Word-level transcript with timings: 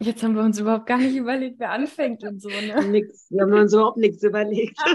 Jetzt 0.00 0.22
haben 0.22 0.36
wir 0.36 0.42
uns 0.42 0.60
überhaupt 0.60 0.86
gar 0.86 0.98
nicht 0.98 1.16
überlegt, 1.16 1.58
wer 1.58 1.72
anfängt 1.72 2.22
und 2.22 2.40
so, 2.40 2.48
ne? 2.48 2.86
Nix. 2.86 3.28
Wir 3.30 3.42
haben 3.42 3.52
uns 3.52 3.72
überhaupt 3.72 3.96
nichts 3.96 4.22
überlegt. 4.22 4.78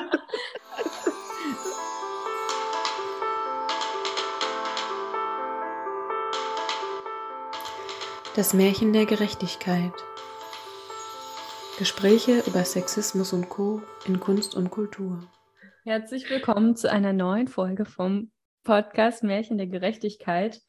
Das 8.35 8.55
Märchen 8.55 8.93
der 8.93 9.05
Gerechtigkeit. 9.05 9.93
Gespräche 11.77 12.41
über 12.47 12.65
Sexismus 12.65 13.31
und 13.31 13.47
Co. 13.47 13.83
in 14.07 14.19
Kunst 14.19 14.55
und 14.55 14.71
Kultur. 14.71 15.29
Herzlich 15.83 16.27
willkommen 16.31 16.75
zu 16.75 16.89
einer 16.89 17.13
neuen 17.13 17.47
Folge 17.47 17.85
vom 17.85 18.31
Podcast 18.63 19.21
Märchen 19.21 19.59
der 19.59 19.67
Gerechtigkeit. 19.67 20.63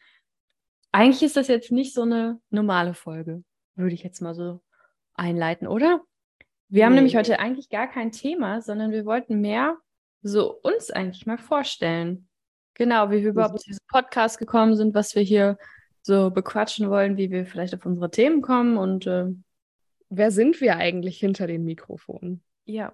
Eigentlich 0.92 1.22
ist 1.22 1.38
das 1.38 1.48
jetzt 1.48 1.72
nicht 1.72 1.94
so 1.94 2.02
eine 2.02 2.38
normale 2.50 2.92
Folge 2.92 3.42
würde 3.76 3.94
ich 3.94 4.02
jetzt 4.02 4.20
mal 4.20 4.34
so 4.34 4.60
einleiten, 5.14 5.66
oder? 5.66 6.00
Wir 6.68 6.84
haben 6.84 6.92
nee. 6.92 6.96
nämlich 6.96 7.16
heute 7.16 7.38
eigentlich 7.38 7.68
gar 7.68 7.86
kein 7.86 8.12
Thema, 8.12 8.60
sondern 8.60 8.90
wir 8.90 9.04
wollten 9.04 9.40
mehr 9.40 9.78
so 10.22 10.52
uns 10.52 10.90
eigentlich 10.90 11.26
mal 11.26 11.38
vorstellen. 11.38 12.28
Genau, 12.74 13.10
wie 13.10 13.22
wir 13.22 13.30
überhaupt 13.30 13.60
zu 13.60 13.68
diesem 13.68 13.86
Podcast 13.88 14.38
gekommen 14.38 14.74
sind, 14.74 14.94
was 14.94 15.14
wir 15.14 15.22
hier 15.22 15.58
so 16.02 16.30
bequatschen 16.30 16.90
wollen, 16.90 17.16
wie 17.16 17.30
wir 17.30 17.46
vielleicht 17.46 17.74
auf 17.74 17.86
unsere 17.86 18.10
Themen 18.10 18.42
kommen 18.42 18.76
und 18.76 19.06
äh, 19.06 19.26
wer 20.08 20.30
sind 20.30 20.60
wir 20.60 20.76
eigentlich 20.76 21.18
hinter 21.18 21.46
den 21.46 21.64
Mikrofonen? 21.64 22.42
Ja, 22.64 22.92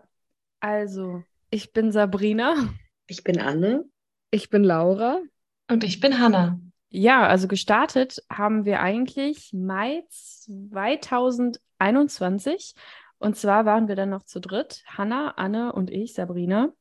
also 0.61 1.23
ich 1.51 1.73
bin 1.73 1.93
Sabrina. 1.93 2.55
Ich 3.07 3.25
bin 3.25 3.41
Anne. 3.41 3.85
Ich 4.31 4.51
bin 4.51 4.63
Laura. 4.63 5.21
Und 5.69 5.85
ich 5.85 6.01
bin 6.01 6.19
Hanna. 6.19 6.61
Ja, 6.93 7.25
also 7.27 7.47
gestartet 7.47 8.21
haben 8.29 8.65
wir 8.65 8.81
eigentlich 8.81 9.53
Mai 9.53 10.03
2021. 10.09 12.75
Und 13.19 13.37
zwar 13.37 13.65
waren 13.65 13.87
wir 13.87 13.95
dann 13.95 14.11
noch 14.11 14.25
zu 14.25 14.41
dritt, 14.41 14.83
Hanna, 14.87 15.35
Anne 15.37 15.73
und 15.73 15.89
ich, 15.91 16.15
Sabrina. 16.15 16.73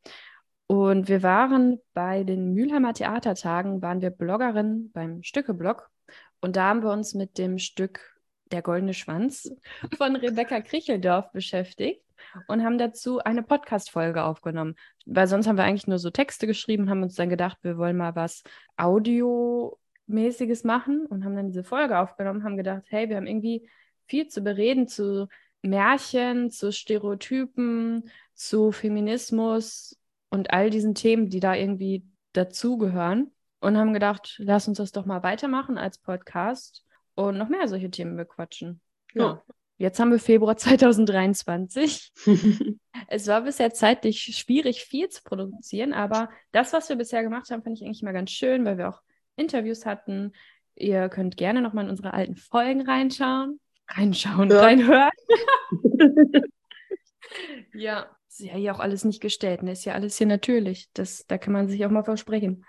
Und 0.66 1.10
wir 1.10 1.22
waren 1.22 1.80
bei 1.94 2.24
den 2.24 2.54
Mülheimer 2.54 2.94
Theatertagen, 2.94 3.84
waren 3.84 4.02
wir 4.02 4.10
Bloggerin 4.10 4.90
beim 4.94 5.22
Stückeblog. 5.22 5.92
Und 6.42 6.56
da 6.56 6.70
haben 6.70 6.82
wir 6.82 6.92
uns 6.92 7.14
mit 7.14 7.38
dem 7.38 7.60
Stück 7.60 8.16
Der 8.52 8.64
goldene 8.64 8.96
Schwanz 8.96 9.52
von 9.98 10.16
Rebecca 10.16 10.60
Kricheldorf 10.62 11.32
beschäftigt 11.34 12.02
und 12.48 12.64
haben 12.64 12.80
dazu 12.80 13.20
eine 13.20 13.44
Podcast-Folge 13.44 14.24
aufgenommen. 14.24 14.74
Weil 15.06 15.28
sonst 15.28 15.48
haben 15.48 15.58
wir 15.58 15.66
eigentlich 15.66 15.86
nur 15.86 16.00
so 16.00 16.10
Texte 16.10 16.48
geschrieben, 16.48 16.90
haben 16.90 17.04
uns 17.04 17.14
dann 17.14 17.30
gedacht, 17.30 17.60
wir 17.62 17.78
wollen 17.78 17.98
mal 17.98 18.16
was 18.16 18.42
Audio 18.76 19.78
mäßiges 20.10 20.64
machen 20.64 21.06
und 21.06 21.24
haben 21.24 21.36
dann 21.36 21.48
diese 21.48 21.64
Folge 21.64 22.00
aufgenommen, 22.00 22.44
haben 22.44 22.58
gedacht, 22.58 22.84
hey, 22.88 23.10
wir 23.10 23.18
haben 23.18 23.28
irgendwie 23.28 23.70
viel 24.08 24.28
zu 24.28 24.42
bereden 24.42 24.88
zu 24.88 25.28
Märchen, 25.62 26.52
zu 26.52 26.72
Stereotypen, 26.72 28.10
zu 28.34 28.72
Feminismus 28.72 29.98
und 30.30 30.52
all 30.52 30.70
diesen 30.70 30.96
Themen, 30.96 31.30
die 31.30 31.40
da 31.40 31.54
irgendwie 31.54 32.06
dazugehören. 32.34 33.32
Und 33.62 33.78
haben 33.78 33.94
gedacht, 33.94 34.36
lass 34.38 34.70
uns 34.70 34.78
das 34.78 34.94
doch 34.94 35.06
mal 35.06 35.22
weitermachen 35.22 35.78
als 35.78 35.98
Podcast 35.98 36.86
und 37.16 37.38
noch 37.38 37.50
mehr 37.50 37.68
solche 37.68 37.92
Themen 37.92 38.16
bequatschen. 38.16 38.80
Ja. 39.14 39.44
Jetzt 39.78 40.00
haben 40.00 40.12
wir 40.12 40.20
Februar 40.20 40.56
2023. 40.56 42.14
es 43.08 43.28
war 43.28 43.42
bisher 43.42 43.74
zeitlich 43.74 44.22
schwierig, 44.22 44.84
viel 44.84 45.10
zu 45.10 45.24
produzieren, 45.24 45.94
aber 45.94 46.30
das, 46.54 46.72
was 46.72 46.88
wir 46.88 46.96
bisher 46.96 47.22
gemacht 47.24 47.50
haben, 47.50 47.64
finde 47.64 47.80
ich 47.80 47.86
eigentlich 47.86 48.04
mal 48.04 48.14
ganz 48.14 48.32
schön, 48.32 48.64
weil 48.64 48.78
wir 48.78 48.90
auch 48.90 49.02
Interviews 49.40 49.86
hatten. 49.86 50.34
Ihr 50.76 51.10
könnt 51.10 51.38
gerne 51.38 51.62
nochmal 51.62 51.86
in 51.86 51.90
unsere 51.90 52.14
alten 52.14 52.36
Folgen 52.36 52.82
reinschauen. 52.82 53.60
Reinschauen, 53.88 54.50
ja. 54.50 54.60
reinhören. 54.62 55.10
ja, 57.74 58.08
ist 58.28 58.40
ja 58.40 58.54
hier 58.54 58.74
auch 58.74 58.80
alles 58.80 59.04
nicht 59.04 59.22
gestellt. 59.22 59.64
Ne? 59.64 59.72
Ist 59.72 59.86
ja 59.86 59.94
alles 59.94 60.18
hier 60.18 60.28
natürlich. 60.28 60.90
Das, 60.94 61.26
da 61.28 61.38
kann 61.38 61.54
man 61.54 61.68
sich 61.68 61.86
auch 61.86 61.92
mal 61.92 62.04
versprechen. 62.04 62.66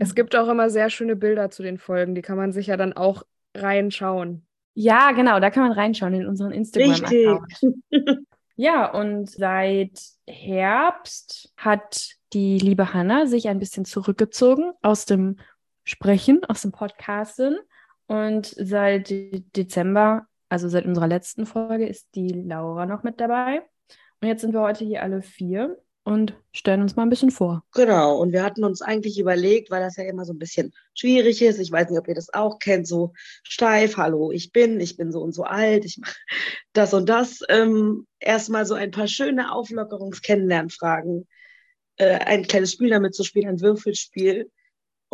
Es 0.00 0.14
gibt 0.14 0.34
auch 0.34 0.48
immer 0.48 0.70
sehr 0.70 0.88
schöne 0.88 1.14
Bilder 1.14 1.50
zu 1.50 1.62
den 1.62 1.78
Folgen. 1.78 2.14
Die 2.14 2.22
kann 2.22 2.36
man 2.36 2.52
sich 2.52 2.68
ja 2.68 2.76
dann 2.76 2.94
auch 2.94 3.22
reinschauen. 3.54 4.46
Ja, 4.74 5.12
genau, 5.12 5.38
da 5.40 5.50
kann 5.50 5.62
man 5.62 5.72
reinschauen 5.72 6.14
in 6.14 6.26
unseren 6.26 6.52
Instagram-Account. 6.52 7.60
ja, 8.56 8.90
und 8.90 9.30
seit 9.30 10.00
Herbst 10.26 11.52
hat 11.56 12.14
die 12.32 12.58
liebe 12.58 12.92
Hanna 12.92 13.26
sich 13.26 13.48
ein 13.48 13.60
bisschen 13.60 13.84
zurückgezogen 13.84 14.72
aus 14.82 15.06
dem 15.06 15.36
sprechen 15.84 16.44
aus 16.44 16.62
dem 16.62 16.72
Podcasten. 16.72 17.58
Und 18.06 18.46
seit 18.46 19.08
Dezember, 19.56 20.26
also 20.48 20.68
seit 20.68 20.84
unserer 20.84 21.08
letzten 21.08 21.46
Folge, 21.46 21.86
ist 21.86 22.08
die 22.14 22.28
Laura 22.28 22.86
noch 22.86 23.02
mit 23.02 23.20
dabei. 23.20 23.62
Und 24.20 24.28
jetzt 24.28 24.42
sind 24.42 24.52
wir 24.52 24.60
heute 24.60 24.84
hier 24.84 25.02
alle 25.02 25.22
vier 25.22 25.78
und 26.04 26.34
stellen 26.52 26.82
uns 26.82 26.96
mal 26.96 27.02
ein 27.02 27.10
bisschen 27.10 27.30
vor. 27.30 27.64
Genau, 27.72 28.18
und 28.18 28.32
wir 28.32 28.42
hatten 28.42 28.62
uns 28.62 28.82
eigentlich 28.82 29.18
überlegt, 29.18 29.70
weil 29.70 29.80
das 29.80 29.96
ja 29.96 30.04
immer 30.04 30.26
so 30.26 30.34
ein 30.34 30.38
bisschen 30.38 30.72
schwierig 30.94 31.40
ist, 31.40 31.58
ich 31.58 31.72
weiß 31.72 31.88
nicht, 31.88 31.98
ob 31.98 32.06
ihr 32.08 32.14
das 32.14 32.32
auch 32.32 32.58
kennt, 32.58 32.86
so 32.86 33.14
steif, 33.42 33.96
hallo, 33.96 34.30
ich 34.30 34.52
bin, 34.52 34.80
ich 34.80 34.96
bin 34.98 35.12
so 35.12 35.20
und 35.20 35.32
so 35.32 35.44
alt, 35.44 35.84
ich 35.84 35.98
mache 35.98 36.14
das 36.74 36.92
und 36.92 37.08
das. 37.08 37.40
Ähm, 37.48 38.06
erstmal 38.20 38.66
so 38.66 38.74
ein 38.74 38.90
paar 38.90 39.08
schöne 39.08 39.50
Auflockerungs-Kennenlernfragen, 39.52 41.26
äh, 41.96 42.18
ein 42.18 42.44
kleines 42.44 42.72
Spiel 42.72 42.90
damit 42.90 43.14
zu 43.14 43.24
spielen, 43.24 43.48
ein 43.48 43.60
Würfelspiel, 43.62 44.50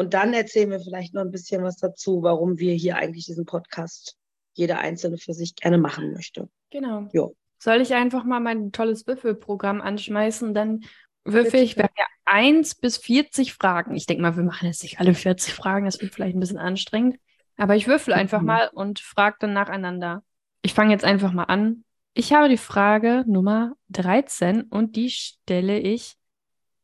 und 0.00 0.14
dann 0.14 0.32
erzählen 0.32 0.70
wir 0.70 0.80
vielleicht 0.80 1.12
noch 1.12 1.20
ein 1.20 1.30
bisschen 1.30 1.62
was 1.62 1.76
dazu, 1.76 2.22
warum 2.22 2.58
wir 2.58 2.72
hier 2.72 2.96
eigentlich 2.96 3.26
diesen 3.26 3.44
Podcast 3.44 4.16
jeder 4.54 4.78
Einzelne 4.78 5.18
für 5.18 5.34
sich 5.34 5.54
gerne 5.56 5.76
machen 5.76 6.14
möchte. 6.14 6.48
Genau. 6.70 7.06
Jo. 7.12 7.36
Soll 7.58 7.82
ich 7.82 7.92
einfach 7.92 8.24
mal 8.24 8.40
mein 8.40 8.72
tolles 8.72 9.06
Würfelprogramm 9.06 9.82
anschmeißen? 9.82 10.54
Dann 10.54 10.84
würfel 11.24 11.60
ich, 11.60 11.76
wir 11.76 11.84
haben 11.84 11.92
ja 11.98 12.06
1 12.24 12.76
bis 12.76 12.96
40 12.96 13.52
Fragen. 13.52 13.94
Ich 13.94 14.06
denke 14.06 14.22
mal, 14.22 14.38
wir 14.38 14.42
machen 14.42 14.68
jetzt 14.68 14.82
nicht 14.82 15.00
alle 15.00 15.12
40 15.12 15.52
Fragen, 15.52 15.84
das 15.84 16.00
wird 16.00 16.14
vielleicht 16.14 16.34
ein 16.34 16.40
bisschen 16.40 16.56
anstrengend. 16.56 17.18
Aber 17.58 17.76
ich 17.76 17.86
würfel 17.86 18.14
einfach 18.14 18.40
mhm. 18.40 18.46
mal 18.46 18.70
und 18.72 19.00
frage 19.00 19.36
dann 19.40 19.52
nacheinander. 19.52 20.22
Ich 20.62 20.72
fange 20.72 20.92
jetzt 20.92 21.04
einfach 21.04 21.32
mal 21.32 21.44
an. 21.44 21.84
Ich 22.14 22.32
habe 22.32 22.48
die 22.48 22.56
Frage 22.56 23.22
Nummer 23.26 23.74
13 23.90 24.62
und 24.62 24.96
die 24.96 25.10
stelle 25.10 25.78
ich 25.78 26.14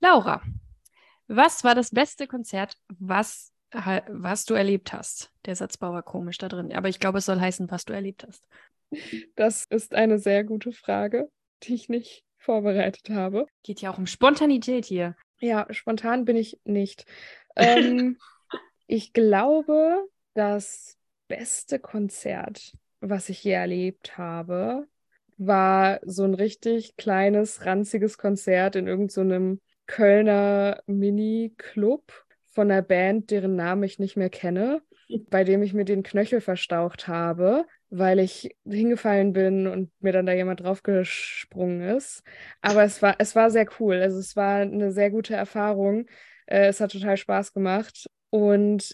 Laura. 0.00 0.42
Was 1.28 1.64
war 1.64 1.74
das 1.74 1.90
beste 1.90 2.26
Konzert, 2.26 2.76
was, 2.98 3.52
was 3.72 4.44
du 4.44 4.54
erlebt 4.54 4.92
hast? 4.92 5.32
Der 5.44 5.56
Satzbau 5.56 5.92
war 5.92 6.02
komisch 6.02 6.38
da 6.38 6.48
drin, 6.48 6.72
aber 6.72 6.88
ich 6.88 7.00
glaube, 7.00 7.18
es 7.18 7.26
soll 7.26 7.40
heißen, 7.40 7.70
was 7.70 7.84
du 7.84 7.92
erlebt 7.92 8.24
hast. 8.26 8.46
Das 9.34 9.64
ist 9.64 9.94
eine 9.94 10.18
sehr 10.18 10.44
gute 10.44 10.72
Frage, 10.72 11.30
die 11.64 11.74
ich 11.74 11.88
nicht 11.88 12.24
vorbereitet 12.38 13.10
habe. 13.10 13.46
Geht 13.64 13.80
ja 13.80 13.90
auch 13.90 13.98
um 13.98 14.06
Spontanität 14.06 14.84
hier. 14.84 15.16
Ja, 15.40 15.66
spontan 15.70 16.24
bin 16.24 16.36
ich 16.36 16.58
nicht. 16.64 17.04
ähm, 17.56 18.18
ich 18.86 19.12
glaube, 19.12 20.06
das 20.34 20.96
beste 21.28 21.78
Konzert, 21.78 22.72
was 23.00 23.28
ich 23.28 23.42
je 23.42 23.52
erlebt 23.52 24.16
habe, 24.16 24.86
war 25.38 26.00
so 26.04 26.24
ein 26.24 26.34
richtig 26.34 26.96
kleines, 26.96 27.66
ranziges 27.66 28.16
Konzert 28.16 28.76
in 28.76 28.86
irgendeinem 28.86 29.54
so 29.54 29.62
Kölner 29.86 30.82
Mini-Club 30.86 32.12
von 32.52 32.70
einer 32.70 32.82
Band, 32.82 33.30
deren 33.30 33.56
Namen 33.56 33.82
ich 33.82 33.98
nicht 33.98 34.16
mehr 34.16 34.30
kenne, 34.30 34.82
bei 35.30 35.44
dem 35.44 35.62
ich 35.62 35.74
mir 35.74 35.84
den 35.84 36.02
Knöchel 36.02 36.40
verstaucht 36.40 37.08
habe, 37.08 37.66
weil 37.90 38.18
ich 38.18 38.56
hingefallen 38.64 39.32
bin 39.32 39.66
und 39.66 39.90
mir 40.00 40.12
dann 40.12 40.26
da 40.26 40.32
jemand 40.32 40.60
draufgesprungen 40.60 41.82
ist. 41.96 42.22
Aber 42.60 42.82
es 42.84 43.00
war, 43.02 43.16
es 43.18 43.36
war 43.36 43.50
sehr 43.50 43.66
cool. 43.78 43.96
Also 43.96 44.18
es 44.18 44.36
war 44.36 44.56
eine 44.60 44.90
sehr 44.92 45.10
gute 45.10 45.34
Erfahrung. 45.34 46.06
Äh, 46.46 46.66
es 46.66 46.80
hat 46.80 46.92
total 46.92 47.16
Spaß 47.16 47.52
gemacht. 47.52 48.06
Und 48.30 48.92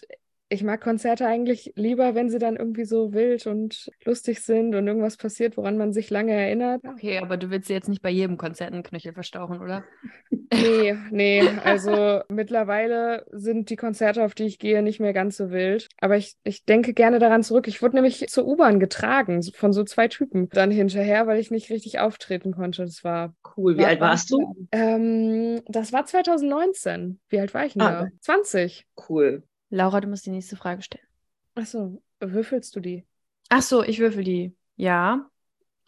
ich 0.53 0.63
mag 0.63 0.81
Konzerte 0.81 1.25
eigentlich 1.25 1.73
lieber, 1.75 2.15
wenn 2.15 2.29
sie 2.29 2.39
dann 2.39 2.55
irgendwie 2.55 2.85
so 2.85 3.13
wild 3.13 3.47
und 3.47 3.91
lustig 4.05 4.41
sind 4.41 4.75
und 4.75 4.87
irgendwas 4.87 5.17
passiert, 5.17 5.57
woran 5.57 5.77
man 5.77 5.93
sich 5.93 6.09
lange 6.09 6.33
erinnert. 6.33 6.81
Okay, 6.87 7.17
aber 7.17 7.37
du 7.37 7.49
willst 7.49 7.69
jetzt 7.69 7.89
nicht 7.89 8.01
bei 8.01 8.09
jedem 8.09 8.37
Konzert 8.37 8.71
einen 8.71 8.83
Knöchel 8.83 9.13
verstauchen, 9.13 9.59
oder? 9.59 9.83
Nee, 10.53 10.95
nee. 11.09 11.49
Also 11.63 12.21
mittlerweile 12.29 13.25
sind 13.31 13.71
die 13.71 13.75
Konzerte, 13.75 14.23
auf 14.23 14.35
die 14.35 14.43
ich 14.43 14.59
gehe, 14.59 14.83
nicht 14.83 14.99
mehr 14.99 15.11
ganz 15.11 15.35
so 15.35 15.49
wild. 15.49 15.89
Aber 15.99 16.15
ich, 16.15 16.35
ich 16.43 16.63
denke 16.63 16.93
gerne 16.93 17.17
daran 17.17 17.41
zurück. 17.41 17.67
Ich 17.67 17.81
wurde 17.81 17.95
nämlich 17.95 18.27
zur 18.27 18.45
U-Bahn 18.45 18.79
getragen 18.79 19.41
von 19.55 19.73
so 19.73 19.83
zwei 19.83 20.07
Typen 20.07 20.49
dann 20.49 20.69
hinterher, 20.69 21.25
weil 21.25 21.39
ich 21.39 21.49
nicht 21.49 21.71
richtig 21.71 21.99
auftreten 21.99 22.53
konnte. 22.53 22.83
Das 22.83 23.03
war 23.03 23.33
cool. 23.57 23.77
Wie 23.77 23.81
war 23.81 23.87
alt 23.87 23.99
warst 23.99 24.29
du? 24.29 24.55
Ähm, 24.71 25.61
das 25.67 25.91
war 25.91 26.05
2019. 26.05 27.19
Wie 27.29 27.39
alt 27.39 27.55
war 27.55 27.65
ich 27.65 27.73
denn 27.73 27.81
ah, 27.81 28.03
da? 28.03 28.07
20. 28.21 28.85
Cool. 29.09 29.43
Laura, 29.73 30.01
du 30.01 30.07
musst 30.07 30.27
die 30.27 30.29
nächste 30.29 30.55
Frage 30.55 30.83
stellen. 30.83 31.07
Achso, 31.55 31.99
würfelst 32.19 32.75
du 32.75 32.79
die? 32.79 33.07
Ach 33.49 33.63
so, 33.63 33.81
ich 33.81 33.97
würfel 33.97 34.23
die. 34.23 34.55
Ja. 34.75 35.27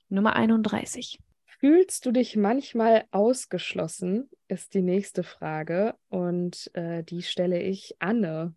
Nummer 0.10 0.36
31. 0.36 1.20
Fühlst 1.60 2.04
du 2.08 2.12
dich 2.12 2.36
manchmal 2.36 3.06
ausgeschlossen, 3.12 4.28
ist 4.48 4.74
die 4.74 4.82
nächste 4.82 5.22
Frage. 5.22 5.94
Und 6.10 6.72
äh, 6.74 7.04
die 7.04 7.22
stelle 7.22 7.62
ich 7.62 7.96
Anne. 8.00 8.56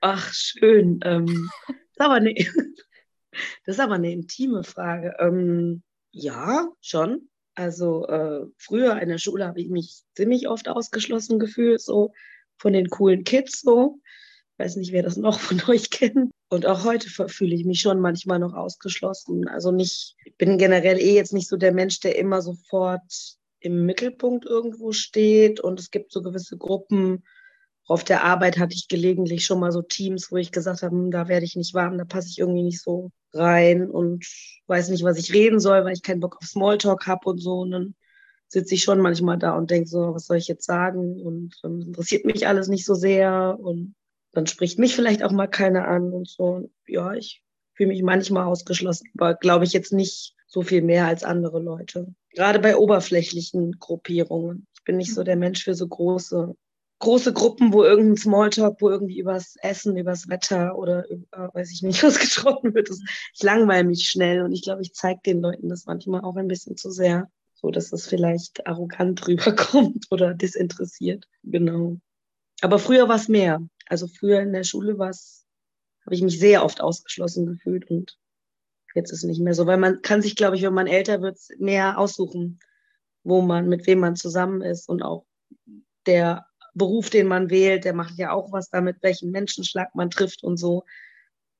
Ach, 0.00 0.32
schön. 0.32 1.00
Ähm, 1.02 1.50
aber 1.98 2.20
nee. 2.20 2.48
Das 3.66 3.76
ist 3.76 3.80
aber 3.80 3.94
eine 3.94 4.12
intime 4.12 4.62
Frage. 4.62 5.16
Ähm, 5.18 5.82
ja, 6.12 6.68
schon. 6.80 7.28
Also 7.56 8.06
äh, 8.06 8.46
früher 8.56 9.00
in 9.02 9.08
der 9.08 9.18
Schule 9.18 9.44
habe 9.44 9.60
ich 9.60 9.70
mich 9.70 10.02
ziemlich 10.14 10.48
oft 10.48 10.68
ausgeschlossen 10.68 11.40
gefühlt, 11.40 11.80
so 11.80 12.12
von 12.56 12.72
den 12.72 12.88
coolen 12.88 13.24
Kids 13.24 13.60
so. 13.60 14.00
Weiß 14.58 14.74
nicht, 14.76 14.92
wer 14.92 15.04
das 15.04 15.16
noch 15.16 15.38
von 15.40 15.62
euch 15.68 15.90
kennt. 15.90 16.32
Und 16.50 16.66
auch 16.66 16.84
heute 16.84 17.08
fühle 17.28 17.54
ich 17.54 17.64
mich 17.64 17.80
schon 17.80 18.00
manchmal 18.00 18.38
noch 18.38 18.54
ausgeschlossen. 18.54 19.48
Also 19.48 19.70
nicht, 19.70 20.16
ich 20.24 20.36
bin 20.36 20.58
generell 20.58 20.98
eh 20.98 21.14
jetzt 21.14 21.32
nicht 21.32 21.48
so 21.48 21.56
der 21.56 21.72
Mensch, 21.72 22.00
der 22.00 22.18
immer 22.18 22.42
sofort 22.42 23.36
im 23.60 23.86
Mittelpunkt 23.86 24.46
irgendwo 24.46 24.92
steht. 24.92 25.60
Und 25.60 25.78
es 25.78 25.90
gibt 25.90 26.12
so 26.12 26.22
gewisse 26.22 26.56
Gruppen. 26.56 27.24
Auf 27.86 28.04
der 28.04 28.24
Arbeit 28.24 28.58
hatte 28.58 28.74
ich 28.74 28.88
gelegentlich 28.88 29.46
schon 29.46 29.60
mal 29.60 29.72
so 29.72 29.80
Teams, 29.80 30.30
wo 30.30 30.36
ich 30.36 30.52
gesagt 30.52 30.82
habe, 30.82 30.94
hm, 30.94 31.10
da 31.10 31.28
werde 31.28 31.46
ich 31.46 31.56
nicht 31.56 31.72
warm, 31.72 31.96
da 31.96 32.04
passe 32.04 32.28
ich 32.28 32.38
irgendwie 32.38 32.62
nicht 32.62 32.82
so 32.82 33.10
rein 33.32 33.88
und 33.90 34.26
weiß 34.66 34.90
nicht, 34.90 35.04
was 35.04 35.18
ich 35.18 35.32
reden 35.32 35.58
soll, 35.58 35.84
weil 35.84 35.94
ich 35.94 36.02
keinen 36.02 36.20
Bock 36.20 36.36
auf 36.36 36.46
Smalltalk 36.46 37.06
habe 37.06 37.30
und 37.30 37.38
so. 37.38 37.60
Und 37.60 37.70
dann 37.70 37.94
sitze 38.48 38.74
ich 38.74 38.82
schon 38.82 39.00
manchmal 39.00 39.38
da 39.38 39.56
und 39.56 39.70
denke 39.70 39.88
so, 39.88 40.14
was 40.14 40.26
soll 40.26 40.38
ich 40.38 40.48
jetzt 40.48 40.66
sagen? 40.66 41.20
Und 41.22 41.54
ähm, 41.64 41.80
interessiert 41.80 42.24
mich 42.24 42.46
alles 42.46 42.68
nicht 42.68 42.84
so 42.84 42.94
sehr. 42.94 43.56
Und 43.58 43.94
dann 44.32 44.46
spricht 44.46 44.78
mich 44.78 44.94
vielleicht 44.94 45.22
auch 45.22 45.32
mal 45.32 45.46
keiner 45.46 45.88
an 45.88 46.12
und 46.12 46.28
so. 46.28 46.70
Ja, 46.86 47.14
ich 47.14 47.42
fühle 47.74 47.90
mich 47.90 48.02
manchmal 48.02 48.44
ausgeschlossen, 48.44 49.08
aber 49.16 49.34
glaube 49.34 49.64
ich 49.64 49.72
jetzt 49.72 49.92
nicht 49.92 50.34
so 50.46 50.62
viel 50.62 50.82
mehr 50.82 51.06
als 51.06 51.24
andere 51.24 51.60
Leute. 51.60 52.14
Gerade 52.34 52.58
bei 52.58 52.76
oberflächlichen 52.76 53.78
Gruppierungen. 53.78 54.66
Ich 54.74 54.84
bin 54.84 54.96
nicht 54.96 55.14
so 55.14 55.22
der 55.22 55.36
Mensch 55.36 55.64
für 55.64 55.74
so 55.74 55.86
große, 55.86 56.54
große 57.00 57.32
Gruppen, 57.32 57.72
wo 57.72 57.84
irgendein 57.84 58.16
Smalltalk, 58.16 58.80
wo 58.80 58.90
irgendwie 58.90 59.18
übers 59.18 59.54
Essen, 59.62 59.96
übers 59.96 60.28
Wetter 60.28 60.76
oder 60.76 61.08
über, 61.08 61.50
weiß 61.54 61.70
ich 61.72 61.82
nicht, 61.82 62.02
was 62.02 62.18
gesprochen 62.18 62.74
wird. 62.74 62.90
Ich 62.90 63.42
langweile 63.42 63.84
mich 63.84 64.08
schnell 64.08 64.42
und 64.42 64.52
ich 64.52 64.62
glaube, 64.62 64.82
ich 64.82 64.94
zeige 64.94 65.20
den 65.24 65.40
Leuten 65.40 65.68
das 65.68 65.86
manchmal 65.86 66.22
auch 66.22 66.36
ein 66.36 66.48
bisschen 66.48 66.76
zu 66.76 66.90
sehr, 66.90 67.30
so 67.54 67.70
dass 67.70 67.92
es 67.92 68.06
vielleicht 68.06 68.66
arrogant 68.66 69.24
rüberkommt 69.28 70.06
oder 70.10 70.34
desinteressiert. 70.34 71.26
Genau. 71.44 71.98
Aber 72.60 72.78
früher 72.78 73.08
war 73.08 73.16
es 73.16 73.28
mehr. 73.28 73.60
Also 73.86 74.06
früher 74.06 74.40
in 74.40 74.52
der 74.52 74.64
Schule 74.64 74.98
war 74.98 75.10
es, 75.10 75.46
habe 76.04 76.14
ich 76.14 76.22
mich 76.22 76.38
sehr 76.38 76.64
oft 76.64 76.80
ausgeschlossen 76.80 77.46
gefühlt 77.46 77.88
und 77.90 78.18
jetzt 78.94 79.12
ist 79.12 79.18
es 79.18 79.28
nicht 79.28 79.40
mehr 79.40 79.54
so, 79.54 79.66
weil 79.66 79.78
man 79.78 80.02
kann 80.02 80.22
sich, 80.22 80.36
glaube 80.36 80.56
ich, 80.56 80.62
wenn 80.62 80.74
man 80.74 80.86
älter 80.86 81.22
wird, 81.22 81.38
mehr 81.58 81.98
aussuchen, 81.98 82.58
wo 83.22 83.42
man, 83.42 83.68
mit 83.68 83.86
wem 83.86 84.00
man 84.00 84.16
zusammen 84.16 84.62
ist 84.62 84.88
und 84.88 85.02
auch 85.02 85.26
der 86.06 86.46
Beruf, 86.74 87.10
den 87.10 87.26
man 87.26 87.50
wählt, 87.50 87.84
der 87.84 87.94
macht 87.94 88.18
ja 88.18 88.32
auch 88.32 88.52
was 88.52 88.70
damit, 88.70 88.96
welchen 89.02 89.30
Menschenschlag 89.30 89.94
man 89.94 90.10
trifft 90.10 90.42
und 90.42 90.56
so. 90.56 90.84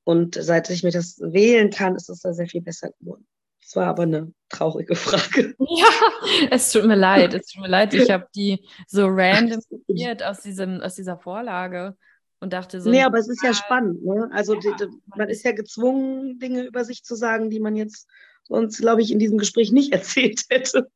Und 0.04 0.36
seit 0.40 0.70
ich 0.70 0.82
mir 0.82 0.90
das 0.90 1.18
wählen 1.18 1.70
kann, 1.70 1.96
ist 1.96 2.08
es 2.08 2.20
da 2.20 2.32
sehr 2.32 2.46
viel 2.46 2.62
besser 2.62 2.90
geworden. 2.98 3.26
Das 3.68 3.76
war 3.76 3.86
aber 3.88 4.04
eine 4.04 4.32
traurige 4.48 4.96
Frage. 4.96 5.54
Ja, 5.70 6.48
es 6.50 6.72
tut 6.72 6.86
mir 6.86 6.94
leid. 6.94 7.34
Es 7.34 7.48
tut 7.48 7.60
mir 7.60 7.68
leid. 7.68 7.92
Ich 7.92 8.10
habe 8.10 8.26
die 8.34 8.66
so 8.86 9.06
random 9.06 9.60
kopiert 9.70 10.22
aus, 10.22 10.40
diesem, 10.40 10.80
aus 10.80 10.94
dieser 10.94 11.18
Vorlage 11.18 11.94
und 12.40 12.54
dachte 12.54 12.80
so. 12.80 12.88
Nee, 12.88 13.02
aber 13.02 13.18
es 13.18 13.28
ist 13.28 13.42
ja 13.42 13.52
spannend. 13.52 14.02
Ne? 14.02 14.30
Also 14.32 14.54
ja, 14.54 14.60
die, 14.60 14.86
die, 14.86 14.96
man 15.14 15.28
ist 15.28 15.44
ja 15.44 15.52
gezwungen, 15.52 16.38
Dinge 16.38 16.62
über 16.62 16.82
sich 16.86 17.04
zu 17.04 17.14
sagen, 17.14 17.50
die 17.50 17.60
man 17.60 17.76
jetzt 17.76 18.08
sonst, 18.44 18.78
glaube 18.78 19.02
ich, 19.02 19.12
in 19.12 19.18
diesem 19.18 19.36
Gespräch 19.36 19.70
nicht 19.70 19.92
erzählt 19.92 20.44
hätte. 20.48 20.88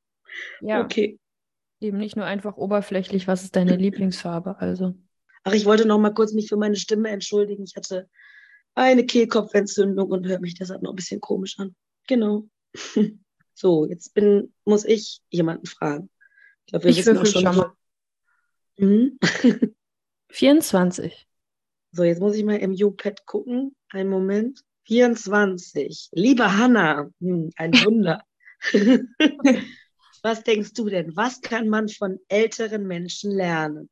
Ja. 0.63 0.83
Okay. 0.83 1.19
Eben 1.79 1.99
nicht 1.99 2.17
nur 2.17 2.25
einfach 2.25 2.57
oberflächlich, 2.57 3.29
was 3.29 3.43
ist 3.43 3.55
deine 3.55 3.77
Lieblingsfarbe? 3.77 4.57
Also. 4.61 4.95
Ach, 5.45 5.53
ich 5.53 5.67
wollte 5.67 5.87
noch 5.87 5.99
mal 5.99 6.15
kurz 6.15 6.33
mich 6.33 6.49
für 6.49 6.57
meine 6.57 6.77
Stimme 6.77 7.11
entschuldigen. 7.11 7.65
Ich 7.65 7.77
hatte 7.77 8.09
eine 8.75 9.05
Kehlkopfentzündung 9.05 10.11
und 10.11 10.27
höre 10.27 10.41
mich 10.41 10.55
deshalb 10.55 10.81
noch 10.81 10.95
ein 10.95 10.97
bisschen 10.97 11.21
komisch 11.21 11.59
an. 11.59 11.75
Genau. 12.09 12.49
So, 13.55 13.87
jetzt 13.87 14.15
bin, 14.15 14.53
muss 14.65 14.85
ich 14.85 15.21
jemanden 15.31 15.67
fragen. 15.67 16.11
Ich 16.65 16.73
glaube, 16.73 16.85
wir 16.85 16.91
ich 16.91 16.99
wissen 16.99 17.19
auch 17.19 17.27
schon. 17.27 17.43
schon 17.43 17.57
mal. 17.57 17.73
Mhm. 18.77 19.19
24. 20.31 21.29
So, 21.93 22.03
jetzt 22.03 22.21
muss 22.21 22.35
ich 22.35 22.45
mal 22.45 22.57
im 22.57 22.73
U-Pad 22.73 23.25
gucken. 23.27 23.77
Einen 23.91 24.11
Moment. 24.11 24.65
24. 24.87 26.09
Liebe 26.13 26.57
Hanna, 26.57 27.11
hm, 27.21 27.51
ein 27.57 27.73
Wunder. 27.85 28.25
Was 30.23 30.43
denkst 30.43 30.73
du 30.73 30.89
denn? 30.89 31.15
Was 31.17 31.41
kann 31.41 31.69
man 31.69 31.89
von 31.89 32.19
älteren 32.29 32.87
Menschen 32.87 33.31
lernen? 33.33 33.91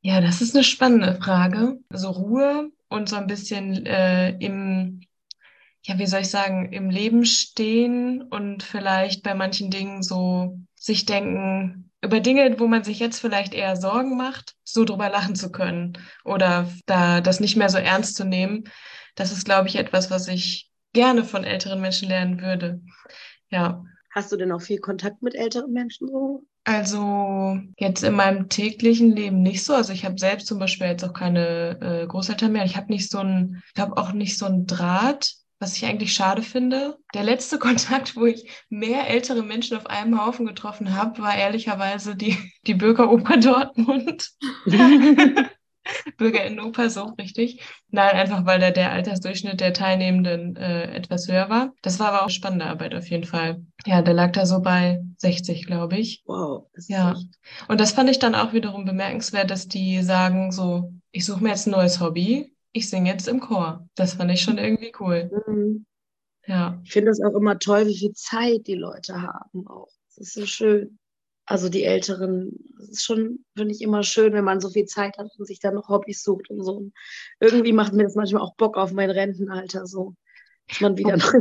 Ja, 0.00 0.20
das 0.20 0.40
ist 0.40 0.54
eine 0.54 0.64
spannende 0.64 1.16
Frage. 1.20 1.78
So 1.92 2.10
Ruhe 2.10 2.72
und 2.88 3.08
so 3.08 3.16
ein 3.16 3.26
bisschen 3.26 3.84
äh, 3.84 4.30
im, 4.38 5.00
ja, 5.82 5.98
wie 5.98 6.06
soll 6.06 6.20
ich 6.20 6.30
sagen, 6.30 6.72
im 6.72 6.90
Leben 6.90 7.24
stehen 7.24 8.22
und 8.22 8.62
vielleicht 8.62 9.22
bei 9.22 9.34
manchen 9.34 9.70
Dingen 9.70 10.02
so 10.02 10.58
sich 10.74 11.06
denken, 11.06 11.90
über 12.02 12.20
Dinge, 12.20 12.58
wo 12.58 12.66
man 12.66 12.84
sich 12.84 12.98
jetzt 12.98 13.20
vielleicht 13.20 13.54
eher 13.54 13.76
Sorgen 13.76 14.16
macht, 14.16 14.54
so 14.64 14.84
drüber 14.84 15.08
lachen 15.10 15.34
zu 15.34 15.52
können 15.52 15.98
oder 16.24 16.70
da 16.86 17.20
das 17.20 17.40
nicht 17.40 17.56
mehr 17.56 17.68
so 17.68 17.78
ernst 17.78 18.16
zu 18.16 18.24
nehmen. 18.24 18.64
Das 19.14 19.32
ist, 19.32 19.44
glaube 19.44 19.68
ich, 19.68 19.76
etwas, 19.76 20.10
was 20.10 20.28
ich 20.28 20.70
gerne 20.92 21.24
von 21.24 21.44
älteren 21.44 21.80
Menschen 21.80 22.08
lernen 22.08 22.40
würde. 22.40 22.80
Ja. 23.50 23.84
Hast 24.12 24.32
du 24.32 24.36
denn 24.36 24.52
auch 24.52 24.62
viel 24.62 24.78
Kontakt 24.78 25.22
mit 25.22 25.34
älteren 25.34 25.72
Menschen 25.72 26.08
so? 26.08 26.44
Also 26.64 27.58
jetzt 27.78 28.02
in 28.02 28.14
meinem 28.14 28.48
täglichen 28.48 29.14
Leben 29.14 29.42
nicht 29.42 29.64
so. 29.64 29.74
Also 29.74 29.92
ich 29.92 30.04
habe 30.04 30.18
selbst 30.18 30.46
zum 30.46 30.58
Beispiel 30.58 30.88
jetzt 30.88 31.04
auch 31.04 31.12
keine 31.12 31.78
äh, 31.80 32.06
Großeltern 32.06 32.52
mehr. 32.52 32.64
Ich 32.64 32.76
habe 32.76 32.92
nicht 32.92 33.10
so 33.10 33.18
ein, 33.18 33.62
ich 33.66 33.74
glaube 33.74 33.96
auch 33.96 34.12
nicht 34.12 34.36
so 34.36 34.46
ein 34.46 34.66
Draht 34.66 35.39
was 35.60 35.76
ich 35.76 35.84
eigentlich 35.84 36.12
schade 36.12 36.42
finde. 36.42 36.98
Der 37.14 37.22
letzte 37.22 37.58
Kontakt, 37.60 38.16
wo 38.16 38.26
ich 38.26 38.50
mehr 38.68 39.08
ältere 39.08 39.42
Menschen 39.44 39.76
auf 39.76 39.86
einem 39.86 40.20
Haufen 40.20 40.46
getroffen 40.46 40.96
habe, 40.96 41.22
war 41.22 41.36
ehrlicherweise 41.36 42.16
die, 42.16 42.36
die 42.66 42.74
Bürgeroper 42.74 43.36
Dortmund. 43.40 44.30
Bürgerinnenoper, 46.18 46.90
so 46.90 47.04
richtig. 47.18 47.62
Nein, 47.90 48.14
einfach 48.14 48.44
weil 48.46 48.60
da 48.60 48.70
der 48.70 48.92
Altersdurchschnitt 48.92 49.60
der 49.60 49.72
Teilnehmenden 49.72 50.54
äh, 50.56 50.84
etwas 50.92 51.26
höher 51.26 51.48
war. 51.48 51.72
Das 51.82 51.98
war 51.98 52.12
aber 52.12 52.24
auch 52.24 52.30
spannende 52.30 52.66
Arbeit 52.66 52.94
auf 52.94 53.08
jeden 53.08 53.24
Fall. 53.24 53.64
Ja, 53.86 54.02
der 54.02 54.14
lag 54.14 54.32
da 54.32 54.46
so 54.46 54.60
bei 54.60 55.00
60, 55.16 55.66
glaube 55.66 55.96
ich. 55.96 56.22
Wow. 56.26 56.66
ja. 56.88 57.12
Echt... 57.12 57.26
Und 57.68 57.80
das 57.80 57.92
fand 57.92 58.10
ich 58.10 58.18
dann 58.18 58.34
auch 58.34 58.52
wiederum 58.52 58.84
bemerkenswert, 58.84 59.50
dass 59.50 59.68
die 59.68 60.02
sagen 60.02 60.52
so, 60.52 60.92
ich 61.12 61.24
suche 61.24 61.42
mir 61.42 61.50
jetzt 61.50 61.66
ein 61.66 61.72
neues 61.72 62.00
Hobby 62.00 62.52
ich 62.72 62.88
singe 62.88 63.10
jetzt 63.10 63.28
im 63.28 63.40
Chor. 63.40 63.88
Das 63.94 64.14
fand 64.14 64.30
ich 64.30 64.42
schon 64.42 64.58
irgendwie 64.58 64.92
cool. 65.00 65.30
Mhm. 65.46 65.86
Ja. 66.46 66.80
Ich 66.84 66.92
finde 66.92 67.10
es 67.10 67.22
auch 67.22 67.34
immer 67.34 67.58
toll, 67.58 67.86
wie 67.86 67.98
viel 67.98 68.12
Zeit 68.12 68.66
die 68.66 68.74
Leute 68.74 69.22
haben 69.22 69.66
auch. 69.66 69.88
Das 70.08 70.18
ist 70.18 70.34
so 70.34 70.46
schön. 70.46 70.98
Also 71.46 71.68
die 71.68 71.82
Älteren, 71.82 72.52
das 72.78 72.90
ist 72.90 73.04
schon, 73.04 73.44
finde 73.56 73.74
ich, 73.74 73.82
immer 73.82 74.04
schön, 74.04 74.32
wenn 74.32 74.44
man 74.44 74.60
so 74.60 74.70
viel 74.70 74.86
Zeit 74.86 75.18
hat 75.18 75.30
und 75.36 75.46
sich 75.46 75.58
dann 75.58 75.74
noch 75.74 75.88
Hobbys 75.88 76.22
sucht 76.22 76.48
und 76.48 76.62
so. 76.62 76.76
Und 76.76 76.94
irgendwie 77.40 77.72
macht 77.72 77.92
mir 77.92 78.04
das 78.04 78.14
manchmal 78.14 78.42
auch 78.42 78.54
Bock 78.54 78.76
auf 78.76 78.92
mein 78.92 79.10
Rentenalter, 79.10 79.86
so, 79.86 80.14
dass 80.68 80.80
man 80.80 80.96
wieder 80.96 81.16
noch. 81.16 81.32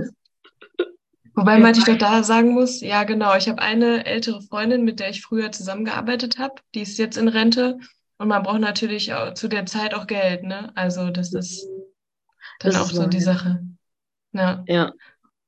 Wobei 1.35 1.59
man 1.59 1.73
sich 1.73 1.83
doch 1.83 1.97
da 1.97 2.23
sagen 2.23 2.53
muss, 2.53 2.81
ja 2.81 3.03
genau, 3.03 3.37
ich 3.37 3.47
habe 3.47 3.61
eine 3.61 4.05
ältere 4.05 4.41
Freundin, 4.41 4.83
mit 4.83 4.99
der 4.99 5.11
ich 5.11 5.21
früher 5.21 5.51
zusammengearbeitet 5.51 6.39
habe, 6.39 6.55
die 6.73 6.81
ist 6.81 6.97
jetzt 6.97 7.17
in 7.17 7.27
Rente 7.27 7.77
und 8.19 8.27
man 8.27 8.43
braucht 8.43 8.59
natürlich 8.59 9.13
auch 9.13 9.33
zu 9.33 9.47
der 9.47 9.65
Zeit 9.65 9.95
auch 9.95 10.05
Geld, 10.05 10.43
ne? 10.43 10.71
Also 10.75 11.09
das 11.09 11.33
ist 11.33 11.65
dann 12.59 12.73
das 12.73 12.81
auch 12.81 12.91
ist 12.91 12.95
so 12.97 13.07
die 13.07 13.21
Sache. 13.21 13.63
Ja. 14.33 14.63
ja. 14.67 14.91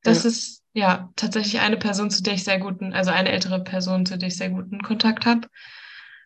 Das 0.03 0.23
ja. 0.23 0.29
ist 0.29 0.63
ja 0.73 1.09
tatsächlich 1.17 1.59
eine 1.59 1.77
Person, 1.77 2.09
zu 2.09 2.23
der 2.23 2.33
ich 2.33 2.45
sehr 2.45 2.59
guten, 2.59 2.93
also 2.93 3.11
eine 3.11 3.29
ältere 3.29 3.61
Person, 3.61 4.05
zu 4.05 4.17
der 4.17 4.29
ich 4.29 4.37
sehr 4.37 4.49
guten 4.49 4.81
Kontakt 4.81 5.25
habe. 5.25 5.47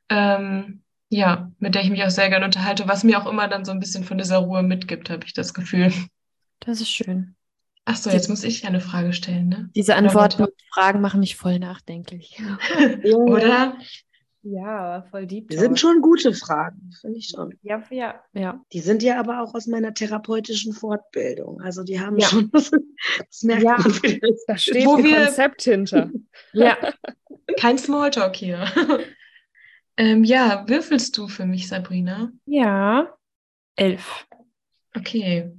Ähm, 0.09 0.83
ja, 1.09 1.51
mit 1.57 1.73
der 1.73 1.81
ich 1.81 1.89
mich 1.89 2.03
auch 2.03 2.11
sehr 2.11 2.29
gerne 2.29 2.45
unterhalte, 2.45 2.87
was 2.87 3.03
mir 3.03 3.19
auch 3.19 3.29
immer 3.29 3.47
dann 3.47 3.65
so 3.65 3.71
ein 3.71 3.79
bisschen 3.79 4.03
von 4.03 4.19
dieser 4.19 4.37
Ruhe 4.37 4.61
mitgibt, 4.61 5.09
habe 5.09 5.25
ich 5.25 5.33
das 5.33 5.53
Gefühl. 5.53 5.91
Das 6.59 6.79
ist 6.79 6.89
schön. 6.89 7.35
Ach 7.85 7.95
so, 7.95 8.09
jetzt 8.09 8.29
muss 8.29 8.43
ich 8.43 8.65
eine 8.65 8.81
Frage 8.81 9.13
stellen, 9.13 9.49
ne? 9.49 9.69
Diese 9.75 9.95
Antworten 9.95 10.43
und 10.43 10.53
Fragen 10.73 11.01
machen 11.01 11.19
mich 11.19 11.35
voll 11.35 11.59
nachdenklich. 11.59 12.41
Oder? 13.13 13.77
Ja, 14.47 15.01
voll 15.09 15.25
deep. 15.25 15.49
Die 15.49 15.57
sind 15.57 15.79
schon 15.79 16.01
gute 16.01 16.31
Fragen, 16.31 16.91
finde 17.01 17.17
ich 17.17 17.29
schon. 17.29 17.57
Ja, 17.63 17.81
ja, 17.89 18.23
ja. 18.33 18.63
Die 18.71 18.79
sind 18.79 19.01
ja 19.01 19.19
aber 19.19 19.41
auch 19.41 19.55
aus 19.55 19.65
meiner 19.65 19.91
therapeutischen 19.91 20.71
Fortbildung. 20.71 21.61
Also 21.61 21.83
die 21.83 21.99
haben 21.99 22.19
ja. 22.19 22.27
schon, 22.27 22.51
das 22.53 23.41
merkt 23.41 23.63
ja. 23.63 23.77
man. 23.79 24.19
Da 24.45 24.55
steht 24.55 24.85
Wo 24.85 24.97
ein 24.97 25.03
wir... 25.03 25.25
Konzept 25.25 25.63
hinter. 25.63 26.11
ja, 26.53 26.77
kein 27.59 27.79
Smalltalk 27.79 28.35
hier. 28.35 28.65
ähm, 29.97 30.23
ja, 30.23 30.63
würfelst 30.67 31.17
du 31.17 31.27
für 31.27 31.47
mich, 31.47 31.67
Sabrina? 31.67 32.31
Ja, 32.45 33.17
elf. 33.75 34.27
Okay. 34.95 35.51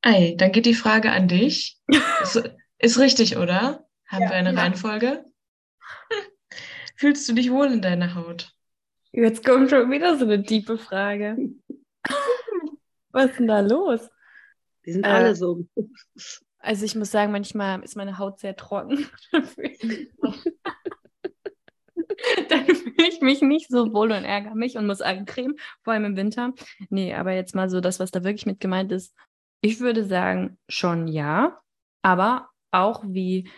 Ei, 0.00 0.34
dann 0.38 0.52
geht 0.52 0.64
die 0.64 0.74
Frage 0.74 1.10
an 1.10 1.28
dich. 1.28 1.78
ist, 2.22 2.42
ist 2.78 2.98
richtig, 2.98 3.36
oder? 3.36 3.86
Haben 4.06 4.22
ja, 4.22 4.30
wir 4.30 4.36
eine 4.36 4.54
ja. 4.54 4.60
Reihenfolge? 4.60 5.26
Fühlst 6.98 7.28
du 7.28 7.32
dich 7.32 7.52
wohl 7.52 7.68
in 7.68 7.80
deiner 7.80 8.16
Haut? 8.16 8.52
Jetzt 9.12 9.44
kommt 9.44 9.70
schon 9.70 9.88
wieder 9.88 10.18
so 10.18 10.24
eine 10.24 10.42
tiefe 10.42 10.78
Frage. 10.78 11.38
Was 13.12 13.30
ist 13.30 13.38
denn 13.38 13.46
da 13.46 13.60
los? 13.60 14.10
Die 14.84 14.90
sind 14.92 15.06
Äh, 15.06 15.10
alle 15.10 15.36
so. 15.36 15.64
Also 16.58 16.84
ich 16.84 16.96
muss 16.96 17.12
sagen, 17.12 17.30
manchmal 17.30 17.80
ist 17.84 17.94
meine 17.94 18.18
Haut 18.18 18.40
sehr 18.40 18.56
trocken. 18.56 19.06
Dann 22.48 22.66
fühle 22.66 23.08
ich 23.08 23.20
mich 23.20 23.42
nicht 23.42 23.68
so 23.68 23.92
wohl 23.92 24.10
und 24.10 24.24
ärgere 24.24 24.56
mich 24.56 24.76
und 24.76 24.88
muss 24.88 25.00
eincremen, 25.00 25.54
vor 25.84 25.92
allem 25.92 26.04
im 26.04 26.16
Winter. 26.16 26.52
Nee, 26.90 27.14
aber 27.14 27.30
jetzt 27.32 27.54
mal 27.54 27.70
so 27.70 27.80
das, 27.80 28.00
was 28.00 28.10
da 28.10 28.24
wirklich 28.24 28.46
mit 28.46 28.58
gemeint 28.58 28.90
ist. 28.90 29.14
Ich 29.60 29.78
würde 29.78 30.04
sagen, 30.04 30.58
schon 30.68 31.06
ja, 31.06 31.60
aber 32.02 32.48
auch 32.72 33.04
wie 33.06 33.48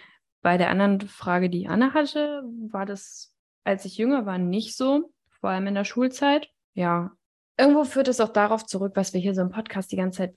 bei 0.43 0.57
der 0.57 0.71
anderen 0.71 1.01
Frage, 1.03 1.51
die 1.51 1.69
Anna 1.69 1.93
hatte, 1.93 2.43
war 2.71 2.87
das, 2.87 3.35
als 3.65 3.85
ich 3.85 3.99
jünger 3.99 4.27
war, 4.27 4.39
nicht 4.39 4.77
so, 4.77 5.13
vor 5.41 5.51
allem 5.51 5.67
in 5.67 5.75
der 5.75 5.85
Schulzeit. 5.85 6.49
Ja, 6.75 7.13
irgendwo 7.59 7.85
führt 7.85 8.09
es 8.09 8.21
auch 8.21 8.31
darauf 8.31 8.67
zurück, 8.67 8.93
was 8.95 9.13
wir 9.13 9.21
hier 9.21 9.35
so 9.35 9.43
im 9.43 9.51
Podcast 9.51 9.93
die 9.93 9.97
ganze 9.97 10.19
Zeit 10.19 10.35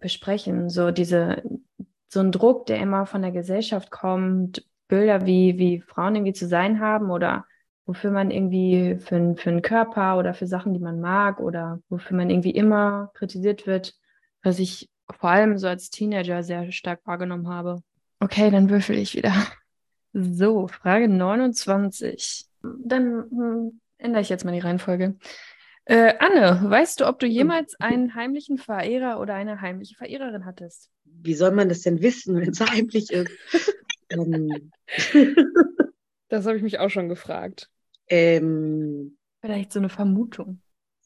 besprechen. 0.00 0.68
So 0.70 0.90
diese, 0.90 1.42
so 2.08 2.20
ein 2.20 2.32
Druck, 2.32 2.66
der 2.66 2.78
immer 2.78 3.06
von 3.06 3.22
der 3.22 3.32
Gesellschaft 3.32 3.90
kommt, 3.90 4.64
Bilder, 4.88 5.26
wie, 5.26 5.58
wie 5.58 5.80
Frauen 5.80 6.16
irgendwie 6.16 6.32
zu 6.32 6.46
sein 6.48 6.80
haben 6.80 7.10
oder 7.10 7.44
wofür 7.86 8.10
man 8.10 8.30
irgendwie 8.30 8.98
für, 9.00 9.34
für 9.36 9.50
einen 9.50 9.62
Körper 9.62 10.18
oder 10.18 10.34
für 10.34 10.46
Sachen, 10.46 10.74
die 10.74 10.80
man 10.80 11.00
mag 11.00 11.40
oder 11.40 11.80
wofür 11.88 12.16
man 12.16 12.30
irgendwie 12.30 12.50
immer 12.50 13.10
kritisiert 13.14 13.66
wird, 13.66 13.94
was 14.42 14.58
ich 14.58 14.90
vor 15.18 15.30
allem 15.30 15.58
so 15.58 15.66
als 15.66 15.90
Teenager 15.90 16.42
sehr 16.42 16.70
stark 16.72 17.00
wahrgenommen 17.04 17.48
habe. 17.48 17.82
Okay, 18.20 18.50
dann 18.50 18.70
würfel 18.70 18.96
ich 18.98 19.14
wieder. 19.14 19.32
So, 20.12 20.68
Frage 20.68 21.08
29. 21.08 22.46
Dann 22.62 23.24
hm, 23.30 23.80
ändere 23.98 24.22
ich 24.22 24.28
jetzt 24.28 24.44
mal 24.44 24.52
die 24.52 24.58
Reihenfolge. 24.58 25.16
Äh, 25.86 26.14
Anne, 26.18 26.60
weißt 26.70 27.00
du, 27.00 27.06
ob 27.06 27.18
du 27.18 27.26
jemals 27.26 27.74
einen 27.80 28.14
heimlichen 28.14 28.58
Verehrer 28.58 29.18
oder 29.20 29.34
eine 29.34 29.60
heimliche 29.60 29.96
Verehrerin 29.96 30.44
hattest? 30.44 30.90
Wie 31.04 31.34
soll 31.34 31.52
man 31.52 31.68
das 31.68 31.80
denn 31.80 32.00
wissen, 32.00 32.36
wenn 32.36 32.50
es 32.50 32.60
heimlich 32.70 33.10
ist? 33.10 33.32
ähm, 34.10 34.70
Das 36.28 36.46
habe 36.46 36.56
ich 36.56 36.62
mich 36.62 36.78
auch 36.78 36.90
schon 36.90 37.08
gefragt. 37.08 37.70
ähm, 38.08 39.16
Vielleicht 39.40 39.72
so 39.72 39.78
eine 39.80 39.88
Vermutung. 39.88 40.60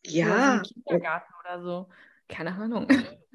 Oder 0.06 0.12
so 0.12 0.12
ja, 0.16 0.56
im 0.56 0.62
Kindergarten 0.62 1.32
oder 1.40 1.62
so. 1.62 1.88
Keine 2.28 2.54
Ahnung. 2.54 2.88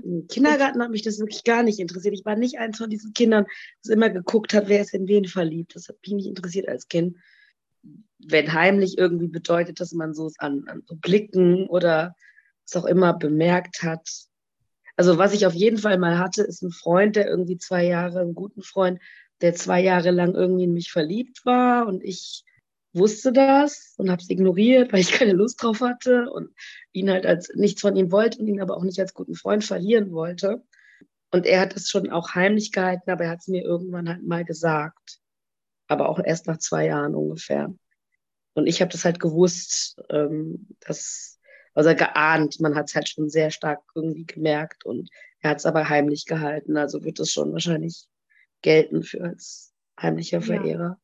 im 0.03 0.27
Kindergarten 0.27 0.81
hat 0.81 0.91
mich 0.91 1.03
das 1.03 1.19
wirklich 1.19 1.43
gar 1.43 1.63
nicht 1.63 1.79
interessiert. 1.79 2.13
Ich 2.13 2.25
war 2.25 2.35
nicht 2.35 2.57
eins 2.57 2.77
von 2.77 2.89
diesen 2.89 3.13
Kindern, 3.13 3.45
das 3.83 3.91
immer 3.91 4.09
geguckt 4.09 4.53
hat, 4.53 4.67
wer 4.67 4.81
ist 4.81 4.93
in 4.93 5.07
wen 5.07 5.25
verliebt. 5.25 5.75
Das 5.75 5.87
hat 5.87 5.97
mich 6.01 6.13
nicht 6.13 6.27
interessiert 6.27 6.67
als 6.67 6.87
Kind. 6.87 7.17
Wenn 8.17 8.53
heimlich 8.53 8.97
irgendwie 8.97 9.27
bedeutet, 9.27 9.79
dass 9.79 9.93
man 9.93 10.13
so 10.13 10.27
es 10.27 10.39
an, 10.39 10.65
an 10.67 10.83
Blicken 11.01 11.67
oder 11.67 12.15
was 12.65 12.81
auch 12.81 12.87
immer 12.87 13.13
bemerkt 13.13 13.83
hat. 13.83 14.07
Also 14.95 15.17
was 15.17 15.33
ich 15.33 15.45
auf 15.45 15.53
jeden 15.53 15.77
Fall 15.77 15.97
mal 15.97 16.19
hatte, 16.19 16.43
ist 16.43 16.61
ein 16.61 16.71
Freund, 16.71 17.15
der 17.15 17.27
irgendwie 17.27 17.57
zwei 17.57 17.85
Jahre, 17.85 18.19
einen 18.19 18.35
guten 18.35 18.61
Freund, 18.61 18.99
der 19.41 19.55
zwei 19.55 19.81
Jahre 19.81 20.11
lang 20.11 20.35
irgendwie 20.35 20.65
in 20.65 20.73
mich 20.73 20.91
verliebt 20.91 21.45
war 21.45 21.87
und 21.87 22.03
ich 22.03 22.43
wusste 22.93 23.31
das 23.31 23.93
und 23.97 24.09
habe 24.09 24.21
es 24.21 24.29
ignoriert, 24.29 24.91
weil 24.91 25.01
ich 25.01 25.11
keine 25.11 25.33
Lust 25.33 25.61
drauf 25.61 25.81
hatte 25.81 26.29
und 26.31 26.49
ihn 26.91 27.09
halt 27.09 27.25
als 27.25 27.51
nichts 27.55 27.81
von 27.81 27.95
ihm 27.95 28.11
wollte 28.11 28.39
und 28.39 28.47
ihn 28.47 28.61
aber 28.61 28.77
auch 28.77 28.83
nicht 28.83 28.99
als 28.99 29.13
guten 29.13 29.35
Freund 29.35 29.63
verlieren 29.63 30.11
wollte. 30.11 30.63
Und 31.31 31.45
er 31.45 31.61
hat 31.61 31.75
es 31.75 31.89
schon 31.89 32.09
auch 32.09 32.33
heimlich 32.33 32.71
gehalten, 32.71 33.11
aber 33.11 33.25
er 33.25 33.31
hat 33.31 33.41
es 33.41 33.47
mir 33.47 33.63
irgendwann 33.63 34.09
halt 34.09 34.23
mal 34.23 34.43
gesagt. 34.43 35.19
Aber 35.87 36.09
auch 36.09 36.19
erst 36.23 36.47
nach 36.47 36.57
zwei 36.57 36.87
Jahren 36.87 37.15
ungefähr. 37.15 37.73
Und 38.53 38.67
ich 38.67 38.81
habe 38.81 38.91
das 38.91 39.05
halt 39.05 39.19
gewusst, 39.19 40.01
ähm, 40.09 40.67
dass, 40.81 41.39
also 41.73 41.93
geahnt, 41.95 42.59
man 42.59 42.75
hat 42.75 42.89
es 42.89 42.95
halt 42.95 43.07
schon 43.07 43.29
sehr 43.29 43.51
stark 43.51 43.81
irgendwie 43.93 44.25
gemerkt 44.25 44.85
und 44.85 45.09
er 45.39 45.51
hat 45.51 45.59
es 45.59 45.65
aber 45.65 45.87
heimlich 45.87 46.25
gehalten. 46.25 46.77
Also 46.77 47.03
wird 47.03 47.19
es 47.19 47.31
schon 47.31 47.53
wahrscheinlich 47.53 48.07
gelten 48.61 49.03
für 49.03 49.23
als 49.23 49.73
heimlicher 49.99 50.41
Ja. 50.41 50.99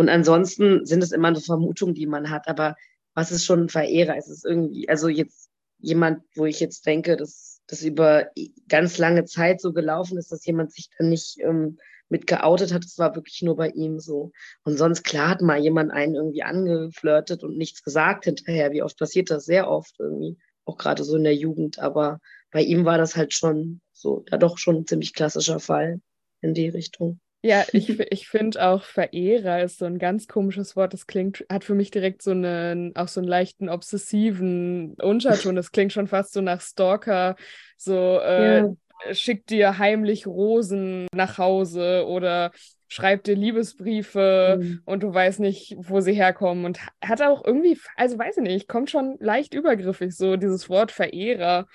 Und 0.00 0.08
ansonsten 0.08 0.86
sind 0.86 1.02
es 1.02 1.12
immer 1.12 1.30
nur 1.30 1.42
Vermutungen, 1.42 1.94
die 1.94 2.06
man 2.06 2.30
hat. 2.30 2.48
Aber 2.48 2.74
was 3.12 3.32
ist 3.32 3.44
schon 3.44 3.64
ein 3.64 3.68
Verehrer? 3.68 4.16
Es 4.16 4.30
ist 4.30 4.46
irgendwie, 4.46 4.88
also 4.88 5.10
jetzt 5.10 5.50
jemand, 5.78 6.22
wo 6.34 6.46
ich 6.46 6.58
jetzt 6.58 6.86
denke, 6.86 7.18
dass 7.18 7.60
das 7.66 7.82
über 7.82 8.30
ganz 8.66 8.96
lange 8.96 9.26
Zeit 9.26 9.60
so 9.60 9.74
gelaufen 9.74 10.16
ist, 10.16 10.32
dass 10.32 10.46
jemand 10.46 10.72
sich 10.72 10.88
dann 10.96 11.10
nicht 11.10 11.36
ähm, 11.40 11.76
mit 12.08 12.26
geoutet 12.26 12.72
hat. 12.72 12.82
Das 12.82 12.96
war 12.96 13.14
wirklich 13.14 13.42
nur 13.42 13.56
bei 13.56 13.68
ihm 13.68 13.98
so. 13.98 14.32
Und 14.64 14.78
sonst, 14.78 15.02
klar 15.02 15.28
hat 15.28 15.42
mal 15.42 15.60
jemand 15.60 15.90
einen 15.90 16.14
irgendwie 16.14 16.44
angeflirtet 16.44 17.44
und 17.44 17.58
nichts 17.58 17.82
gesagt 17.82 18.24
hinterher. 18.24 18.72
Wie 18.72 18.82
oft 18.82 18.98
passiert 18.98 19.30
das? 19.30 19.44
Sehr 19.44 19.68
oft 19.68 19.96
irgendwie. 19.98 20.38
Auch 20.64 20.78
gerade 20.78 21.04
so 21.04 21.14
in 21.14 21.24
der 21.24 21.36
Jugend. 21.36 21.78
Aber 21.78 22.20
bei 22.50 22.62
ihm 22.62 22.86
war 22.86 22.96
das 22.96 23.16
halt 23.16 23.34
schon 23.34 23.82
so, 23.92 24.24
ja 24.30 24.38
doch 24.38 24.56
schon 24.56 24.76
ein 24.76 24.86
ziemlich 24.86 25.12
klassischer 25.12 25.60
Fall 25.60 26.00
in 26.40 26.54
die 26.54 26.70
Richtung. 26.70 27.20
Ja, 27.42 27.66
ich, 27.72 27.98
ich 28.10 28.28
finde 28.28 28.62
auch 28.66 28.82
Verehrer 28.84 29.62
ist 29.62 29.78
so 29.78 29.86
ein 29.86 29.98
ganz 29.98 30.28
komisches 30.28 30.76
Wort. 30.76 30.92
Das 30.92 31.06
klingt, 31.06 31.44
hat 31.50 31.64
für 31.64 31.74
mich 31.74 31.90
direkt 31.90 32.22
so 32.22 32.32
einen, 32.32 32.94
auch 32.96 33.08
so 33.08 33.20
einen 33.20 33.28
leichten 33.28 33.68
obsessiven 33.68 34.94
Unterton. 34.94 35.56
Das 35.56 35.72
klingt 35.72 35.92
schon 35.92 36.06
fast 36.06 36.32
so 36.34 36.40
nach 36.42 36.60
Stalker, 36.60 37.36
so 37.78 38.18
äh, 38.18 38.62
Ja. 38.62 38.74
schickt 39.12 39.48
dir 39.50 39.78
heimlich 39.78 40.26
Rosen 40.26 41.06
nach 41.14 41.38
Hause 41.38 42.04
oder 42.06 42.50
schreibt 42.88 43.26
dir 43.26 43.36
Liebesbriefe 43.36 44.58
Mhm. 44.58 44.82
und 44.84 45.02
du 45.02 45.14
weißt 45.14 45.40
nicht, 45.40 45.74
wo 45.78 46.00
sie 46.00 46.12
herkommen. 46.12 46.64
Und 46.66 46.84
ha- 46.84 46.90
hat 47.02 47.22
auch 47.22 47.42
irgendwie, 47.44 47.78
also 47.96 48.18
weiß 48.18 48.36
ich 48.38 48.42
nicht, 48.42 48.68
kommt 48.68 48.90
schon 48.90 49.16
leicht 49.20 49.54
übergriffig, 49.54 50.14
so 50.14 50.36
dieses 50.36 50.68
Wort 50.68 50.92
Verehrer. 50.92 51.66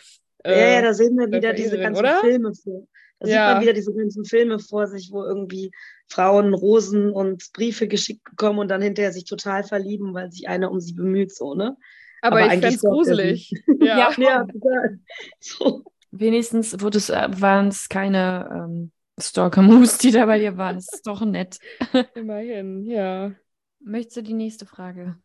Ja, 0.47 0.67
ja, 0.67 0.79
Äh, 0.79 0.81
da 0.81 0.93
sehen 0.93 1.17
wir 1.17 1.31
wieder 1.31 1.53
diese 1.53 1.79
ganzen 1.79 1.99
oder? 1.99 2.19
Filme 2.19 2.53
vor. 2.53 2.87
Da 3.19 3.27
sieht 3.27 3.33
Ja. 3.35 3.47
man 3.53 3.61
wieder 3.61 3.73
diese 3.73 3.93
ganzen 3.93 4.25
Filme 4.25 4.59
vor 4.59 4.87
sich, 4.87 5.11
wo 5.11 5.23
irgendwie 5.23 5.71
Frauen 6.09 6.53
Rosen 6.53 7.11
und 7.11 7.51
Briefe 7.53 7.87
geschickt 7.87 8.23
bekommen 8.25 8.59
und 8.59 8.67
dann 8.69 8.81
hinterher 8.81 9.11
sich 9.13 9.25
total 9.25 9.63
verlieben, 9.63 10.13
weil 10.13 10.31
sich 10.31 10.47
einer 10.49 10.71
um 10.71 10.79
sie 10.79 10.93
bemüht, 10.93 11.33
so, 11.33 11.55
ne? 11.55 11.77
aber 12.21 12.41
aber 12.41 12.53
ich 12.53 12.59
fände 12.59 12.77
gruselig. 12.77 13.51
Ja. 13.81 14.11
Ja. 14.17 14.47
So. 15.39 15.83
Wenigstens 16.11 16.79
wurde 16.81 16.97
es, 16.97 17.09
äh, 17.09 17.27
waren 17.41 17.67
es 17.67 17.89
keine 17.89 18.49
ähm, 18.51 18.91
Stalker-Moves, 19.19 19.97
die 19.97 20.11
da 20.11 20.25
bei 20.25 20.39
dir 20.39 20.57
waren. 20.57 20.75
Das 20.75 20.87
ist 20.93 21.07
doch 21.07 21.21
nett. 21.25 21.59
Immerhin, 22.15 22.85
ja. 22.85 23.31
Möchtest 23.79 24.17
du 24.17 24.21
die 24.23 24.33
nächste 24.33 24.65
Frage? 24.65 25.17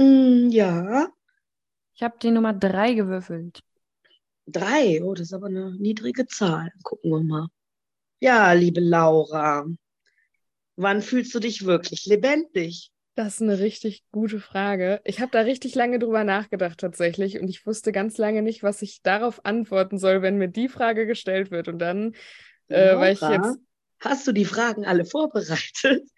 Mm, 0.00 0.48
ja, 0.50 1.10
Ich 1.94 2.02
habe 2.04 2.16
die 2.22 2.30
Nummer 2.30 2.52
drei 2.52 2.94
gewürfelt. 2.94 3.60
Drei. 4.46 5.02
Oh, 5.02 5.14
das 5.14 5.28
ist 5.28 5.32
aber 5.32 5.46
eine 5.46 5.76
niedrige 5.76 6.26
Zahl. 6.26 6.70
Gucken 6.82 7.10
wir 7.10 7.22
mal. 7.22 7.48
Ja, 8.20 8.52
liebe 8.52 8.80
Laura, 8.80 9.66
wann 10.76 11.02
fühlst 11.02 11.34
du 11.34 11.38
dich 11.38 11.64
wirklich 11.66 12.06
lebendig? 12.06 12.90
Das 13.14 13.34
ist 13.34 13.42
eine 13.42 13.58
richtig 13.58 14.04
gute 14.12 14.40
Frage. 14.40 15.00
Ich 15.04 15.20
habe 15.20 15.30
da 15.32 15.40
richtig 15.40 15.74
lange 15.74 15.98
drüber 15.98 16.22
nachgedacht 16.22 16.78
tatsächlich 16.78 17.40
und 17.40 17.48
ich 17.48 17.66
wusste 17.66 17.92
ganz 17.92 18.18
lange 18.18 18.42
nicht, 18.42 18.62
was 18.62 18.82
ich 18.82 19.00
darauf 19.02 19.44
antworten 19.44 19.98
soll, 19.98 20.20
wenn 20.20 20.36
mir 20.36 20.48
die 20.48 20.68
Frage 20.68 21.06
gestellt 21.06 21.50
wird. 21.50 21.68
Und 21.68 21.78
dann, 21.78 22.14
äh, 22.68 22.96
weil 22.96 23.14
ich 23.14 23.20
Laura, 23.20 23.34
jetzt, 23.34 23.58
Hast 24.00 24.26
du 24.26 24.32
die 24.32 24.44
Fragen 24.44 24.84
alle 24.84 25.04
vorbereitet? 25.04 26.08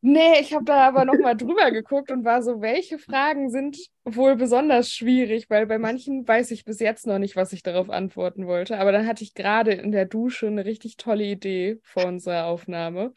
Nee, 0.00 0.40
ich 0.40 0.52
habe 0.52 0.64
da 0.64 0.86
aber 0.88 1.04
nochmal 1.04 1.36
drüber 1.36 1.70
geguckt 1.70 2.10
und 2.10 2.24
war 2.24 2.42
so, 2.42 2.60
welche 2.60 2.98
Fragen 2.98 3.50
sind 3.50 3.78
wohl 4.04 4.36
besonders 4.36 4.90
schwierig, 4.90 5.48
weil 5.48 5.66
bei 5.66 5.78
manchen 5.78 6.26
weiß 6.26 6.50
ich 6.50 6.64
bis 6.64 6.80
jetzt 6.80 7.06
noch 7.06 7.18
nicht, 7.18 7.36
was 7.36 7.52
ich 7.52 7.62
darauf 7.62 7.90
antworten 7.90 8.46
wollte. 8.46 8.78
Aber 8.78 8.92
dann 8.92 9.06
hatte 9.06 9.24
ich 9.24 9.34
gerade 9.34 9.72
in 9.72 9.92
der 9.92 10.06
Dusche 10.06 10.46
eine 10.46 10.64
richtig 10.64 10.96
tolle 10.96 11.24
Idee 11.24 11.78
vor 11.82 12.06
unserer 12.06 12.46
Aufnahme. 12.46 13.12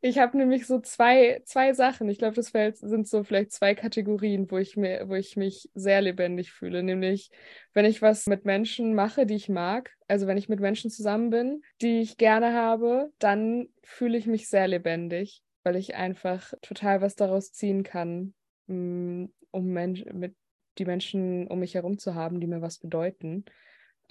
Ich 0.00 0.18
habe 0.18 0.36
nämlich 0.36 0.66
so 0.66 0.80
zwei, 0.80 1.42
zwei 1.44 1.74
Sachen. 1.74 2.08
Ich 2.08 2.18
glaube, 2.18 2.34
das 2.34 2.48
sind 2.48 3.06
so 3.08 3.22
vielleicht 3.24 3.52
zwei 3.52 3.74
Kategorien, 3.74 4.50
wo 4.50 4.58
ich 4.58 4.76
mir, 4.76 5.08
wo 5.08 5.14
ich 5.14 5.36
mich 5.36 5.70
sehr 5.74 6.00
lebendig 6.00 6.52
fühle. 6.52 6.82
Nämlich, 6.82 7.30
wenn 7.72 7.84
ich 7.84 8.02
was 8.02 8.26
mit 8.26 8.44
Menschen 8.44 8.94
mache, 8.94 9.26
die 9.26 9.34
ich 9.34 9.48
mag, 9.48 9.90
also 10.08 10.26
wenn 10.26 10.38
ich 10.38 10.48
mit 10.48 10.60
Menschen 10.60 10.90
zusammen 10.90 11.30
bin, 11.30 11.62
die 11.80 12.00
ich 12.00 12.16
gerne 12.16 12.54
habe, 12.54 13.12
dann 13.18 13.68
fühle 13.82 14.18
ich 14.18 14.26
mich 14.26 14.48
sehr 14.48 14.68
lebendig, 14.68 15.42
weil 15.62 15.76
ich 15.76 15.94
einfach 15.94 16.52
total 16.62 17.00
was 17.00 17.14
daraus 17.14 17.52
ziehen 17.52 17.82
kann, 17.82 18.34
mm, 18.66 19.26
um 19.50 19.66
Mensch, 19.66 20.04
mit 20.12 20.34
die 20.78 20.86
Menschen 20.86 21.46
um 21.48 21.58
mich 21.58 21.74
herum 21.74 21.98
zu 21.98 22.14
haben, 22.14 22.40
die 22.40 22.46
mir 22.46 22.62
was 22.62 22.78
bedeuten. 22.78 23.44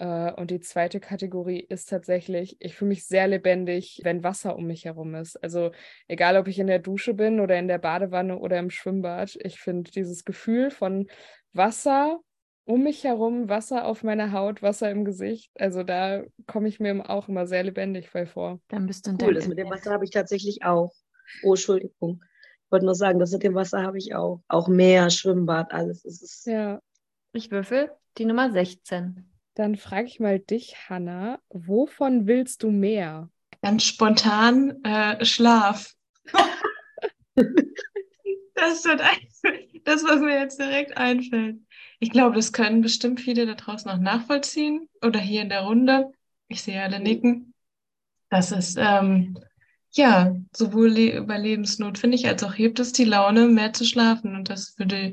Äh, 0.02 0.32
Und 0.32 0.50
die 0.50 0.58
zweite 0.58 0.98
Kategorie 0.98 1.60
ist 1.60 1.88
tatsächlich, 1.88 2.56
ich 2.58 2.74
fühle 2.74 2.88
mich 2.88 3.06
sehr 3.06 3.28
lebendig, 3.28 4.00
wenn 4.02 4.24
Wasser 4.24 4.56
um 4.56 4.66
mich 4.66 4.84
herum 4.84 5.14
ist. 5.14 5.36
Also 5.44 5.70
egal, 6.08 6.36
ob 6.36 6.48
ich 6.48 6.58
in 6.58 6.66
der 6.66 6.80
Dusche 6.80 7.14
bin 7.14 7.38
oder 7.38 7.56
in 7.56 7.68
der 7.68 7.78
Badewanne 7.78 8.36
oder 8.36 8.58
im 8.58 8.70
Schwimmbad, 8.70 9.38
ich 9.40 9.60
finde 9.60 9.92
dieses 9.92 10.24
Gefühl 10.24 10.72
von 10.72 11.06
Wasser 11.52 12.18
um 12.64 12.82
mich 12.82 13.04
herum, 13.04 13.48
Wasser 13.48 13.84
auf 13.84 14.02
meiner 14.02 14.32
Haut, 14.32 14.60
Wasser 14.62 14.90
im 14.90 15.04
Gesicht, 15.04 15.50
also 15.56 15.82
da 15.82 16.22
komme 16.46 16.68
ich 16.68 16.80
mir 16.80 17.08
auch 17.08 17.28
immer 17.28 17.46
sehr 17.46 17.62
lebendig 17.62 18.10
bei 18.12 18.26
vor. 18.26 18.60
Dann 18.68 18.86
bist 18.86 19.06
du 19.06 19.10
in 19.10 19.18
Cool, 19.22 19.34
das 19.34 19.46
mit 19.46 19.58
dem. 19.58 19.70
Wasser 19.70 19.92
habe 19.92 20.04
ich 20.04 20.10
tatsächlich 20.10 20.64
auch. 20.64 20.92
Oh, 21.44 21.52
Entschuldigung. 21.52 22.22
Ich 22.66 22.72
wollte 22.72 22.86
nur 22.86 22.94
sagen, 22.94 23.18
das 23.18 23.32
mit 23.32 23.42
dem 23.42 23.54
Wasser 23.54 23.82
habe 23.82 23.98
ich 23.98 24.14
auch. 24.14 24.42
Auch 24.48 24.66
Meer, 24.66 25.10
Schwimmbad, 25.10 25.72
alles. 25.72 26.04
Es 26.04 26.22
ist 26.22 26.46
Ja, 26.46 26.80
Ich 27.32 27.50
würfel 27.50 27.90
die 28.18 28.24
Nummer 28.24 28.50
16. 28.50 29.31
Dann 29.54 29.76
frage 29.76 30.06
ich 30.06 30.18
mal 30.18 30.38
dich, 30.38 30.88
Hanna, 30.88 31.38
wovon 31.50 32.26
willst 32.26 32.62
du 32.62 32.70
mehr? 32.70 33.28
Ganz 33.60 33.84
spontan 33.84 34.82
äh, 34.82 35.24
Schlaf. 35.24 35.92
das 38.54 38.84
ist 38.84 38.88
das, 39.84 40.04
was 40.04 40.20
mir 40.20 40.38
jetzt 40.38 40.58
direkt 40.58 40.96
einfällt. 40.96 41.58
Ich 42.00 42.10
glaube, 42.10 42.34
das 42.36 42.52
können 42.52 42.80
bestimmt 42.80 43.20
viele 43.20 43.46
da 43.46 43.54
draußen 43.54 43.90
auch 43.90 43.98
nachvollziehen 43.98 44.88
oder 45.04 45.20
hier 45.20 45.42
in 45.42 45.50
der 45.50 45.62
Runde. 45.62 46.12
Ich 46.48 46.62
sehe 46.62 46.82
alle 46.82 46.98
nicken. 46.98 47.54
Das 48.30 48.52
ist 48.52 48.78
ähm, 48.80 49.38
ja 49.92 50.34
sowohl 50.52 50.88
Le 50.88 51.18
überlebensnotwendig 51.18 52.26
als 52.26 52.42
auch 52.42 52.54
hebt 52.54 52.80
es 52.80 52.92
die 52.92 53.04
Laune, 53.04 53.48
mehr 53.48 53.72
zu 53.72 53.84
schlafen. 53.84 54.34
Und 54.34 54.48
das 54.48 54.78
würde, 54.78 55.12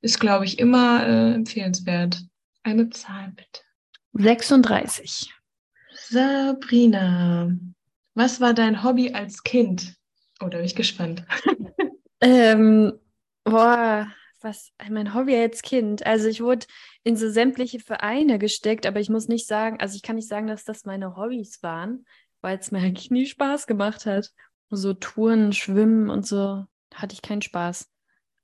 ist, 0.00 0.18
glaube 0.18 0.46
ich, 0.46 0.58
immer 0.58 1.06
äh, 1.06 1.34
empfehlenswert. 1.34 2.22
Eine 2.62 2.88
Zahl 2.88 3.32
bitte. 3.36 3.60
36. 4.16 5.34
Sabrina, 6.08 7.50
was 8.14 8.40
war 8.40 8.54
dein 8.54 8.84
Hobby 8.84 9.12
als 9.12 9.42
Kind? 9.42 9.96
Oh, 10.40 10.46
da 10.46 10.58
bin 10.58 10.66
ich 10.66 10.76
gespannt. 10.76 11.24
ähm, 12.20 12.92
boah, 13.42 14.06
was 14.40 14.70
mein 14.88 15.14
Hobby 15.14 15.34
als 15.34 15.62
Kind. 15.62 16.06
Also 16.06 16.28
ich 16.28 16.40
wurde 16.40 16.66
in 17.02 17.16
so 17.16 17.28
sämtliche 17.28 17.80
Vereine 17.80 18.38
gesteckt, 18.38 18.86
aber 18.86 19.00
ich 19.00 19.10
muss 19.10 19.26
nicht 19.26 19.48
sagen, 19.48 19.80
also 19.80 19.96
ich 19.96 20.02
kann 20.02 20.14
nicht 20.14 20.28
sagen, 20.28 20.46
dass 20.46 20.62
das 20.62 20.84
meine 20.84 21.16
Hobbys 21.16 21.60
waren, 21.64 22.06
weil 22.40 22.58
es 22.58 22.70
mir 22.70 22.78
eigentlich 22.78 23.10
nie 23.10 23.26
Spaß 23.26 23.66
gemacht 23.66 24.06
hat. 24.06 24.30
So 24.70 24.94
Touren, 24.94 25.52
Schwimmen 25.52 26.08
und 26.08 26.24
so 26.24 26.64
hatte 26.94 27.14
ich 27.14 27.22
keinen 27.22 27.42
Spaß. 27.42 27.90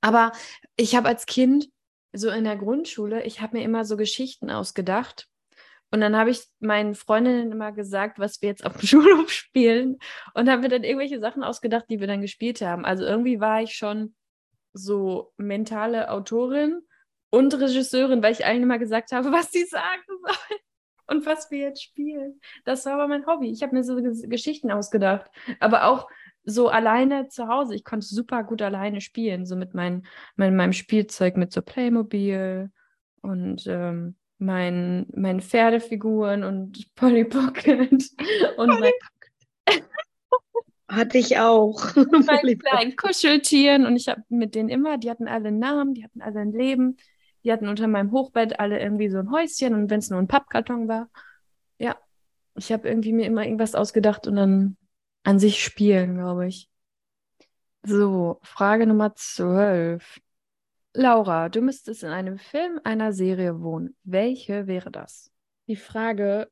Aber 0.01 0.33
ich 0.75 0.95
habe 0.95 1.07
als 1.07 1.25
Kind 1.25 1.69
so 2.11 2.29
in 2.29 2.43
der 2.43 2.57
Grundschule, 2.57 3.23
ich 3.23 3.39
habe 3.39 3.57
mir 3.57 3.63
immer 3.63 3.85
so 3.85 3.95
Geschichten 3.95 4.49
ausgedacht 4.49 5.30
und 5.91 5.99
dann 5.99 6.15
habe 6.15 6.29
ich 6.29 6.45
meinen 6.59 6.95
Freundinnen 6.95 7.51
immer 7.51 7.73
gesagt, 7.73 8.17
was 8.17 8.41
wir 8.41 8.49
jetzt 8.49 8.65
auf 8.65 8.77
dem 8.77 8.81
Schulhof 8.87 9.29
spielen 9.29 9.97
und 10.33 10.49
habe 10.49 10.63
mir 10.63 10.69
dann 10.69 10.83
irgendwelche 10.83 11.19
Sachen 11.19 11.43
ausgedacht, 11.43 11.85
die 11.89 11.99
wir 11.99 12.07
dann 12.07 12.21
gespielt 12.21 12.61
haben. 12.61 12.85
Also 12.85 13.03
irgendwie 13.03 13.39
war 13.39 13.61
ich 13.61 13.75
schon 13.75 14.15
so 14.73 15.33
mentale 15.37 16.09
Autorin 16.09 16.81
und 17.29 17.53
Regisseurin, 17.59 18.23
weil 18.23 18.31
ich 18.31 18.45
allen 18.45 18.63
immer 18.63 18.79
gesagt 18.79 19.11
habe, 19.11 19.31
was 19.31 19.51
sie 19.51 19.65
sagen 19.65 20.01
sollen 20.07 20.59
und 21.07 21.25
was 21.25 21.51
wir 21.51 21.59
jetzt 21.59 21.83
spielen. 21.83 22.39
Das 22.63 22.85
war 22.85 22.93
aber 22.93 23.07
mein 23.09 23.25
Hobby. 23.25 23.51
Ich 23.51 23.61
habe 23.61 23.75
mir 23.75 23.83
so 23.83 23.97
Geschichten 24.01 24.71
ausgedacht, 24.71 25.29
aber 25.59 25.85
auch 25.85 26.07
so 26.45 26.69
alleine 26.69 27.27
zu 27.27 27.49
Hause. 27.49 27.75
Ich 27.75 27.83
konnte 27.83 28.07
super 28.07 28.43
gut 28.45 28.61
alleine 28.61 29.01
spielen, 29.01 29.45
so 29.45 29.57
mit 29.57 29.73
mein, 29.73 30.07
mein, 30.37 30.55
meinem 30.55 30.73
Spielzeug, 30.73 31.35
mit 31.35 31.51
so 31.51 31.61
Playmobil 31.61 32.71
und 33.21 33.67
ähm, 33.67 34.15
mein, 34.41 35.05
meinen 35.15 35.39
Pferdefiguren 35.39 36.43
und 36.43 36.87
Polly 36.95 37.25
Pocket 37.25 37.91
und 38.57 38.79
mein, 38.79 38.91
hatte 40.89 41.17
ich 41.17 41.37
auch. 41.37 41.95
meinen 41.95 42.59
kleinen 42.59 42.95
Kuscheltieren 42.95 43.85
und 43.85 43.95
ich 43.95 44.07
habe 44.09 44.23
mit 44.29 44.55
denen 44.55 44.69
immer, 44.69 44.97
die 44.97 45.09
hatten 45.09 45.27
alle 45.27 45.49
einen 45.49 45.59
Namen, 45.59 45.93
die 45.93 46.03
hatten 46.03 46.21
alle 46.21 46.39
ein 46.39 46.51
Leben, 46.51 46.97
die 47.43 47.51
hatten 47.51 47.67
unter 47.67 47.87
meinem 47.87 48.11
Hochbett 48.11 48.59
alle 48.59 48.79
irgendwie 48.79 49.09
so 49.09 49.19
ein 49.19 49.31
Häuschen 49.31 49.73
und 49.73 49.89
wenn 49.89 49.99
es 49.99 50.09
nur 50.09 50.19
ein 50.19 50.27
Pappkarton 50.27 50.87
war, 50.87 51.09
ja, 51.77 51.95
ich 52.55 52.71
habe 52.71 52.89
irgendwie 52.89 53.13
mir 53.13 53.25
immer 53.25 53.43
irgendwas 53.43 53.75
ausgedacht 53.75 54.27
und 54.27 54.35
dann 54.35 54.77
an 55.23 55.39
sich 55.39 55.63
spielen, 55.63 56.15
glaube 56.15 56.47
ich. 56.47 56.67
So, 57.83 58.39
Frage 58.43 58.85
Nummer 58.85 59.15
12. 59.15 60.19
Laura, 60.93 61.47
du 61.47 61.61
müsstest 61.61 62.03
in 62.03 62.09
einem 62.09 62.37
Film, 62.37 62.79
einer 62.83 63.13
Serie 63.13 63.61
wohnen. 63.61 63.95
Welche 64.03 64.67
wäre 64.67 64.91
das? 64.91 65.31
Die 65.67 65.77
Frage 65.77 66.49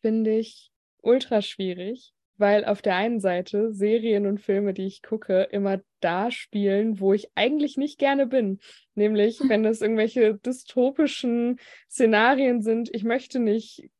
finde 0.00 0.38
ich 0.38 0.70
ultra 1.02 1.42
schwierig, 1.42 2.12
weil 2.36 2.64
auf 2.64 2.82
der 2.82 2.94
einen 2.94 3.18
Seite 3.18 3.72
Serien 3.72 4.26
und 4.26 4.40
Filme, 4.40 4.74
die 4.74 4.86
ich 4.86 5.02
gucke, 5.02 5.42
immer 5.50 5.80
da 5.98 6.30
spielen, 6.30 7.00
wo 7.00 7.12
ich 7.12 7.30
eigentlich 7.34 7.76
nicht 7.76 7.98
gerne 7.98 8.26
bin. 8.26 8.60
Nämlich, 8.94 9.40
wenn 9.40 9.64
es 9.64 9.82
irgendwelche 9.82 10.34
dystopischen 10.34 11.58
Szenarien 11.90 12.62
sind. 12.62 12.94
Ich 12.94 13.02
möchte 13.02 13.40
nicht 13.40 13.90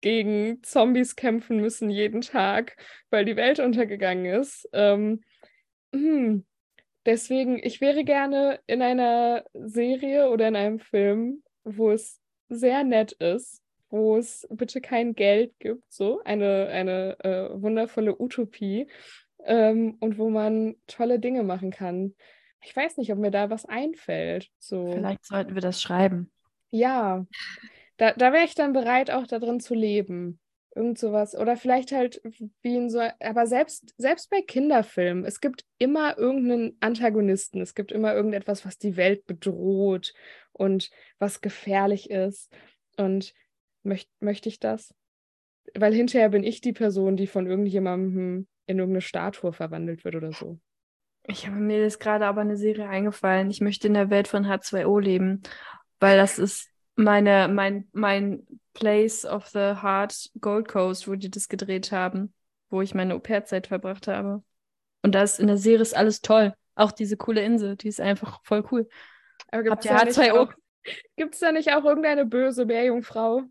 gegen 0.00 0.62
Zombies 0.62 1.16
kämpfen 1.16 1.60
müssen 1.60 1.90
jeden 1.90 2.20
Tag, 2.20 2.76
weil 3.10 3.24
die 3.24 3.36
Welt 3.36 3.58
untergegangen 3.58 4.26
ist. 4.26 4.68
Ähm, 4.72 5.22
hm, 5.92 6.44
Deswegen, 7.06 7.58
ich 7.62 7.80
wäre 7.80 8.04
gerne 8.04 8.60
in 8.66 8.82
einer 8.82 9.44
Serie 9.52 10.30
oder 10.30 10.48
in 10.48 10.56
einem 10.56 10.78
Film, 10.78 11.42
wo 11.64 11.90
es 11.90 12.20
sehr 12.48 12.84
nett 12.84 13.12
ist, 13.12 13.62
wo 13.90 14.16
es 14.16 14.46
bitte 14.50 14.80
kein 14.80 15.14
Geld 15.14 15.58
gibt, 15.58 15.84
so 15.92 16.22
eine, 16.24 16.68
eine 16.68 17.16
äh, 17.20 17.62
wundervolle 17.62 18.18
Utopie 18.18 18.88
ähm, 19.44 19.96
und 20.00 20.18
wo 20.18 20.30
man 20.30 20.76
tolle 20.86 21.18
Dinge 21.18 21.42
machen 21.42 21.70
kann. 21.70 22.14
Ich 22.62 22.74
weiß 22.74 22.96
nicht, 22.96 23.12
ob 23.12 23.18
mir 23.18 23.30
da 23.30 23.50
was 23.50 23.66
einfällt. 23.66 24.48
So. 24.58 24.92
Vielleicht 24.92 25.24
sollten 25.24 25.54
wir 25.54 25.62
das 25.62 25.82
schreiben. 25.82 26.30
Ja, 26.70 27.26
da, 27.98 28.12
da 28.12 28.32
wäre 28.32 28.44
ich 28.44 28.54
dann 28.54 28.72
bereit, 28.72 29.10
auch 29.10 29.26
darin 29.26 29.60
zu 29.60 29.74
leben. 29.74 30.40
Irgend 30.74 30.98
sowas. 30.98 31.36
Oder 31.36 31.56
vielleicht 31.56 31.92
halt 31.92 32.20
wie 32.62 32.76
in 32.76 32.90
so, 32.90 33.00
aber 33.20 33.46
selbst, 33.46 33.94
selbst 33.96 34.28
bei 34.30 34.42
Kinderfilmen, 34.42 35.24
es 35.24 35.40
gibt 35.40 35.64
immer 35.78 36.18
irgendeinen 36.18 36.76
Antagonisten, 36.80 37.60
es 37.60 37.74
gibt 37.74 37.92
immer 37.92 38.14
irgendetwas, 38.14 38.66
was 38.66 38.76
die 38.76 38.96
Welt 38.96 39.24
bedroht 39.26 40.12
und 40.52 40.90
was 41.18 41.40
gefährlich 41.40 42.10
ist. 42.10 42.52
Und 42.96 43.34
möcht, 43.84 44.08
möchte 44.20 44.48
ich 44.48 44.58
das? 44.58 44.94
Weil 45.74 45.94
hinterher 45.94 46.28
bin 46.28 46.42
ich 46.42 46.60
die 46.60 46.72
Person, 46.72 47.16
die 47.16 47.26
von 47.26 47.46
irgendjemandem 47.46 48.48
in 48.66 48.78
irgendeine 48.78 49.00
Statue 49.00 49.52
verwandelt 49.52 50.04
wird 50.04 50.16
oder 50.16 50.32
so. 50.32 50.58
Ich 51.26 51.46
habe 51.46 51.56
mir 51.56 51.80
jetzt 51.80 52.00
gerade 52.00 52.26
aber 52.26 52.42
eine 52.42 52.56
Serie 52.56 52.88
eingefallen. 52.88 53.50
Ich 53.50 53.60
möchte 53.60 53.86
in 53.86 53.94
der 53.94 54.10
Welt 54.10 54.28
von 54.28 54.46
H2O 54.46 55.00
leben, 55.00 55.42
weil 55.98 56.16
das 56.16 56.38
ist 56.38 56.70
meine, 56.96 57.48
mein, 57.48 57.88
mein 57.92 58.46
Place 58.72 59.24
of 59.24 59.46
the 59.48 59.74
Heart 59.82 60.30
Gold 60.40 60.68
Coast, 60.68 61.08
wo 61.08 61.14
die 61.14 61.30
das 61.30 61.48
gedreht 61.48 61.92
haben, 61.92 62.32
wo 62.70 62.82
ich 62.82 62.94
meine 62.94 63.14
Au-pair-Zeit 63.14 63.68
verbracht 63.68 64.08
habe. 64.08 64.42
Und 65.02 65.14
da 65.14 65.22
ist 65.22 65.40
in 65.40 65.46
der 65.46 65.58
Serie 65.58 65.82
ist 65.82 65.96
alles 65.96 66.20
toll. 66.20 66.54
Auch 66.74 66.92
diese 66.92 67.16
coole 67.16 67.42
Insel, 67.42 67.76
die 67.76 67.88
ist 67.88 68.00
einfach 68.00 68.40
voll 68.42 68.64
cool. 68.72 68.88
Aber 69.48 69.70
Habt 69.70 69.84
ihr 69.84 69.92
H2O? 69.92 70.52
Gibt 71.16 71.34
es 71.34 71.40
da 71.40 71.52
nicht 71.52 71.72
auch 71.72 71.84
irgendeine 71.84 72.26
böse 72.26 72.66
Meerjungfrau? 72.66 73.42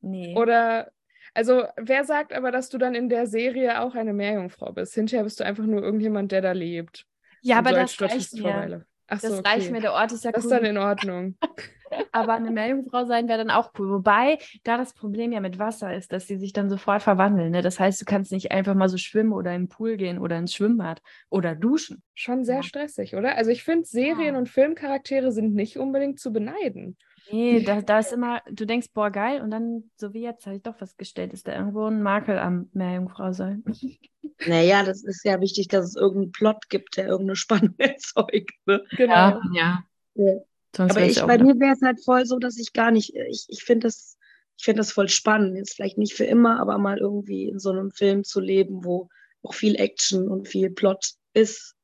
Nee. 0.00 0.34
Oder, 0.36 0.90
also, 1.34 1.64
wer 1.76 2.04
sagt 2.04 2.32
aber, 2.32 2.50
dass 2.50 2.68
du 2.68 2.78
dann 2.78 2.94
in 2.94 3.08
der 3.08 3.26
Serie 3.26 3.80
auch 3.80 3.94
eine 3.94 4.12
Meerjungfrau 4.12 4.72
bist? 4.72 4.94
Hinterher 4.94 5.24
bist 5.24 5.40
du 5.40 5.44
einfach 5.44 5.64
nur 5.64 5.82
irgendjemand, 5.82 6.32
der 6.32 6.42
da 6.42 6.52
lebt. 6.52 7.06
Ja, 7.42 7.58
aber 7.58 7.72
das 7.72 8.00
reicht 8.00 8.34
mir. 8.34 8.84
Ach 9.08 9.20
das 9.20 9.30
so, 9.30 9.38
okay. 9.38 9.48
reicht 9.48 9.70
mir, 9.70 9.80
der 9.80 9.92
Ort 9.92 10.10
ist 10.12 10.24
ja 10.24 10.30
cool. 10.30 10.34
Das 10.34 10.44
ist 10.44 10.50
dann 10.50 10.64
in 10.64 10.78
Ordnung. 10.78 11.36
Aber 12.12 12.34
eine 12.34 12.50
Meerjungfrau 12.50 13.04
sein 13.04 13.28
wäre 13.28 13.38
dann 13.38 13.50
auch 13.50 13.72
cool. 13.78 13.90
Wobei 13.90 14.38
da 14.64 14.76
das 14.76 14.94
Problem 14.94 15.32
ja 15.32 15.40
mit 15.40 15.58
Wasser 15.58 15.94
ist, 15.94 16.12
dass 16.12 16.26
sie 16.26 16.36
sich 16.36 16.52
dann 16.52 16.70
sofort 16.70 17.02
verwandeln. 17.02 17.50
Ne? 17.50 17.62
Das 17.62 17.78
heißt, 17.78 18.00
du 18.00 18.04
kannst 18.04 18.32
nicht 18.32 18.52
einfach 18.52 18.74
mal 18.74 18.88
so 18.88 18.96
schwimmen 18.96 19.32
oder 19.32 19.54
in 19.54 19.62
den 19.62 19.68
Pool 19.68 19.96
gehen 19.96 20.18
oder 20.18 20.38
ins 20.38 20.54
Schwimmbad 20.54 21.02
oder 21.28 21.54
duschen. 21.54 22.02
Schon 22.14 22.44
sehr 22.44 22.56
ja. 22.56 22.62
stressig, 22.62 23.14
oder? 23.14 23.36
Also 23.36 23.50
ich 23.50 23.64
finde, 23.64 23.86
Serien- 23.86 24.34
ja. 24.34 24.38
und 24.38 24.48
Filmcharaktere 24.48 25.32
sind 25.32 25.54
nicht 25.54 25.78
unbedingt 25.78 26.18
zu 26.18 26.32
beneiden. 26.32 26.96
Nee, 27.30 27.62
da, 27.62 27.82
da 27.82 27.98
ist 27.98 28.12
immer, 28.12 28.40
du 28.50 28.66
denkst, 28.66 28.88
boah, 28.94 29.10
geil, 29.10 29.40
und 29.40 29.50
dann, 29.50 29.90
so 29.96 30.14
wie 30.14 30.22
jetzt, 30.22 30.46
habe 30.46 30.56
ich 30.56 30.62
doch 30.62 30.76
festgestellt, 30.76 31.32
ist 31.32 31.48
da 31.48 31.56
irgendwo 31.56 31.86
ein 31.86 32.00
Makel 32.02 32.38
am 32.38 32.70
Meerjungfrau 32.72 33.32
sein. 33.32 33.64
Naja, 34.44 34.82
das 34.82 35.04
ist 35.04 35.24
ja 35.24 35.40
wichtig, 35.40 35.68
dass 35.68 35.86
es 35.86 35.96
irgendeinen 35.96 36.32
Plot 36.32 36.68
gibt, 36.68 36.96
der 36.96 37.06
irgendeine 37.06 37.36
Spannung 37.36 37.74
erzeugt. 37.78 38.50
Ne? 38.66 38.84
Genau. 38.90 39.40
Ja. 39.54 39.84
ja. 40.14 40.32
Ja. 40.78 40.84
Aber 40.84 41.02
ich, 41.02 41.20
bei 41.20 41.38
mir 41.38 41.58
wäre 41.58 41.74
es 41.74 41.82
halt 41.82 42.02
voll 42.04 42.26
so, 42.26 42.38
dass 42.38 42.58
ich 42.58 42.72
gar 42.72 42.90
nicht, 42.90 43.14
ich, 43.14 43.46
ich 43.48 43.62
finde 43.62 43.86
das, 43.86 44.16
ich 44.58 44.64
finde 44.64 44.78
das 44.78 44.92
voll 44.92 45.08
spannend. 45.08 45.56
Jetzt 45.56 45.74
vielleicht 45.74 45.98
nicht 45.98 46.14
für 46.14 46.24
immer, 46.24 46.60
aber 46.60 46.78
mal 46.78 46.98
irgendwie 46.98 47.48
in 47.48 47.58
so 47.58 47.70
einem 47.70 47.90
Film 47.90 48.24
zu 48.24 48.40
leben, 48.40 48.84
wo 48.84 49.08
auch 49.42 49.54
viel 49.54 49.76
Action 49.76 50.28
und 50.28 50.48
viel 50.48 50.70
Plot 50.70 51.12
ist. 51.34 51.74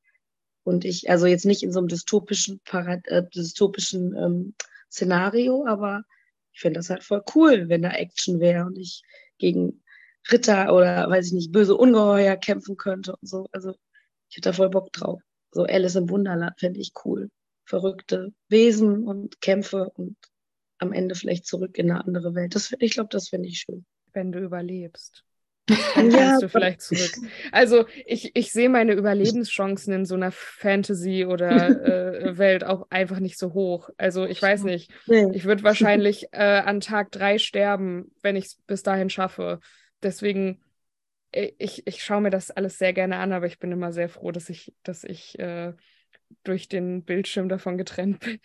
Und 0.64 0.84
ich, 0.84 1.10
also 1.10 1.26
jetzt 1.26 1.44
nicht 1.44 1.62
in 1.62 1.72
so 1.72 1.80
einem 1.80 1.88
dystopischen, 1.88 2.60
Parad 2.64 3.00
äh, 3.06 3.24
dystopischen 3.34 4.14
ähm, 4.16 4.54
Szenario, 4.90 5.66
aber 5.66 6.04
ich 6.52 6.60
finde 6.60 6.78
das 6.78 6.90
halt 6.90 7.02
voll 7.02 7.22
cool, 7.34 7.68
wenn 7.68 7.82
da 7.82 7.90
Action 7.90 8.40
wäre 8.40 8.66
und 8.66 8.76
ich 8.76 9.02
gegen 9.38 9.82
Ritter 10.30 10.72
oder 10.72 11.08
weiß 11.10 11.26
ich 11.26 11.32
nicht, 11.32 11.52
böse 11.52 11.76
Ungeheuer 11.76 12.36
kämpfen 12.36 12.76
könnte 12.76 13.16
und 13.16 13.28
so. 13.28 13.48
Also 13.52 13.74
ich 14.28 14.36
hätte 14.36 14.50
da 14.50 14.52
voll 14.52 14.70
Bock 14.70 14.92
drauf. 14.92 15.20
So 15.50 15.64
Alice 15.64 15.96
im 15.96 16.08
Wunderland 16.08 16.58
fände 16.58 16.80
ich 16.80 16.92
cool. 17.04 17.28
Verrückte 17.64 18.32
Wesen 18.48 19.06
und 19.06 19.40
Kämpfe 19.40 19.90
und 19.90 20.16
am 20.78 20.92
Ende 20.92 21.14
vielleicht 21.14 21.46
zurück 21.46 21.78
in 21.78 21.90
eine 21.90 22.04
andere 22.04 22.34
Welt. 22.34 22.54
Das, 22.54 22.74
ich 22.78 22.92
glaube, 22.94 23.08
das 23.10 23.28
finde 23.28 23.48
ich 23.48 23.60
schön. 23.60 23.84
Wenn 24.12 24.32
du 24.32 24.40
überlebst. 24.40 25.24
Dann 25.94 26.08
Ja, 26.10 26.38
kannst 26.38 26.42
du 26.42 26.48
vielleicht 26.48 26.82
zurück. 26.82 27.18
Also 27.52 27.86
ich, 28.06 28.34
ich 28.34 28.52
sehe 28.52 28.68
meine 28.68 28.92
Überlebenschancen 28.94 29.92
in 29.94 30.04
so 30.06 30.14
einer 30.14 30.32
Fantasy- 30.32 31.24
oder 31.26 31.80
äh, 32.14 32.38
Welt 32.38 32.64
auch 32.64 32.86
einfach 32.90 33.20
nicht 33.20 33.38
so 33.38 33.52
hoch. 33.54 33.90
Also 33.96 34.24
ich 34.26 34.40
weiß 34.42 34.64
nicht. 34.64 34.92
Ich 35.30 35.44
würde 35.44 35.62
wahrscheinlich 35.62 36.26
äh, 36.32 36.38
an 36.60 36.80
Tag 36.80 37.10
drei 37.12 37.38
sterben, 37.38 38.12
wenn 38.22 38.36
ich 38.36 38.46
es 38.46 38.54
bis 38.66 38.82
dahin 38.82 39.08
schaffe. 39.10 39.60
Deswegen, 40.02 40.60
äh, 41.32 41.52
ich, 41.58 41.86
ich 41.86 42.02
schaue 42.02 42.20
mir 42.22 42.30
das 42.30 42.50
alles 42.50 42.78
sehr 42.78 42.92
gerne 42.92 43.18
an, 43.18 43.32
aber 43.32 43.46
ich 43.46 43.58
bin 43.58 43.72
immer 43.72 43.92
sehr 43.92 44.08
froh, 44.08 44.30
dass 44.32 44.50
ich, 44.50 44.74
dass 44.82 45.04
ich 45.04 45.38
äh, 45.38 45.72
durch 46.44 46.68
den 46.68 47.04
Bildschirm 47.04 47.48
davon 47.48 47.78
getrennt 47.78 48.20
bin. 48.20 48.40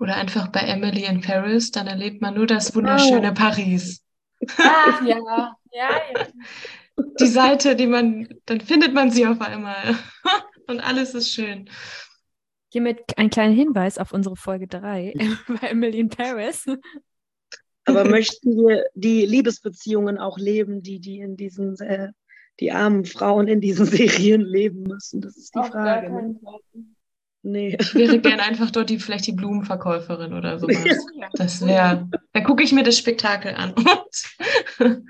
Oder 0.00 0.16
einfach 0.16 0.48
bei 0.48 0.60
Emily 0.60 1.04
in 1.04 1.20
Paris, 1.20 1.70
dann 1.70 1.86
erlebt 1.86 2.20
man 2.20 2.34
nur 2.34 2.46
das 2.46 2.74
wunderschöne 2.74 3.32
Paris. 3.32 4.02
Ah, 4.58 5.04
ja, 5.04 5.16
ja, 5.72 6.00
ja. 6.12 6.26
Die 7.20 7.26
Seite, 7.26 7.76
die 7.76 7.86
man, 7.86 8.28
dann 8.46 8.60
findet 8.60 8.94
man 8.94 9.10
sie 9.10 9.26
auf 9.26 9.40
einmal. 9.40 9.96
Und 10.66 10.80
alles 10.80 11.14
ist 11.14 11.32
schön. 11.32 11.68
Hiermit 12.70 13.00
ein 13.16 13.30
kleiner 13.30 13.54
Hinweis 13.54 13.98
auf 13.98 14.12
unsere 14.12 14.36
Folge 14.36 14.66
3 14.66 15.14
bei 15.48 15.68
Emily 15.68 16.00
in 16.00 16.08
Paris. 16.08 16.66
Aber 17.84 18.04
möchten 18.04 18.56
wir 18.56 18.84
die 18.94 19.26
Liebesbeziehungen 19.26 20.18
auch 20.18 20.38
leben, 20.38 20.82
die 20.82 21.00
die 21.00 21.18
in 21.18 21.36
diesen, 21.36 21.78
äh, 21.80 22.12
die 22.62 22.70
armen 22.72 23.04
Frauen 23.04 23.48
in 23.48 23.60
diesen 23.60 23.86
Serien 23.86 24.40
leben 24.40 24.84
müssen? 24.84 25.20
Das 25.20 25.36
ist 25.36 25.54
die 25.54 25.62
Frage. 25.62 26.10
Ne? 26.10 26.40
Nee. 27.44 27.76
Ich 27.80 27.94
wäre 27.94 28.20
gern 28.20 28.38
einfach 28.38 28.70
dort 28.70 28.88
die, 28.88 29.00
vielleicht 29.00 29.26
die 29.26 29.32
Blumenverkäuferin 29.32 30.32
oder 30.32 30.60
sowas. 30.60 30.84
Das 31.32 31.66
wäre, 31.66 32.08
da 32.32 32.40
gucke 32.40 32.62
ich 32.62 32.72
mir 32.72 32.84
das 32.84 32.96
Spektakel 32.98 33.54
an. 33.54 33.74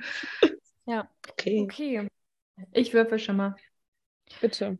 Okay. 0.85 1.63
Okay, 1.63 2.09
Ich 2.73 2.93
würfel 2.93 3.19
schon 3.19 3.37
mal. 3.37 3.57
bitte. 4.41 4.79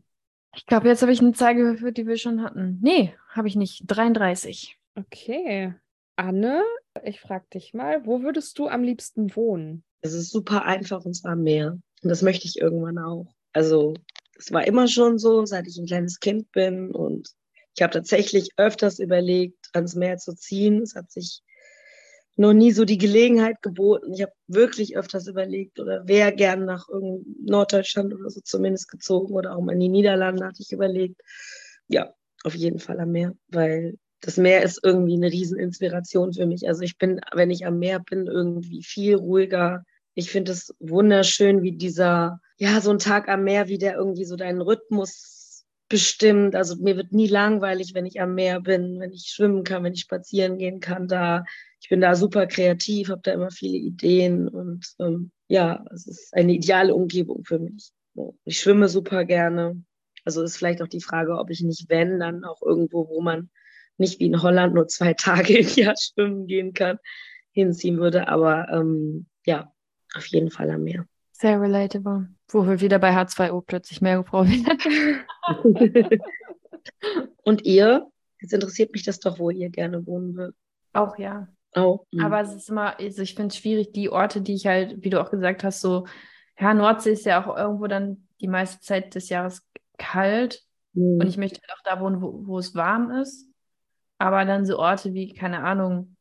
Ich 0.55 0.65
glaube, 0.65 0.87
jetzt 0.87 1.01
habe 1.01 1.11
ich 1.11 1.19
eine 1.19 1.31
Zahl 1.33 1.55
gewürfelt, 1.55 1.97
die 1.97 2.05
wir 2.05 2.17
schon 2.17 2.43
hatten. 2.43 2.77
Nee, 2.81 3.15
habe 3.29 3.47
ich 3.47 3.55
nicht. 3.55 3.83
33. 3.87 4.77
Okay. 4.95 5.73
Anne, 6.15 6.61
ich 7.03 7.19
frage 7.19 7.45
dich 7.53 7.73
mal, 7.73 8.05
wo 8.05 8.21
würdest 8.21 8.59
du 8.59 8.67
am 8.67 8.83
liebsten 8.83 9.35
wohnen? 9.35 9.83
Es 10.01 10.13
ist 10.13 10.29
super 10.29 10.65
einfach 10.65 11.03
und 11.05 11.15
zwar 11.15 11.31
am 11.31 11.43
Meer. 11.43 11.79
Und 12.03 12.09
das 12.09 12.21
möchte 12.21 12.45
ich 12.45 12.59
irgendwann 12.59 12.97
auch. 12.97 13.33
Also, 13.53 13.93
es 14.37 14.51
war 14.51 14.67
immer 14.67 14.87
schon 14.87 15.17
so, 15.17 15.45
seit 15.45 15.67
ich 15.67 15.77
ein 15.77 15.85
kleines 15.85 16.19
Kind 16.19 16.51
bin. 16.51 16.91
Und 16.91 17.29
ich 17.75 17.81
habe 17.81 17.93
tatsächlich 17.93 18.49
öfters 18.57 18.99
überlegt, 18.99 19.69
ans 19.73 19.95
Meer 19.95 20.17
zu 20.17 20.35
ziehen. 20.35 20.81
Es 20.81 20.95
hat 20.95 21.11
sich 21.11 21.41
noch 22.35 22.53
nie 22.53 22.71
so 22.71 22.83
die 22.83 22.97
Gelegenheit 22.97 23.61
geboten. 23.61 24.13
Ich 24.13 24.21
habe 24.21 24.33
wirklich 24.47 24.97
öfters 24.97 25.27
überlegt 25.27 25.79
oder 25.79 26.07
wäre 26.07 26.33
gern 26.33 26.65
nach 26.65 26.87
Norddeutschland 27.45 28.13
oder 28.13 28.29
so 28.29 28.41
zumindest 28.41 28.89
gezogen 28.89 29.33
oder 29.33 29.55
auch 29.55 29.61
mal 29.61 29.73
in 29.73 29.79
die 29.79 29.89
Niederlande 29.89 30.45
hatte 30.45 30.61
ich 30.61 30.71
überlegt. 30.71 31.21
Ja, 31.87 32.13
auf 32.43 32.55
jeden 32.55 32.79
Fall 32.79 32.99
am 32.99 33.11
Meer, 33.11 33.33
weil 33.49 33.97
das 34.21 34.37
Meer 34.37 34.63
ist 34.63 34.79
irgendwie 34.83 35.15
eine 35.15 35.31
Rieseninspiration 35.31 36.33
für 36.33 36.45
mich. 36.45 36.67
Also 36.67 36.81
ich 36.81 36.97
bin, 36.97 37.21
wenn 37.33 37.51
ich 37.51 37.65
am 37.65 37.77
Meer 37.77 37.99
bin, 37.99 38.25
irgendwie 38.25 38.81
viel 38.81 39.15
ruhiger. 39.15 39.83
Ich 40.15 40.29
finde 40.31 40.51
es 40.51 40.75
wunderschön, 40.79 41.63
wie 41.63 41.71
dieser, 41.71 42.39
ja, 42.57 42.81
so 42.81 42.91
ein 42.91 42.99
Tag 42.99 43.29
am 43.29 43.43
Meer, 43.43 43.67
wie 43.67 43.77
der 43.77 43.95
irgendwie 43.95 44.25
so 44.25 44.35
deinen 44.35 44.61
Rhythmus 44.61 45.65
bestimmt. 45.89 46.55
Also 46.55 46.75
mir 46.77 46.97
wird 46.97 47.11
nie 47.11 47.27
langweilig, 47.27 47.93
wenn 47.93 48.05
ich 48.05 48.21
am 48.21 48.35
Meer 48.35 48.61
bin, 48.61 48.99
wenn 48.99 49.11
ich 49.11 49.27
schwimmen 49.27 49.63
kann, 49.63 49.83
wenn 49.83 49.93
ich 49.93 50.01
spazieren 50.01 50.57
gehen 50.57 50.79
kann 50.79 51.07
da. 51.07 51.45
Ich 51.81 51.89
bin 51.89 52.01
da 52.01 52.15
super 52.15 52.47
kreativ, 52.47 53.09
habe 53.09 53.21
da 53.23 53.33
immer 53.33 53.51
viele 53.51 53.77
Ideen 53.77 54.47
und 54.47 54.85
ähm, 54.99 55.31
ja, 55.47 55.85
es 55.93 56.07
ist 56.07 56.33
eine 56.33 56.53
ideale 56.53 56.95
Umgebung 56.95 57.43
für 57.45 57.59
mich. 57.59 57.91
Ich 58.45 58.59
schwimme 58.59 58.89
super 58.89 59.25
gerne. 59.25 59.83
Also 60.25 60.41
ist 60.41 60.57
vielleicht 60.57 60.81
auch 60.81 60.87
die 60.87 61.01
Frage, 61.01 61.37
ob 61.37 61.49
ich 61.49 61.61
nicht, 61.61 61.89
wenn, 61.89 62.19
dann 62.19 62.43
auch 62.43 62.61
irgendwo, 62.61 63.09
wo 63.09 63.21
man 63.21 63.49
nicht 63.97 64.19
wie 64.19 64.25
in 64.27 64.41
Holland 64.41 64.73
nur 64.73 64.87
zwei 64.87 65.13
Tage 65.17 65.57
im 65.57 65.67
Jahr 65.67 65.95
schwimmen 65.97 66.47
gehen 66.47 66.73
kann, 66.73 66.97
hinziehen 67.51 67.97
würde. 67.99 68.29
Aber 68.29 68.67
ähm, 68.69 69.27
ja, 69.45 69.71
auf 70.13 70.25
jeden 70.27 70.51
Fall 70.51 70.69
am 70.69 70.83
Meer. 70.83 71.05
Sehr 71.31 71.59
relatable. 71.59 72.29
Wo 72.49 72.65
wir 72.65 72.79
wieder 72.79 72.99
bei 72.99 73.11
H2O 73.11 73.61
plötzlich 73.61 74.01
Meerjungfrau 74.01 74.45
werden. 74.45 75.19
Und 77.43 77.65
ihr? 77.65 78.07
Jetzt 78.39 78.53
interessiert 78.53 78.91
mich 78.93 79.03
das 79.03 79.19
doch, 79.19 79.39
wo 79.39 79.49
ihr 79.49 79.69
gerne 79.69 80.05
wohnen 80.05 80.35
würdet. 80.35 80.55
Auch 80.93 81.17
ja. 81.17 81.47
Oh. 81.75 82.05
Aber 82.21 82.41
es 82.41 82.53
ist 82.53 82.69
immer, 82.69 82.99
also 82.99 83.21
ich 83.23 83.35
finde 83.35 83.47
es 83.47 83.57
schwierig, 83.57 83.93
die 83.93 84.09
Orte, 84.09 84.41
die 84.41 84.53
ich 84.53 84.67
halt, 84.67 85.03
wie 85.03 85.09
du 85.09 85.19
auch 85.19 85.31
gesagt 85.31 85.63
hast, 85.63 85.81
so, 85.81 86.05
ja, 86.59 86.73
Nordsee 86.73 87.13
ist 87.13 87.25
ja 87.25 87.43
auch 87.43 87.57
irgendwo 87.57 87.87
dann 87.87 88.27
die 88.41 88.47
meiste 88.47 88.79
Zeit 88.79 89.15
des 89.15 89.29
Jahres 89.29 89.67
kalt. 89.97 90.63
Mhm. 90.93 91.19
Und 91.19 91.27
ich 91.27 91.37
möchte 91.37 91.61
halt 91.61 91.71
auch 91.71 91.83
da 91.83 91.99
wohnen, 91.99 92.21
wo, 92.21 92.45
wo 92.45 92.59
es 92.59 92.75
warm 92.75 93.11
ist. 93.11 93.47
Aber 94.19 94.45
dann 94.45 94.65
so 94.65 94.77
Orte 94.77 95.13
wie, 95.13 95.33
keine 95.33 95.63
Ahnung, 95.63 96.15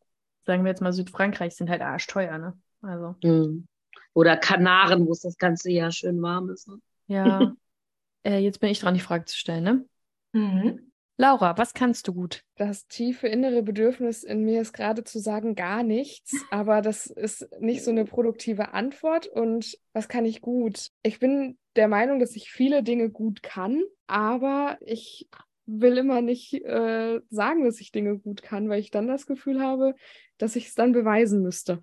sagen 0.47 0.65
wir 0.65 0.71
jetzt 0.71 0.81
mal 0.81 0.93
Südfrankreich, 0.93 1.55
sind 1.55 1.71
halt 1.71 1.83
arschteuer, 1.83 2.39
ne? 2.39 2.59
Also, 2.81 3.15
Mhm. 3.23 3.69
Oder 4.15 4.37
Kanaren, 4.37 5.07
wo 5.07 5.13
es 5.13 5.21
das 5.21 5.39
ganze 5.39 5.71
Jahr 5.71 5.91
schön 5.91 6.21
warm 6.23 6.51
ist. 6.51 6.69
Ne? 6.69 6.79
ja. 7.07 7.53
äh, 8.25 8.39
jetzt 8.39 8.61
bin 8.61 8.71
ich 8.71 8.81
dran, 8.81 8.95
die 8.95 9.01
Frage 9.01 9.25
zu 9.25 9.37
stellen, 9.37 9.65
ne? 9.65 9.85
Mhm. 10.33 10.93
Laura, 11.19 11.57
was 11.59 11.75
kannst 11.75 12.09
du 12.09 12.15
gut? 12.15 12.43
Das 12.57 12.89
tiefe 12.89 13.29
innere 13.29 13.63
Bedürfnis 13.63 14.25
in 14.25 14.45
mir 14.45 14.63
ist 14.63 14.73
gerade 14.73 15.05
zu 15.05 15.19
sagen, 15.19 15.55
gar 15.55 15.83
nichts, 15.83 16.33
aber 16.51 16.81
das 16.81 17.07
ist 17.07 17.49
nicht 17.61 17.85
so 17.85 17.91
eine 17.91 18.05
produktive 18.05 18.73
Antwort. 18.73 19.27
Und 19.27 19.79
was 19.93 20.09
kann 20.09 20.25
ich 20.25 20.41
gut? 20.41 20.89
Ich 21.03 21.19
bin 21.19 21.59
der 21.77 21.89
Meinung, 21.89 22.19
dass 22.19 22.35
ich 22.35 22.51
viele 22.51 22.83
Dinge 22.83 23.11
gut 23.11 23.43
kann, 23.43 23.83
aber 24.07 24.79
ich 24.81 25.29
will 25.67 25.97
immer 25.97 26.23
nicht 26.23 26.55
äh, 26.55 27.21
sagen, 27.31 27.65
dass 27.65 27.81
ich 27.81 27.93
Dinge 27.93 28.19
gut 28.19 28.43
kann, 28.43 28.69
weil 28.69 28.81
ich 28.81 28.91
dann 28.91 29.07
das 29.07 29.27
Gefühl 29.27 29.63
habe, 29.63 29.95
dass 30.39 30.57
ich 30.57 30.67
es 30.67 30.75
dann 30.75 30.93
beweisen 30.93 31.43
müsste. 31.43 31.81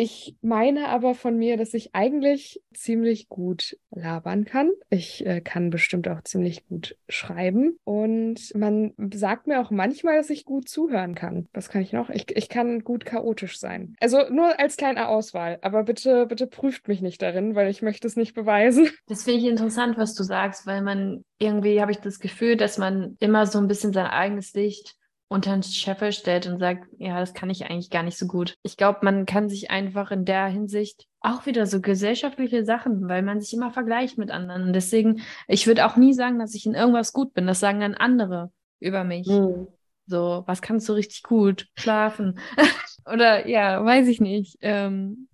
Ich 0.00 0.36
meine 0.42 0.90
aber 0.90 1.16
von 1.16 1.36
mir, 1.36 1.56
dass 1.56 1.74
ich 1.74 1.92
eigentlich 1.92 2.62
ziemlich 2.72 3.28
gut 3.28 3.76
labern 3.90 4.44
kann. 4.44 4.70
Ich 4.90 5.26
äh, 5.26 5.40
kann 5.40 5.70
bestimmt 5.70 6.06
auch 6.06 6.22
ziemlich 6.22 6.68
gut 6.68 6.96
schreiben. 7.08 7.80
Und 7.82 8.54
man 8.54 8.94
sagt 9.12 9.48
mir 9.48 9.60
auch 9.60 9.72
manchmal, 9.72 10.18
dass 10.18 10.30
ich 10.30 10.44
gut 10.44 10.68
zuhören 10.68 11.16
kann. 11.16 11.48
Was 11.52 11.68
kann 11.68 11.82
ich 11.82 11.92
noch? 11.92 12.10
Ich, 12.10 12.30
ich 12.36 12.48
kann 12.48 12.84
gut 12.84 13.06
chaotisch 13.06 13.58
sein. 13.58 13.96
Also 13.98 14.20
nur 14.30 14.60
als 14.60 14.76
kleine 14.76 15.08
Auswahl. 15.08 15.58
Aber 15.62 15.82
bitte, 15.82 16.26
bitte 16.26 16.46
prüft 16.46 16.86
mich 16.86 17.02
nicht 17.02 17.20
darin, 17.20 17.56
weil 17.56 17.68
ich 17.68 17.82
möchte 17.82 18.06
es 18.06 18.14
nicht 18.14 18.34
beweisen. 18.34 18.88
Das 19.08 19.24
finde 19.24 19.40
ich 19.40 19.46
interessant, 19.46 19.96
was 19.96 20.14
du 20.14 20.22
sagst, 20.22 20.66
weil 20.66 20.82
man 20.82 21.24
irgendwie 21.38 21.80
habe 21.80 21.90
ich 21.90 21.98
das 21.98 22.20
Gefühl, 22.20 22.56
dass 22.56 22.78
man 22.78 23.16
immer 23.18 23.46
so 23.46 23.58
ein 23.58 23.66
bisschen 23.66 23.92
sein 23.92 24.06
eigenes 24.06 24.52
Licht 24.52 24.96
unter 25.28 25.52
den 25.52 25.62
Scheffel 25.62 26.12
stellt 26.12 26.46
und 26.46 26.58
sagt, 26.58 26.86
ja, 26.98 27.20
das 27.20 27.34
kann 27.34 27.50
ich 27.50 27.66
eigentlich 27.66 27.90
gar 27.90 28.02
nicht 28.02 28.16
so 28.16 28.26
gut. 28.26 28.56
Ich 28.62 28.76
glaube, 28.76 29.00
man 29.02 29.26
kann 29.26 29.48
sich 29.48 29.70
einfach 29.70 30.10
in 30.10 30.24
der 30.24 30.46
Hinsicht 30.46 31.06
auch 31.20 31.44
wieder 31.44 31.66
so 31.66 31.80
gesellschaftliche 31.80 32.64
Sachen, 32.64 33.08
weil 33.08 33.22
man 33.22 33.40
sich 33.40 33.52
immer 33.52 33.70
vergleicht 33.70 34.16
mit 34.16 34.30
anderen. 34.30 34.62
Und 34.62 34.72
deswegen, 34.72 35.20
ich 35.46 35.66
würde 35.66 35.84
auch 35.84 35.96
nie 35.96 36.14
sagen, 36.14 36.38
dass 36.38 36.54
ich 36.54 36.64
in 36.64 36.74
irgendwas 36.74 37.12
gut 37.12 37.34
bin. 37.34 37.46
Das 37.46 37.60
sagen 37.60 37.80
dann 37.80 37.94
andere 37.94 38.50
über 38.80 39.04
mich. 39.04 39.26
Mhm. 39.26 39.68
So, 40.06 40.44
was 40.46 40.62
kannst 40.62 40.88
du 40.88 40.94
richtig 40.94 41.22
gut? 41.22 41.66
Schlafen. 41.76 42.38
Oder 43.12 43.46
ja, 43.46 43.84
weiß 43.84 44.08
ich 44.08 44.20
nicht. 44.20 44.56
Ähm, 44.62 45.28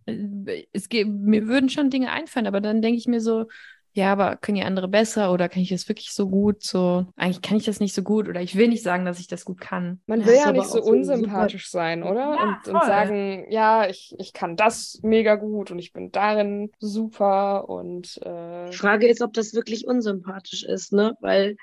es 0.73 0.89
geht, 0.89 1.09
mir 1.09 1.47
würden 1.47 1.69
schon 1.69 1.91
Dinge 1.91 2.11
einfallen, 2.11 2.49
aber 2.49 2.61
dann 2.61 2.83
denke 2.83 2.99
ich 2.99 3.07
mir 3.07 3.21
so, 3.21 3.47
ja, 3.95 4.13
aber 4.13 4.37
können 4.37 4.57
die 4.57 4.65
andere 4.65 4.89
besser 4.89 5.33
oder 5.33 5.49
kann 5.49 5.63
ich 5.63 5.71
das 5.71 5.89
wirklich 5.89 6.13
so 6.13 6.29
gut? 6.29 6.63
So, 6.63 7.07
eigentlich 7.17 7.43
kann 7.43 7.57
ich 7.57 7.65
das 7.65 7.81
nicht 7.81 7.95
so 7.95 8.03
gut 8.03 8.29
oder 8.29 8.41
ich 8.43 8.57
will 8.57 8.69
nicht 8.69 8.83
sagen, 8.83 9.05
dass 9.05 9.21
ich 9.21 9.29
das 9.29 9.45
gut 9.45 9.61
kann. 9.61 10.01
Man 10.07 10.21
Ja, 10.21 10.27
will 10.27 10.35
ja 10.35 10.45
aber 10.47 10.59
nicht 10.59 10.69
so 10.69 10.83
unsympathisch 10.83 11.71
sein, 11.71 12.03
oder? 12.03 12.35
Ja, 12.35 12.45
und, 12.45 12.69
und 12.69 12.85
sagen, 12.85 13.47
ja, 13.51 13.89
ich, 13.89 14.15
ich 14.19 14.33
kann 14.33 14.57
das 14.57 14.99
mega 15.03 15.37
gut 15.37 15.71
und 15.71 15.79
ich 15.79 15.93
bin 15.93 16.11
darin 16.11 16.71
super 16.81 17.69
und 17.69 18.19
äh, 18.23 18.71
Die 18.71 18.77
Frage 18.77 19.07
ist, 19.09 19.23
ob 19.23 19.33
das 19.33 19.55
wirklich 19.55 19.87
unsympathisch 19.87 20.65
ist, 20.65 20.93
ne? 20.93 21.17
Weil 21.21 21.57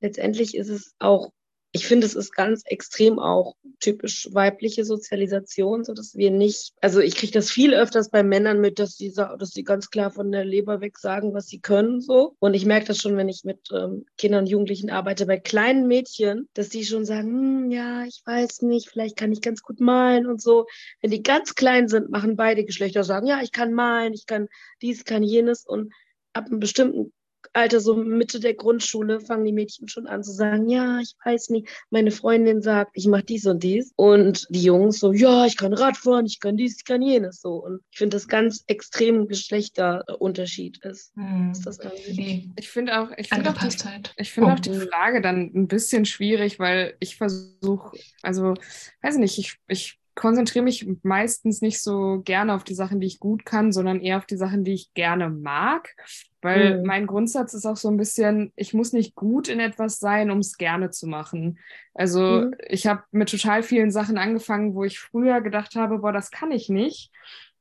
letztendlich 0.00 0.56
ist 0.56 0.68
es 0.68 0.94
auch, 0.98 1.30
ich 1.76 1.86
finde, 1.86 2.06
es 2.06 2.14
ist 2.14 2.32
ganz 2.32 2.62
extrem 2.64 3.18
auch 3.18 3.54
typisch 3.80 4.28
weibliche 4.32 4.84
Sozialisation, 4.84 5.84
so 5.84 5.92
dass 5.92 6.16
wir 6.16 6.30
nicht, 6.30 6.72
also 6.80 7.00
ich 7.00 7.14
kriege 7.14 7.32
das 7.32 7.50
viel 7.50 7.74
öfters 7.74 8.08
bei 8.10 8.22
Männern 8.22 8.60
mit, 8.60 8.78
dass 8.78 8.96
sa- 9.10 9.36
dass 9.36 9.50
die 9.50 9.62
ganz 9.62 9.90
klar 9.90 10.10
von 10.10 10.32
der 10.32 10.44
Leber 10.44 10.80
weg 10.80 10.98
sagen, 10.98 11.34
was 11.34 11.46
sie 11.46 11.60
können, 11.60 12.00
so. 12.00 12.34
Und 12.38 12.54
ich 12.54 12.64
merke 12.64 12.86
das 12.86 12.98
schon, 12.98 13.16
wenn 13.18 13.28
ich 13.28 13.44
mit 13.44 13.68
ähm, 13.72 14.06
Kindern 14.16 14.44
und 14.44 14.50
Jugendlichen 14.50 14.88
arbeite, 14.90 15.26
bei 15.26 15.38
kleinen 15.38 15.86
Mädchen, 15.86 16.48
dass 16.54 16.70
die 16.70 16.84
schon 16.84 17.04
sagen, 17.04 17.28
hm, 17.28 17.70
ja, 17.70 18.04
ich 18.04 18.22
weiß 18.24 18.62
nicht, 18.62 18.88
vielleicht 18.88 19.16
kann 19.16 19.32
ich 19.32 19.42
ganz 19.42 19.62
gut 19.62 19.78
malen 19.80 20.26
und 20.26 20.40
so. 20.40 20.66
Wenn 21.02 21.10
die 21.10 21.22
ganz 21.22 21.54
klein 21.54 21.88
sind, 21.88 22.10
machen 22.10 22.36
beide 22.36 22.64
Geschlechter 22.64 23.04
sagen, 23.04 23.26
ja, 23.26 23.40
ich 23.42 23.52
kann 23.52 23.74
malen, 23.74 24.14
ich 24.14 24.24
kann 24.26 24.48
dies, 24.80 25.04
kann 25.04 25.22
jenes 25.22 25.64
und 25.66 25.92
ab 26.32 26.46
einem 26.46 26.60
bestimmten 26.60 27.12
Alter, 27.52 27.80
so 27.80 27.94
Mitte 27.96 28.40
der 28.40 28.54
Grundschule, 28.54 29.20
fangen 29.20 29.44
die 29.44 29.52
Mädchen 29.52 29.88
schon 29.88 30.06
an 30.06 30.22
zu 30.22 30.32
sagen, 30.32 30.68
ja, 30.68 31.00
ich 31.00 31.14
weiß 31.24 31.50
nicht, 31.50 31.68
meine 31.90 32.10
Freundin 32.10 32.60
sagt, 32.60 32.90
ich 32.94 33.06
mache 33.06 33.22
dies 33.24 33.46
und 33.46 33.62
dies. 33.62 33.92
Und 33.96 34.46
die 34.50 34.62
Jungs 34.62 34.98
so, 34.98 35.12
ja, 35.12 35.46
ich 35.46 35.56
kann 35.56 35.72
Radfahren, 35.72 36.26
ich 36.26 36.40
kann 36.40 36.56
dies, 36.56 36.76
ich 36.78 36.84
kann 36.84 37.02
jenes 37.02 37.40
so. 37.40 37.54
Und 37.54 37.80
ich 37.90 37.98
finde 37.98 38.16
das 38.16 38.28
ganz 38.28 38.64
extrem 38.66 39.26
Geschlechterunterschied 39.28 40.84
ist. 40.84 41.12
Hm. 41.16 41.52
ist 41.52 41.66
das 41.66 41.78
irgendwie. 41.78 42.50
Ich 42.56 42.68
finde 42.68 43.00
auch, 43.00 43.10
ich 43.16 43.28
finde 43.28 43.50
auch, 43.50 43.58
die, 43.58 43.76
ich 44.18 44.32
finde 44.32 44.50
Oh. 44.50 44.52
auch 44.54 44.60
die 44.60 44.74
Frage 44.74 45.20
dann 45.20 45.50
ein 45.54 45.68
bisschen 45.68 46.04
schwierig, 46.04 46.58
weil 46.58 46.96
ich 47.00 47.16
versuche, 47.16 47.98
also, 48.22 48.54
weiß 49.02 49.14
ich 49.14 49.20
nicht, 49.20 49.38
ich, 49.38 49.56
ich 49.68 49.98
konzentriere 50.16 50.64
mich 50.64 50.88
meistens 51.04 51.62
nicht 51.62 51.82
so 51.82 52.22
gerne 52.24 52.54
auf 52.54 52.64
die 52.64 52.74
Sachen, 52.74 53.00
die 53.00 53.06
ich 53.06 53.20
gut 53.20 53.46
kann, 53.46 53.72
sondern 53.72 54.00
eher 54.00 54.18
auf 54.18 54.26
die 54.26 54.38
Sachen, 54.38 54.64
die 54.64 54.74
ich 54.74 54.94
gerne 54.94 55.30
mag. 55.30 55.94
Weil 56.42 56.78
Mhm. 56.78 56.82
mein 56.82 57.06
Grundsatz 57.06 57.54
ist 57.54 57.66
auch 57.66 57.76
so 57.76 57.88
ein 57.88 57.98
bisschen, 57.98 58.52
ich 58.56 58.74
muss 58.74 58.92
nicht 58.92 59.14
gut 59.14 59.48
in 59.48 59.60
etwas 59.60 59.98
sein, 60.00 60.30
um 60.30 60.38
es 60.38 60.58
gerne 60.58 60.90
zu 60.90 61.06
machen. 61.06 61.58
Also 61.94 62.44
Mhm. 62.44 62.56
ich 62.68 62.86
habe 62.88 63.04
mit 63.12 63.30
total 63.30 63.62
vielen 63.62 63.90
Sachen 63.92 64.18
angefangen, 64.18 64.74
wo 64.74 64.84
ich 64.84 64.98
früher 65.00 65.40
gedacht 65.42 65.76
habe, 65.76 65.98
boah, 65.98 66.12
das 66.12 66.30
kann 66.30 66.52
ich 66.52 66.68
nicht. 66.68 67.10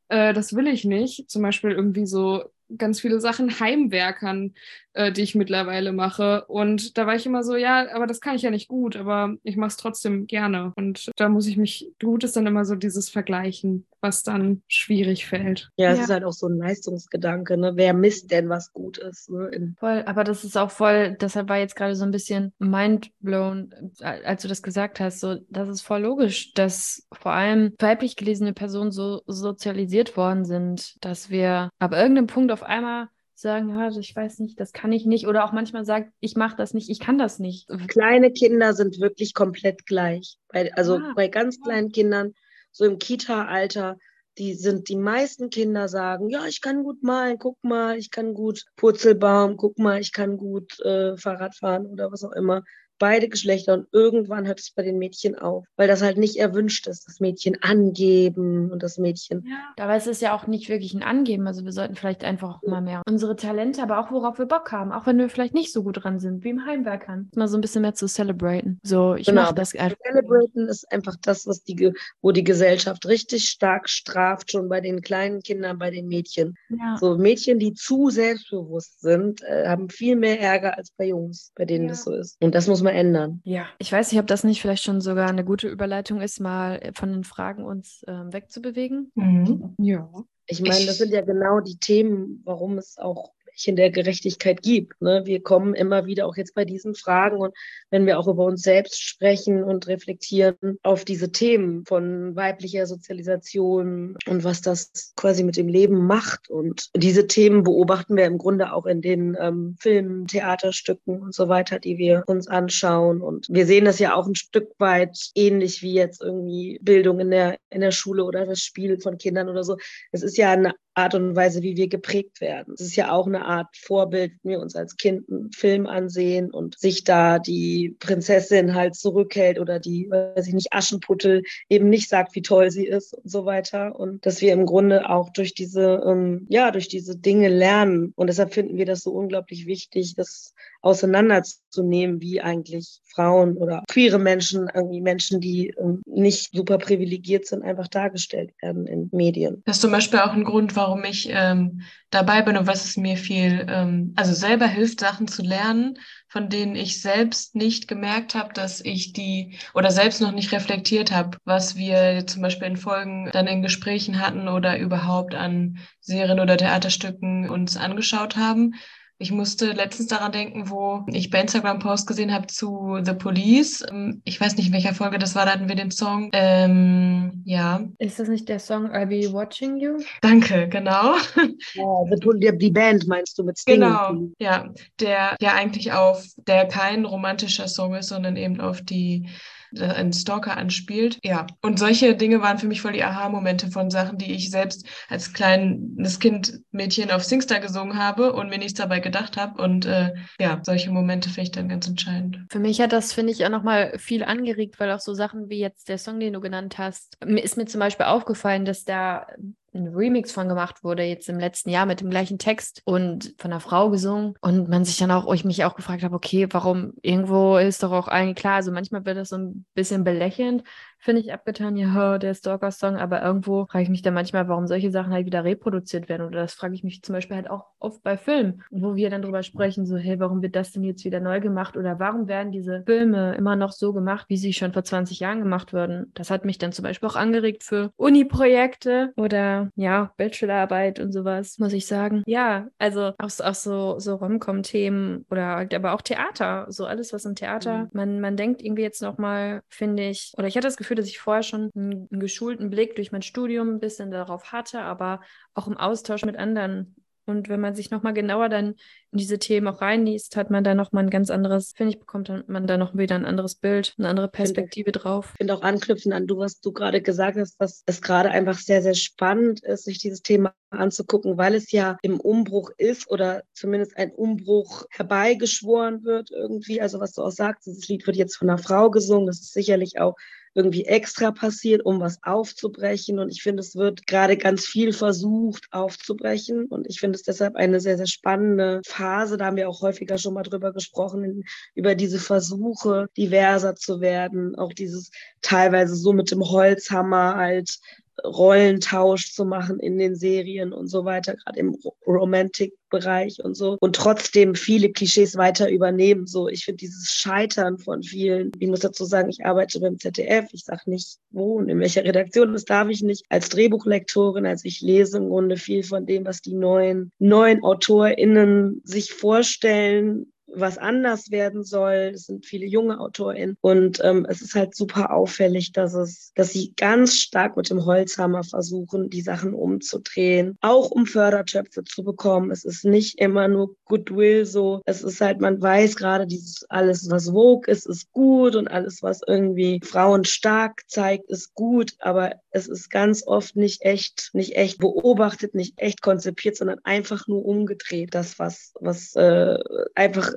Äh, 0.09 0.33
das 0.33 0.55
will 0.55 0.67
ich 0.67 0.85
nicht. 0.85 1.29
Zum 1.29 1.41
Beispiel 1.41 1.71
irgendwie 1.71 2.05
so 2.05 2.43
ganz 2.77 2.99
viele 3.01 3.19
Sachen 3.19 3.59
Heimwerkern, 3.59 4.53
äh, 4.93 5.11
die 5.11 5.21
ich 5.21 5.35
mittlerweile 5.35 5.93
mache. 5.93 6.45
Und 6.45 6.97
da 6.97 7.05
war 7.07 7.15
ich 7.15 7.25
immer 7.25 7.43
so, 7.43 7.55
ja, 7.55 7.87
aber 7.93 8.07
das 8.07 8.21
kann 8.21 8.35
ich 8.35 8.41
ja 8.41 8.51
nicht 8.51 8.67
gut, 8.67 8.95
aber 8.95 9.35
ich 9.43 9.57
mache 9.57 9.69
es 9.69 9.77
trotzdem 9.77 10.27
gerne. 10.27 10.73
Und 10.75 11.11
da 11.17 11.29
muss 11.29 11.47
ich 11.47 11.57
mich, 11.57 11.89
gut 12.01 12.23
ist 12.23 12.35
dann 12.35 12.47
immer 12.47 12.65
so 12.65 12.75
dieses 12.75 13.09
Vergleichen, 13.09 13.85
was 14.01 14.23
dann 14.23 14.61
schwierig 14.67 15.25
fällt. 15.25 15.69
Ja, 15.77 15.91
es 15.91 15.97
Ja. 15.97 16.03
ist 16.05 16.09
halt 16.11 16.23
auch 16.23 16.33
so 16.33 16.47
ein 16.47 16.57
Leistungsgedanke, 16.57 17.57
ne? 17.57 17.73
Wer 17.75 17.93
misst 17.93 18.31
denn, 18.31 18.49
was 18.49 18.71
gut 18.71 18.97
ist? 18.99 19.29
Ne? 19.29 19.47
In, 19.47 19.75
Voll, 19.79 20.03
aber 20.05 20.23
das 20.23 20.43
ist 20.43 20.57
auch 20.57 20.71
voll, 20.71 21.17
deshalb 21.19 21.49
war 21.49 21.57
jetzt 21.57 21.75
gerade 21.75 21.95
so 21.95 22.03
ein 22.05 22.11
bisschen 22.11 22.53
mind 22.59 23.11
blown, 23.19 23.71
äh, 23.99 24.23
als 24.23 24.43
du 24.43 24.47
das 24.47 24.61
gesagt 24.61 24.99
hast. 24.99 25.19
So, 25.19 25.37
das 25.49 25.69
ist 25.69 25.81
voll 25.81 26.01
logisch, 26.01 26.53
dass 26.53 27.07
vor 27.13 27.31
allem 27.33 27.73
weiblich 27.79 28.15
gelesene 28.15 28.53
Personen 28.53 28.91
so 28.91 29.21
sozialisiert 29.25 30.15
worden 30.17 30.45
sind, 30.45 30.95
dass 31.03 31.29
wir 31.29 31.69
ab 31.79 31.93
irgendeinem 31.93 32.27
Punkt 32.27 32.51
auf 32.55 32.63
einmal 32.63 33.09
sagen, 33.33 33.69
ja, 33.69 33.89
ich 33.89 34.15
weiß 34.15 34.39
nicht, 34.39 34.59
das 34.59 34.71
kann 34.71 34.93
ich 34.93 35.05
nicht. 35.05 35.27
Oder 35.27 35.43
auch 35.43 35.51
manchmal 35.51 35.83
sagen, 35.83 36.13
ich 36.21 36.37
mache 36.37 36.55
das 36.55 36.73
nicht, 36.73 36.89
ich 36.89 37.01
kann 37.01 37.17
das 37.17 37.37
nicht. 37.37 37.67
kleine 37.89 38.31
Kinder 38.31 38.73
sind 38.73 38.99
wirklich 39.01 39.33
komplett 39.33 39.85
gleich. 39.85 40.37
Bei, 40.47 40.73
also 40.73 40.99
Ah, 40.99 41.13
bei 41.15 41.27
ganz 41.27 41.59
kleinen 41.59 41.91
Kindern, 41.91 42.33
so 42.71 42.85
im 42.85 42.97
Kita-Alter, 42.97 43.97
die 44.37 44.53
sind, 44.53 44.87
die 44.87 44.95
meisten 44.95 45.49
Kinder 45.49 45.89
sagen, 45.89 46.29
ja, 46.29 46.45
ich 46.45 46.61
kann 46.61 46.83
gut 46.83 47.03
malen, 47.03 47.37
guck 47.37 47.61
mal, 47.61 47.97
ich 47.97 48.09
kann 48.09 48.33
gut 48.33 48.63
Purzelbaum, 48.77 49.57
guck 49.57 49.77
mal, 49.79 49.99
ich 49.99 50.13
kann 50.13 50.37
gut 50.37 50.79
äh, 50.79 51.17
Fahrrad 51.17 51.55
fahren 51.55 51.85
oder 51.85 52.11
was 52.11 52.23
auch 52.23 52.33
immer. 52.33 52.63
Beide 52.99 53.27
Geschlechter 53.29 53.73
und 53.73 53.87
irgendwann 53.91 54.47
hört 54.47 54.59
es 54.59 54.71
bei 54.71 54.83
den 54.83 54.97
Mädchen 54.97 55.37
auf, 55.37 55.65
weil 55.75 55.87
das 55.87 56.01
halt 56.01 56.17
nicht 56.17 56.37
erwünscht 56.37 56.87
ist, 56.87 57.07
das 57.07 57.19
Mädchen 57.19 57.61
angeben 57.61 58.71
und 58.71 58.83
das 58.83 58.97
Mädchen. 58.97 59.47
Dabei 59.77 59.97
ist 59.97 60.07
es 60.07 60.21
ja 60.21 60.33
auch 60.35 60.47
nicht 60.47 60.69
wirklich 60.69 60.93
ein 60.93 61.03
Angeben. 61.03 61.47
Also 61.47 61.63
wir 61.65 61.71
sollten 61.71 61.95
vielleicht 61.95 62.23
einfach 62.23 62.57
auch 62.57 62.67
mal 62.67 62.81
mehr 62.81 63.01
unsere 63.07 63.35
Talente, 63.35 63.81
aber 63.81 63.99
auch 63.99 64.11
worauf 64.11 64.37
wir 64.39 64.45
Bock 64.45 64.71
haben, 64.71 64.91
auch 64.91 65.05
wenn 65.05 65.17
wir 65.17 65.29
vielleicht 65.29 65.53
nicht 65.53 65.71
so 65.73 65.83
gut 65.83 66.03
dran 66.03 66.19
sind, 66.19 66.43
wie 66.43 66.49
im 66.49 66.65
Heimwerkern. 66.65 67.29
Mal 67.35 67.47
so 67.47 67.57
ein 67.57 67.61
bisschen 67.61 67.81
mehr 67.81 67.93
zu 67.93 68.07
celebraten. 68.07 68.79
So, 68.83 69.15
ich 69.15 69.27
Genau, 69.27 69.41
mache 69.43 69.55
das 69.55 69.75
einfach. 69.75 69.97
Celebraten 70.05 70.67
ist 70.67 70.91
einfach 70.91 71.15
das, 71.21 71.45
was 71.47 71.63
die, 71.63 71.91
wo 72.21 72.31
die 72.31 72.43
Gesellschaft 72.43 73.05
richtig 73.05 73.47
stark 73.49 73.89
straft, 73.89 74.51
schon 74.51 74.69
bei 74.69 74.81
den 74.81 75.01
kleinen 75.01 75.41
Kindern, 75.41 75.77
bei 75.77 75.91
den 75.91 76.07
Mädchen. 76.07 76.55
Ja. 76.69 76.97
So 76.99 77.17
Mädchen, 77.17 77.59
die 77.59 77.73
zu 77.73 78.09
selbstbewusst 78.09 79.01
sind, 79.01 79.41
äh, 79.43 79.67
haben 79.67 79.89
viel 79.89 80.15
mehr 80.15 80.39
Ärger 80.39 80.77
als 80.77 80.91
bei 80.97 81.05
Jungs, 81.07 81.51
bei 81.55 81.65
denen 81.65 81.85
Ja. 81.85 81.89
das 81.89 82.03
so 82.03 82.13
ist. 82.13 82.37
Und 82.41 82.55
das 82.55 82.67
muss 82.67 82.81
man 82.81 82.84
ändern. 82.93 83.41
Ja, 83.43 83.65
ich 83.77 83.91
weiß 83.91 84.11
nicht, 84.11 84.19
ob 84.19 84.27
das 84.27 84.43
nicht 84.43 84.61
vielleicht 84.61 84.83
schon 84.83 85.01
sogar 85.01 85.29
eine 85.29 85.45
gute 85.45 85.67
Überleitung 85.67 86.21
ist, 86.21 86.39
mal 86.39 86.77
äh, 86.77 86.91
von 86.93 87.11
den 87.11 87.23
Fragen 87.23 87.63
uns 87.65 88.03
ähm, 88.07 88.33
wegzubewegen. 88.33 89.11
Mhm. 89.15 89.75
Ja. 89.79 90.09
Ich 90.47 90.61
meine, 90.61 90.85
das 90.85 90.99
sind 90.99 91.11
ja 91.11 91.21
genau 91.21 91.59
die 91.59 91.77
Themen, 91.77 92.41
warum 92.45 92.77
es 92.77 92.97
auch 92.97 93.34
in 93.63 93.75
der 93.75 93.89
Gerechtigkeit 93.89 94.61
gibt. 94.61 95.01
Ne? 95.01 95.23
Wir 95.25 95.41
kommen 95.41 95.73
immer 95.73 96.05
wieder 96.05 96.27
auch 96.27 96.35
jetzt 96.35 96.53
bei 96.53 96.65
diesen 96.65 96.95
Fragen 96.95 97.37
und 97.37 97.53
wenn 97.89 98.05
wir 98.05 98.19
auch 98.19 98.27
über 98.27 98.45
uns 98.45 98.61
selbst 98.61 99.01
sprechen 99.01 99.63
und 99.63 99.87
reflektieren 99.87 100.77
auf 100.83 101.05
diese 101.05 101.31
Themen 101.31 101.85
von 101.85 102.35
weiblicher 102.35 102.85
Sozialisation 102.85 104.17
und 104.27 104.43
was 104.43 104.61
das 104.61 105.13
quasi 105.15 105.43
mit 105.43 105.57
dem 105.57 105.67
Leben 105.67 106.05
macht. 106.05 106.49
Und 106.49 106.89
diese 106.95 107.27
Themen 107.27 107.63
beobachten 107.63 108.17
wir 108.17 108.25
im 108.25 108.37
Grunde 108.37 108.73
auch 108.73 108.85
in 108.85 109.01
den 109.01 109.37
ähm, 109.39 109.75
Filmen, 109.79 110.27
Theaterstücken 110.27 111.21
und 111.21 111.33
so 111.33 111.47
weiter, 111.47 111.79
die 111.79 111.97
wir 111.97 112.23
uns 112.27 112.47
anschauen. 112.47 113.21
Und 113.21 113.47
wir 113.49 113.65
sehen 113.65 113.85
das 113.85 113.99
ja 113.99 114.15
auch 114.15 114.27
ein 114.27 114.35
Stück 114.35 114.73
weit 114.79 115.17
ähnlich 115.35 115.81
wie 115.81 115.93
jetzt 115.93 116.21
irgendwie 116.21 116.79
Bildung 116.81 117.19
in 117.19 117.31
der, 117.31 117.57
in 117.69 117.81
der 117.81 117.91
Schule 117.91 118.23
oder 118.23 118.45
das 118.45 118.59
Spiel 118.59 118.99
von 118.99 119.17
Kindern 119.17 119.49
oder 119.49 119.63
so. 119.63 119.77
Es 120.11 120.23
ist 120.23 120.37
ja 120.37 120.51
eine 120.51 120.73
Art 120.95 121.13
und 121.13 121.35
Weise, 121.35 121.61
wie 121.61 121.75
wir 121.75 121.87
geprägt 121.87 122.41
werden. 122.41 122.73
Es 122.73 122.81
ist 122.81 122.95
ja 122.95 123.11
auch 123.11 123.27
eine 123.27 123.45
Art 123.45 123.75
Vorbild, 123.75 124.31
wenn 124.43 124.51
wir 124.51 124.59
uns 124.61 124.75
als 124.75 124.95
Kind 124.95 125.29
einen 125.29 125.51
Film 125.51 125.87
ansehen 125.87 126.51
und 126.51 126.79
sich 126.79 127.03
da 127.03 127.37
die 127.37 127.95
Prinzessin 127.99 128.73
halt 128.73 128.95
zurückhält 128.95 129.59
oder 129.59 129.79
die, 129.79 130.09
weiß 130.09 130.47
ich 130.47 130.53
nicht, 130.53 130.73
Aschenputtel 130.73 131.43
eben 131.69 131.89
nicht 131.89 132.09
sagt, 132.09 132.33
wie 132.35 132.41
toll 132.41 132.71
sie 132.71 132.87
ist 132.87 133.13
und 133.13 133.29
so 133.29 133.45
weiter. 133.45 133.99
Und 133.99 134.25
dass 134.25 134.41
wir 134.41 134.53
im 134.53 134.65
Grunde 134.65 135.09
auch 135.09 135.29
durch 135.31 135.53
diese, 135.53 136.01
ähm, 136.05 136.47
ja, 136.49 136.71
durch 136.71 136.87
diese 136.87 137.17
Dinge 137.17 137.49
lernen. 137.49 138.13
Und 138.15 138.27
deshalb 138.27 138.53
finden 138.53 138.77
wir 138.77 138.85
das 138.85 139.01
so 139.01 139.11
unglaublich 139.11 139.65
wichtig, 139.65 140.15
das 140.15 140.53
auseinanderzunehmen, 140.85 142.21
wie 142.21 142.41
eigentlich 142.41 143.01
Frauen 143.13 143.57
oder 143.57 143.83
queere 143.89 144.19
Menschen, 144.19 144.69
irgendwie 144.73 145.01
Menschen, 145.01 145.41
die 145.41 145.73
ähm, 145.79 146.03
nicht 146.05 146.51
super 146.53 146.77
privilegiert 146.77 147.47
sind, 147.47 147.63
einfach 147.63 147.87
dargestellt 147.87 148.51
werden 148.61 148.85
in 148.85 149.09
Medien. 149.11 149.63
Das 149.65 149.77
ist 149.77 149.81
zum 149.81 149.91
Beispiel 149.91 150.19
auch 150.19 150.33
ein 150.33 150.43
Grund, 150.43 150.75
warum 150.75 151.03
ich 151.03 151.27
ähm, 151.31 151.81
dabei 152.11 152.43
bin 152.43 152.55
und 152.55 152.67
was 152.67 152.85
es 152.85 152.97
mir 152.97 153.17
viel, 153.17 153.65
ähm, 153.67 154.13
also 154.15 154.33
selber 154.33 154.67
hilft, 154.67 154.99
Sachen 154.99 155.27
zu 155.27 155.41
lernen, 155.41 155.97
von 156.27 156.49
denen 156.49 156.75
ich 156.75 157.01
selbst 157.01 157.55
nicht 157.55 157.87
gemerkt 157.87 158.35
habe, 158.35 158.53
dass 158.53 158.79
ich 158.81 159.11
die 159.11 159.57
oder 159.73 159.89
selbst 159.89 160.21
noch 160.21 160.33
nicht 160.33 160.51
reflektiert 160.51 161.11
habe, 161.11 161.37
was 161.45 161.75
wir 161.75 162.27
zum 162.27 162.43
Beispiel 162.43 162.67
in 162.67 162.77
Folgen 162.77 163.29
dann 163.33 163.47
in 163.47 163.63
Gesprächen 163.63 164.21
hatten 164.21 164.47
oder 164.47 164.77
überhaupt 164.77 165.33
an 165.33 165.79
Serien 165.99 166.39
oder 166.39 166.57
Theaterstücken 166.57 167.49
uns 167.49 167.75
angeschaut 167.75 168.35
haben. 168.35 168.75
Ich 169.17 169.31
musste 169.31 169.71
letztens 169.71 170.07
daran 170.09 170.33
denken, 170.33 170.69
wo 170.69 171.05
ich 171.07 171.29
bei 171.29 171.39
Instagram 171.39 171.79
Post 171.79 172.05
gesehen 172.05 172.33
habe 172.33 172.47
zu 172.47 172.99
The 173.01 173.13
Police. 173.13 173.83
Ähm, 173.89 174.21
Ich 174.25 174.41
weiß 174.41 174.57
nicht, 174.57 174.67
in 174.67 174.73
welcher 174.73 174.93
Folge 174.93 175.17
das 175.19 175.35
war, 175.35 175.45
da 175.45 175.53
hatten 175.53 175.69
wir 175.69 175.75
den 175.75 175.91
Song. 175.91 176.29
Ähm, 176.33 177.41
ja, 177.45 177.81
Ist 177.97 178.19
das 178.19 178.27
nicht 178.27 178.49
der 178.49 178.59
Song 178.59 178.87
I'll 178.91 179.05
Be 179.05 179.31
Watching 179.31 179.77
You? 179.77 179.97
danke, 180.21 180.67
genau. 180.67 181.15
Ja, 181.75 182.51
die 182.51 182.71
Band 182.71 183.07
meinst 183.07 183.37
du 183.37 183.43
mit 183.43 183.57
Sting? 183.57 183.75
Genau, 183.75 184.29
ja, 184.39 184.69
der 184.99 185.35
ja 185.39 185.53
eigentlich 185.53 185.93
auf, 185.93 186.25
der 186.37 186.67
kein 186.67 187.05
romantischer 187.05 187.67
Song 187.67 187.95
ist, 187.95 188.09
sondern 188.09 188.35
eben 188.35 188.59
auf 188.59 188.81
die 188.81 189.29
äh, 189.77 189.85
einen 189.85 190.13
Stalker 190.13 190.57
anspielt. 190.57 191.19
Ja, 191.23 191.47
und 191.61 191.79
solche 191.79 192.15
Dinge 192.15 192.41
waren 192.41 192.57
für 192.57 192.67
mich 192.67 192.81
voll 192.81 192.93
die 192.93 193.03
Aha-Momente 193.03 193.71
von 193.71 193.89
Sachen, 193.89 194.17
die 194.17 194.33
ich 194.33 194.49
selbst 194.51 194.85
als 195.09 195.33
kleines 195.33 196.19
Kind 196.19 196.59
Mädchen 196.71 197.11
auf 197.11 197.23
Singstar 197.23 197.59
gesungen 197.59 197.97
habe 197.97 198.33
und 198.33 198.49
mir 198.49 198.57
nichts 198.57 198.79
dabei 198.79 198.99
gedacht 198.99 199.37
habe. 199.37 199.61
Und 199.61 199.85
äh, 199.85 200.13
ja, 200.39 200.61
solche 200.63 200.91
Momente 200.91 201.29
finde 201.29 201.41
ich 201.43 201.51
dann 201.51 201.69
ganz 201.69 201.87
entscheidend. 201.87 202.39
Für 202.49 202.59
mich 202.59 202.81
hat 202.81 202.93
das, 202.93 203.13
finde 203.13 203.31
ich, 203.33 203.45
auch 203.45 203.49
nochmal 203.49 203.97
viel 203.97 204.23
angeregt, 204.23 204.79
weil 204.79 204.91
auch 204.91 204.99
so 204.99 205.13
Sachen 205.13 205.49
wie 205.49 205.59
jetzt 205.59 205.89
der 205.89 205.97
Song, 205.97 206.19
den 206.19 206.33
du 206.33 206.39
genannt 206.39 206.77
hast, 206.77 207.17
ist 207.25 207.57
mir 207.57 207.65
zum 207.65 207.79
Beispiel 207.79 208.05
aufgefallen, 208.05 208.65
dass 208.65 208.85
da 208.85 209.27
ein 209.75 209.87
Remix 209.87 210.31
von 210.31 210.49
gemacht 210.49 210.83
wurde, 210.83 211.03
jetzt 211.03 211.29
im 211.29 211.39
letzten 211.39 211.69
Jahr 211.69 211.85
mit 211.85 212.01
dem 212.01 212.09
gleichen 212.09 212.39
Text 212.39 212.81
und 212.85 213.35
von 213.37 213.51
einer 213.51 213.59
Frau 213.59 213.89
gesungen. 213.89 214.35
Und 214.41 214.69
man 214.69 214.85
sich 214.85 214.97
dann 214.97 215.11
auch, 215.11 215.31
ich 215.33 215.45
mich 215.45 215.63
auch 215.65 215.75
gefragt 215.75 216.03
habe, 216.03 216.15
okay, 216.15 216.47
warum 216.51 216.93
irgendwo 217.01 217.57
ist 217.57 217.83
doch 217.83 217.91
auch 217.91 218.07
eigentlich 218.07 218.37
klar, 218.37 218.55
also 218.55 218.71
manchmal 218.71 219.05
wird 219.05 219.17
das 219.17 219.29
so 219.29 219.37
ein 219.37 219.65
bisschen 219.73 220.03
belächelnd, 220.03 220.63
finde 221.05 221.21
ich, 221.21 221.31
abgetan, 221.31 221.77
ja, 221.77 222.17
der 222.17 222.33
Stalker-Song, 222.33 222.97
aber 222.97 223.21
irgendwo 223.23 223.65
frage 223.67 223.83
ich 223.83 223.89
mich 223.89 224.01
dann 224.01 224.13
manchmal, 224.13 224.47
warum 224.49 224.67
solche 224.67 224.91
Sachen 224.91 225.13
halt 225.13 225.25
wieder 225.25 225.43
reproduziert 225.45 226.09
werden. 226.09 226.25
Oder 226.27 226.41
das 226.41 226.53
frage 226.53 226.73
ich 226.75 226.83
mich 226.83 227.01
zum 227.03 227.13
Beispiel 227.13 227.37
halt 227.37 227.49
auch 227.49 227.67
oft 227.79 228.03
bei 228.03 228.17
Filmen, 228.17 228.63
wo 228.71 228.95
wir 228.95 229.09
dann 229.09 229.21
drüber 229.21 229.43
sprechen, 229.43 229.85
so, 229.85 229.95
hey, 229.95 230.19
warum 230.19 230.41
wird 230.41 230.55
das 230.55 230.71
denn 230.73 230.83
jetzt 230.83 231.05
wieder 231.05 231.19
neu 231.21 231.39
gemacht? 231.39 231.77
Oder 231.77 231.99
warum 231.99 232.27
werden 232.27 232.51
diese 232.51 232.83
Filme 232.85 233.35
immer 233.35 233.55
noch 233.55 233.71
so 233.71 233.93
gemacht, 233.93 234.25
wie 234.29 234.37
sie 234.37 234.51
schon 234.53 234.73
vor 234.73 234.83
20 234.83 235.19
Jahren 235.21 235.39
gemacht 235.39 235.71
wurden? 235.73 236.11
Das 236.15 236.29
hat 236.31 236.43
mich 236.43 236.57
dann 236.57 236.71
zum 236.73 236.83
Beispiel 236.83 237.07
auch 237.07 237.15
angeregt 237.15 237.63
für 237.63 237.91
Uni-Projekte 237.95 239.13
oder 239.15 239.69
ja, 239.75 240.11
Bachelorarbeit 240.17 240.99
und 240.99 241.11
sowas, 241.11 241.57
muss 241.59 241.73
ich 241.73 241.87
sagen. 241.87 242.23
Ja, 242.25 242.67
also 242.77 243.11
auch, 243.17 243.29
so- 243.29 243.43
auch 243.43 243.55
so, 243.55 243.99
so 243.99 244.15
Rom-Com-Themen 244.15 245.25
oder 245.29 245.55
halt 245.55 245.73
aber 245.73 245.93
auch 245.93 246.01
Theater, 246.01 246.65
so 246.69 246.85
alles, 246.85 247.13
was 247.13 247.25
im 247.25 247.35
Theater, 247.35 247.83
Mhm. 247.83 247.89
man, 247.93 248.19
man 248.21 248.37
denkt 248.37 248.61
irgendwie 248.61 248.81
jetzt 248.83 249.01
nochmal, 249.01 249.61
finde 249.69 250.03
ich, 250.09 250.33
oder 250.37 250.47
ich 250.47 250.55
hatte 250.55 250.67
das 250.67 250.77
Gefühl, 250.77 250.94
dass 250.95 251.07
ich 251.07 251.19
vorher 251.19 251.43
schon 251.43 251.69
einen, 251.75 252.07
einen 252.11 252.19
geschulten 252.19 252.69
Blick 252.69 252.95
durch 252.95 253.11
mein 253.11 253.21
Studium 253.21 253.75
ein 253.75 253.79
bisschen 253.79 254.11
darauf 254.11 254.51
hatte, 254.51 254.81
aber 254.81 255.21
auch 255.53 255.67
im 255.67 255.77
Austausch 255.77 256.25
mit 256.25 256.37
anderen 256.37 256.95
Und 257.27 257.49
wenn 257.49 257.59
man 257.59 257.73
sich 257.73 257.89
nochmal 257.89 258.13
genauer 258.13 258.49
dann 258.49 258.75
in 259.11 259.17
diese 259.17 259.39
Themen 259.39 259.67
auch 259.67 259.81
reinliest, 259.81 260.35
hat 260.37 260.51
man 260.51 260.63
da 260.63 260.75
nochmal 260.75 261.03
ein 261.03 261.09
ganz 261.09 261.31
anderes, 261.31 261.73
finde 261.75 261.93
ich, 261.93 261.99
bekommt 261.99 262.29
man 262.47 262.67
da 262.67 262.77
noch 262.77 262.95
wieder 262.95 263.15
ein 263.15 263.25
anderes 263.25 263.55
Bild, 263.55 263.95
eine 263.97 264.09
andere 264.09 264.27
Perspektive 264.27 264.91
finde, 264.91 264.99
drauf. 264.99 265.29
Ich 265.33 265.37
finde 265.39 265.55
auch 265.55 265.63
anknüpfen 265.63 266.13
an 266.13 266.27
du, 266.27 266.37
was 266.37 266.59
du 266.59 266.71
gerade 266.71 267.01
gesagt 267.01 267.37
hast, 267.37 267.59
dass 267.59 267.83
es 267.87 268.01
gerade 268.01 268.29
einfach 268.29 268.57
sehr, 268.59 268.81
sehr 268.81 268.93
spannend 268.93 269.63
ist, 269.63 269.85
sich 269.85 269.97
dieses 269.97 270.21
Thema 270.21 270.53
anzugucken, 270.69 271.37
weil 271.37 271.55
es 271.55 271.71
ja 271.71 271.97
im 272.03 272.19
Umbruch 272.19 272.69
ist 272.77 273.09
oder 273.09 273.43
zumindest 273.53 273.97
ein 273.97 274.11
Umbruch 274.11 274.85
herbeigeschworen 274.89 276.03
wird 276.03 276.29
irgendwie. 276.31 276.81
Also 276.81 276.99
was 276.99 277.13
du 277.13 277.23
auch 277.23 277.31
sagst, 277.31 277.65
dieses 277.65 277.87
Lied 277.87 278.05
wird 278.05 278.17
jetzt 278.17 278.35
von 278.35 278.49
einer 278.49 278.59
Frau 278.59 278.91
gesungen, 278.91 279.25
das 279.25 279.39
ist 279.39 279.53
sicherlich 279.53 279.99
auch 279.99 280.15
irgendwie 280.55 280.85
extra 280.85 281.31
passiert, 281.31 281.85
um 281.85 281.99
was 281.99 282.23
aufzubrechen. 282.23 283.19
Und 283.19 283.29
ich 283.29 283.43
finde, 283.43 283.61
es 283.61 283.75
wird 283.75 284.07
gerade 284.07 284.37
ganz 284.37 284.65
viel 284.65 284.93
versucht 284.93 285.67
aufzubrechen. 285.71 286.65
Und 286.65 286.87
ich 286.87 286.99
finde 286.99 287.17
es 287.17 287.23
deshalb 287.23 287.55
eine 287.55 287.81
sehr, 287.81 287.97
sehr 287.97 288.07
spannende 288.07 288.81
Phase. 288.87 289.37
Da 289.37 289.45
haben 289.45 289.57
wir 289.57 289.69
auch 289.69 289.81
häufiger 289.81 290.17
schon 290.17 290.33
mal 290.33 290.43
drüber 290.43 290.71
gesprochen, 290.71 291.43
über 291.75 291.93
diese 291.93 292.19
Versuche, 292.19 293.07
diverser 293.17 293.75
zu 293.75 293.99
werden. 293.99 294.55
Auch 294.55 294.71
dieses 294.71 295.11
teilweise 295.41 295.95
so 295.95 296.13
mit 296.13 296.31
dem 296.31 296.41
Holzhammer 296.41 297.35
halt 297.35 297.77
Rollentausch 298.23 299.33
zu 299.33 299.45
machen 299.45 299.79
in 299.79 299.97
den 299.97 300.15
Serien 300.15 300.73
und 300.73 300.87
so 300.87 301.05
weiter, 301.05 301.35
gerade 301.35 301.59
im 301.59 301.77
Romantic-Bereich 302.07 303.43
und 303.43 303.55
so. 303.55 303.77
Und 303.79 303.95
trotzdem 303.95 304.55
viele 304.55 304.91
Klischees 304.91 305.37
weiter 305.37 305.69
übernehmen. 305.69 306.27
So, 306.27 306.47
ich 306.47 306.65
finde 306.65 306.77
dieses 306.77 307.11
Scheitern 307.11 307.77
von 307.77 308.03
vielen, 308.03 308.51
ich 308.59 308.67
muss 308.67 308.79
dazu 308.79 309.05
sagen, 309.05 309.29
ich 309.29 309.45
arbeite 309.45 309.79
beim 309.79 309.99
ZDF, 309.99 310.47
ich 310.51 310.63
sage 310.63 310.89
nicht 310.89 311.17
wo 311.31 311.55
und 311.55 311.69
in 311.69 311.79
welcher 311.79 312.03
Redaktion, 312.03 312.53
das 312.53 312.65
darf 312.65 312.89
ich 312.89 313.03
nicht. 313.03 313.25
Als 313.29 313.49
Drehbuchlektorin, 313.49 314.45
also 314.45 314.65
ich 314.65 314.81
lese 314.81 315.17
im 315.17 315.29
Grunde 315.29 315.57
viel 315.57 315.83
von 315.83 316.05
dem, 316.05 316.25
was 316.25 316.41
die 316.41 316.55
neuen, 316.55 317.11
neuen 317.19 317.63
AutorInnen 317.63 318.81
sich 318.83 319.13
vorstellen, 319.13 320.31
was 320.55 320.77
anders 320.77 321.31
werden 321.31 321.63
soll. 321.63 322.11
Es 322.13 322.25
sind 322.25 322.45
viele 322.45 322.65
junge 322.65 322.99
AutorInnen 322.99 323.57
und 323.61 323.99
ähm, 324.03 324.25
es 324.29 324.41
ist 324.41 324.55
halt 324.55 324.75
super 324.75 325.13
auffällig, 325.13 325.71
dass 325.71 325.93
es, 325.93 326.31
dass 326.35 326.51
sie 326.51 326.73
ganz 326.75 327.15
stark 327.15 327.57
mit 327.57 327.69
dem 327.69 327.85
Holzhammer 327.85 328.43
versuchen, 328.43 329.09
die 329.09 329.21
Sachen 329.21 329.53
umzudrehen, 329.53 330.57
auch 330.61 330.91
um 330.91 331.05
Fördertöpfe 331.05 331.83
zu 331.83 332.03
bekommen. 332.03 332.51
Es 332.51 332.65
ist 332.65 332.85
nicht 332.85 333.19
immer 333.19 333.47
nur 333.47 333.75
Goodwill 333.85 334.45
so. 334.45 334.81
Es 334.85 335.03
ist 335.03 335.21
halt, 335.21 335.39
man 335.41 335.61
weiß 335.61 335.95
gerade, 335.95 336.27
dieses 336.27 336.65
alles, 336.69 337.09
was 337.09 337.29
Vogue 337.29 337.71
ist, 337.71 337.85
ist 337.85 338.11
gut 338.11 338.55
und 338.55 338.67
alles, 338.67 339.03
was 339.03 339.21
irgendwie 339.25 339.79
Frauen 339.83 340.25
stark 340.25 340.83
zeigt, 340.87 341.29
ist 341.29 341.53
gut, 341.53 341.93
aber 341.99 342.35
es 342.51 342.67
ist 342.67 342.89
ganz 342.89 343.23
oft 343.25 343.55
nicht 343.55 343.81
echt, 343.81 344.29
nicht 344.33 344.55
echt 344.55 344.79
beobachtet, 344.79 345.55
nicht 345.55 345.73
echt 345.77 346.01
konzipiert, 346.01 346.55
sondern 346.57 346.79
einfach 346.83 347.27
nur 347.27 347.45
umgedreht. 347.45 348.13
Das, 348.13 348.39
was, 348.39 348.73
was 348.79 349.15
äh, 349.15 349.57
einfach 349.95 350.33